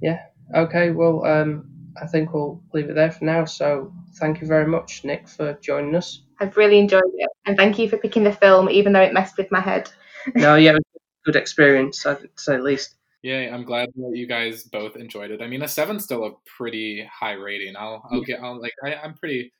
Yeah. 0.00 0.20
Okay. 0.54 0.90
Well, 0.90 1.24
um, 1.24 1.70
I 2.00 2.06
think 2.06 2.32
we'll 2.32 2.62
leave 2.72 2.90
it 2.90 2.94
there 2.94 3.10
for 3.10 3.24
now. 3.24 3.44
So 3.44 3.92
thank 4.16 4.40
you 4.40 4.46
very 4.46 4.66
much, 4.66 5.04
Nick, 5.04 5.28
for 5.28 5.54
joining 5.62 5.94
us. 5.94 6.22
I've 6.40 6.56
really 6.56 6.78
enjoyed 6.78 7.02
it, 7.14 7.30
and 7.46 7.56
thank 7.56 7.78
you 7.78 7.88
for 7.88 7.96
picking 7.96 8.24
the 8.24 8.32
film, 8.32 8.68
even 8.68 8.92
though 8.92 9.02
it 9.02 9.12
messed 9.12 9.38
with 9.38 9.50
my 9.52 9.60
head. 9.60 9.90
no, 10.34 10.56
yeah, 10.56 10.72
it 10.72 10.74
was 10.74 10.82
a 10.94 11.32
good 11.32 11.36
experience, 11.36 12.04
I'd 12.04 12.28
say 12.36 12.54
at 12.54 12.62
least. 12.62 12.96
Yeah, 13.22 13.54
I'm 13.54 13.64
glad 13.64 13.88
that 13.94 14.12
you 14.14 14.26
guys 14.26 14.64
both 14.64 14.96
enjoyed 14.96 15.30
it. 15.30 15.40
I 15.40 15.46
mean, 15.46 15.62
a 15.62 15.68
seven's 15.68 16.04
still 16.04 16.24
a 16.24 16.32
pretty 16.58 17.08
high 17.10 17.32
rating. 17.32 17.74
I'll, 17.76 18.02
I'll 18.10 18.20
get, 18.20 18.40
I'll 18.42 18.60
like, 18.60 18.74
I, 18.84 18.96
I'm 18.96 19.14
pretty 19.14 19.52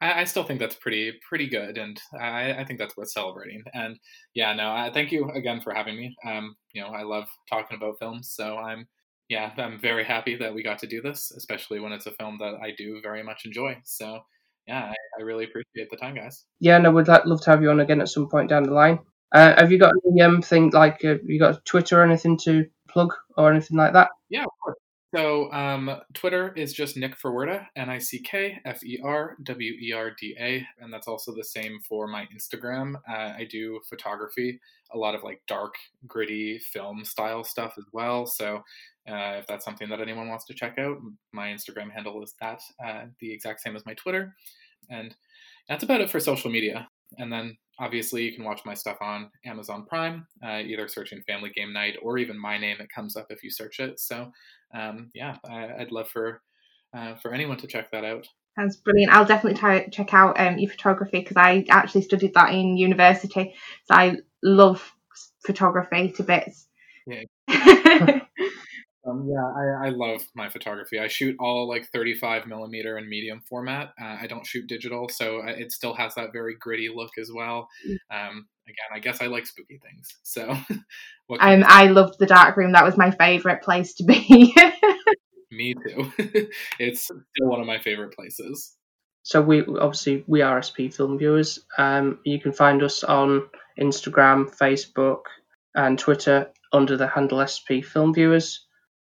I, 0.00 0.20
I 0.20 0.24
still 0.24 0.44
think 0.44 0.60
that's 0.60 0.76
pretty 0.76 1.12
pretty 1.28 1.48
good, 1.48 1.78
and 1.78 2.00
I, 2.18 2.52
I 2.52 2.64
think 2.64 2.78
that's 2.78 2.96
worth 2.96 3.10
celebrating. 3.10 3.62
And 3.74 3.98
yeah, 4.34 4.54
no, 4.54 4.70
I, 4.70 4.90
thank 4.92 5.12
you 5.12 5.30
again 5.30 5.60
for 5.60 5.74
having 5.74 5.96
me. 5.96 6.14
Um, 6.26 6.54
you 6.72 6.82
know, 6.82 6.88
I 6.88 7.02
love 7.02 7.28
talking 7.48 7.76
about 7.76 7.98
films, 7.98 8.32
so 8.34 8.56
I'm 8.56 8.86
yeah, 9.28 9.50
I'm 9.58 9.78
very 9.80 10.04
happy 10.04 10.36
that 10.36 10.54
we 10.54 10.62
got 10.62 10.78
to 10.78 10.86
do 10.86 11.02
this, 11.02 11.30
especially 11.36 11.80
when 11.80 11.92
it's 11.92 12.06
a 12.06 12.12
film 12.12 12.38
that 12.38 12.54
I 12.62 12.72
do 12.78 13.00
very 13.02 13.22
much 13.22 13.42
enjoy. 13.44 13.76
So 13.84 14.20
yeah, 14.66 14.84
I, 14.84 14.94
I 15.18 15.22
really 15.22 15.44
appreciate 15.44 15.90
the 15.90 15.96
time, 15.96 16.14
guys. 16.14 16.44
Yeah, 16.60 16.78
no, 16.78 16.90
we'd 16.90 17.08
love 17.08 17.40
to 17.42 17.50
have 17.50 17.62
you 17.62 17.70
on 17.70 17.80
again 17.80 18.00
at 18.00 18.08
some 18.08 18.28
point 18.28 18.48
down 18.48 18.64
the 18.64 18.72
line. 18.72 18.98
Uh, 19.32 19.54
have 19.58 19.70
you 19.70 19.78
got 19.78 19.92
anything 20.20 20.64
um, 20.64 20.70
like 20.70 21.04
uh, 21.04 21.16
you 21.26 21.38
got 21.38 21.64
Twitter 21.66 22.00
or 22.00 22.04
anything 22.04 22.38
to 22.38 22.64
plug 22.88 23.12
or 23.36 23.50
anything 23.50 23.76
like 23.76 23.92
that? 23.92 24.10
Yeah, 24.30 24.44
of 24.44 24.50
course. 24.62 24.78
So 25.14 25.50
um, 25.52 25.90
Twitter 26.12 26.52
is 26.54 26.74
just 26.74 26.96
Nick 26.98 27.18
Ferwerda, 27.18 27.66
N 27.76 27.88
I 27.88 27.98
C 27.98 28.20
K 28.20 28.58
F 28.66 28.84
E 28.84 29.00
R 29.02 29.36
W 29.42 29.72
E 29.72 29.92
R 29.92 30.10
D 30.20 30.36
A, 30.38 30.66
and 30.80 30.92
that's 30.92 31.08
also 31.08 31.34
the 31.34 31.44
same 31.44 31.80
for 31.88 32.06
my 32.06 32.26
Instagram. 32.34 32.96
Uh, 33.08 33.32
I 33.38 33.46
do 33.50 33.80
photography, 33.88 34.60
a 34.92 34.98
lot 34.98 35.14
of 35.14 35.22
like 35.22 35.40
dark, 35.48 35.74
gritty 36.06 36.58
film 36.58 37.06
style 37.06 37.42
stuff 37.42 37.74
as 37.78 37.84
well. 37.92 38.26
So 38.26 38.56
uh, 39.08 39.38
if 39.38 39.46
that's 39.46 39.64
something 39.64 39.88
that 39.88 40.00
anyone 40.02 40.28
wants 40.28 40.44
to 40.46 40.54
check 40.54 40.78
out, 40.78 40.98
my 41.32 41.48
Instagram 41.48 41.90
handle 41.90 42.22
is 42.22 42.34
that, 42.42 42.60
uh, 42.84 43.04
the 43.20 43.32
exact 43.32 43.62
same 43.62 43.76
as 43.76 43.86
my 43.86 43.94
Twitter, 43.94 44.34
and 44.90 45.14
that's 45.70 45.84
about 45.84 46.02
it 46.02 46.10
for 46.10 46.20
social 46.20 46.50
media. 46.50 46.86
And 47.16 47.32
then 47.32 47.56
obviously 47.78 48.24
you 48.24 48.34
can 48.34 48.44
watch 48.44 48.62
my 48.64 48.74
stuff 48.74 48.98
on 49.00 49.30
Amazon 49.44 49.84
Prime, 49.86 50.26
uh, 50.44 50.58
either 50.58 50.88
searching 50.88 51.22
Family 51.22 51.50
Game 51.50 51.72
Night 51.72 51.96
or 52.02 52.18
even 52.18 52.38
my 52.38 52.58
name. 52.58 52.76
It 52.80 52.88
comes 52.94 53.16
up 53.16 53.26
if 53.30 53.42
you 53.42 53.50
search 53.50 53.80
it. 53.80 54.00
So 54.00 54.30
um, 54.74 55.10
yeah, 55.14 55.36
I, 55.48 55.76
would 55.78 55.92
love 55.92 56.08
for 56.08 56.42
uh, 56.94 57.14
for 57.16 57.32
anyone 57.32 57.58
to 57.58 57.66
check 57.66 57.90
that 57.92 58.04
out. 58.04 58.26
That's 58.56 58.76
brilliant. 58.76 59.12
I'll 59.12 59.24
definitely 59.24 59.58
try 59.58 59.86
check 59.86 60.12
out 60.12 60.40
um, 60.40 60.58
your 60.58 60.70
photography 60.70 61.20
because 61.20 61.36
I 61.36 61.64
actually 61.68 62.02
studied 62.02 62.34
that 62.34 62.52
in 62.52 62.76
university. 62.76 63.54
So 63.84 63.94
I 63.94 64.16
love 64.42 64.92
photography 65.46 66.12
to 66.12 66.22
bits. 66.24 66.66
Yeah. 67.06 67.22
um, 69.08 69.28
yeah, 69.28 69.44
I, 69.44 69.86
I 69.86 69.88
love 69.90 70.22
my 70.34 70.48
photography. 70.48 70.98
I 70.98 71.08
shoot 71.08 71.36
all 71.38 71.68
like 71.68 71.88
35 71.92 72.46
millimeter 72.46 72.96
and 72.96 73.08
medium 73.08 73.42
format. 73.48 73.92
Uh, 74.00 74.16
I 74.20 74.26
don't 74.26 74.46
shoot 74.46 74.66
digital, 74.66 75.08
so 75.08 75.42
it 75.46 75.72
still 75.72 75.94
has 75.94 76.14
that 76.14 76.32
very 76.32 76.56
gritty 76.58 76.88
look 76.94 77.10
as 77.18 77.30
well. 77.34 77.68
Mm. 77.86 77.96
Um, 78.10 78.48
again, 78.66 78.88
I 78.94 78.98
guess 78.98 79.20
I 79.20 79.26
like 79.26 79.46
spooky 79.46 79.78
things. 79.78 80.08
So, 80.22 80.50
um, 81.40 81.64
I 81.66 81.86
loved 81.86 82.18
the 82.18 82.26
dark 82.26 82.56
room. 82.56 82.72
That 82.72 82.84
was 82.84 82.96
my 82.96 83.10
favorite 83.10 83.62
place 83.62 83.94
to 83.94 84.04
be. 84.04 84.54
Me 85.50 85.74
too. 85.74 86.12
it's 86.78 87.04
still 87.04 87.22
one 87.48 87.60
of 87.60 87.66
my 87.66 87.78
favorite 87.78 88.14
places. 88.14 88.76
So 89.22 89.42
we 89.42 89.62
obviously 89.62 90.24
we 90.26 90.42
are 90.42 90.62
SP 90.62 90.88
film 90.92 91.18
viewers. 91.18 91.58
Um, 91.76 92.18
you 92.24 92.40
can 92.40 92.52
find 92.52 92.82
us 92.82 93.04
on 93.04 93.48
Instagram, 93.78 94.54
Facebook, 94.56 95.22
and 95.74 95.98
Twitter 95.98 96.50
under 96.72 96.96
the 96.96 97.08
handle 97.08 97.44
SP 97.46 97.80
film 97.82 98.12
viewers, 98.14 98.66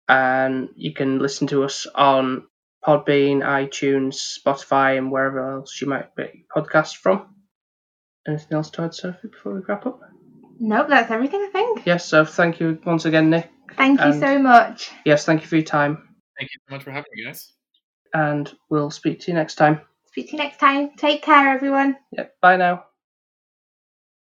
and 0.07 0.69
you 0.75 0.93
can 0.93 1.19
listen 1.19 1.47
to 1.47 1.63
us 1.63 1.85
on 1.95 2.47
Podbean, 2.85 3.41
iTunes, 3.43 4.37
Spotify, 4.39 4.97
and 4.97 5.11
wherever 5.11 5.55
else 5.57 5.79
you 5.81 5.87
might 5.87 6.15
get 6.15 6.33
your 6.35 6.43
podcast 6.63 6.95
from. 6.97 7.35
Anything 8.27 8.53
else 8.57 8.69
to 8.71 8.83
add, 8.83 8.93
Sophie, 8.93 9.27
before 9.29 9.53
we 9.55 9.61
wrap 9.67 9.85
up? 9.85 9.99
Nope, 10.59 10.87
that's 10.89 11.11
everything, 11.11 11.41
I 11.41 11.49
think. 11.51 11.85
Yes, 11.85 12.05
so 12.05 12.25
thank 12.25 12.59
you 12.59 12.79
once 12.85 13.05
again, 13.05 13.29
Nick. 13.29 13.49
Thank 13.75 13.99
you 13.99 14.07
And- 14.07 14.19
so 14.21 14.39
much. 14.39 14.91
Yes, 15.05 15.25
thank 15.25 15.41
you 15.41 15.47
for 15.47 15.55
your 15.57 15.65
time, 15.65 16.15
Thank 16.37 16.51
you 16.53 16.59
so 16.67 16.75
much 16.75 16.83
for 16.83 16.91
having 16.91 17.09
me, 17.13 17.25
guys. 17.25 17.51
and 18.13 18.53
we'll 18.69 18.91
speak 18.91 19.19
to 19.21 19.31
you 19.31 19.35
next 19.35 19.55
time. 19.55 19.81
Speak 20.07 20.27
to 20.27 20.31
you 20.33 20.37
next 20.39 20.57
time. 20.59 20.91
Take 20.97 21.21
care, 21.23 21.49
everyone. 21.49 21.97
Yep, 22.11 22.35
bye 22.41 22.57
now. 22.57 22.85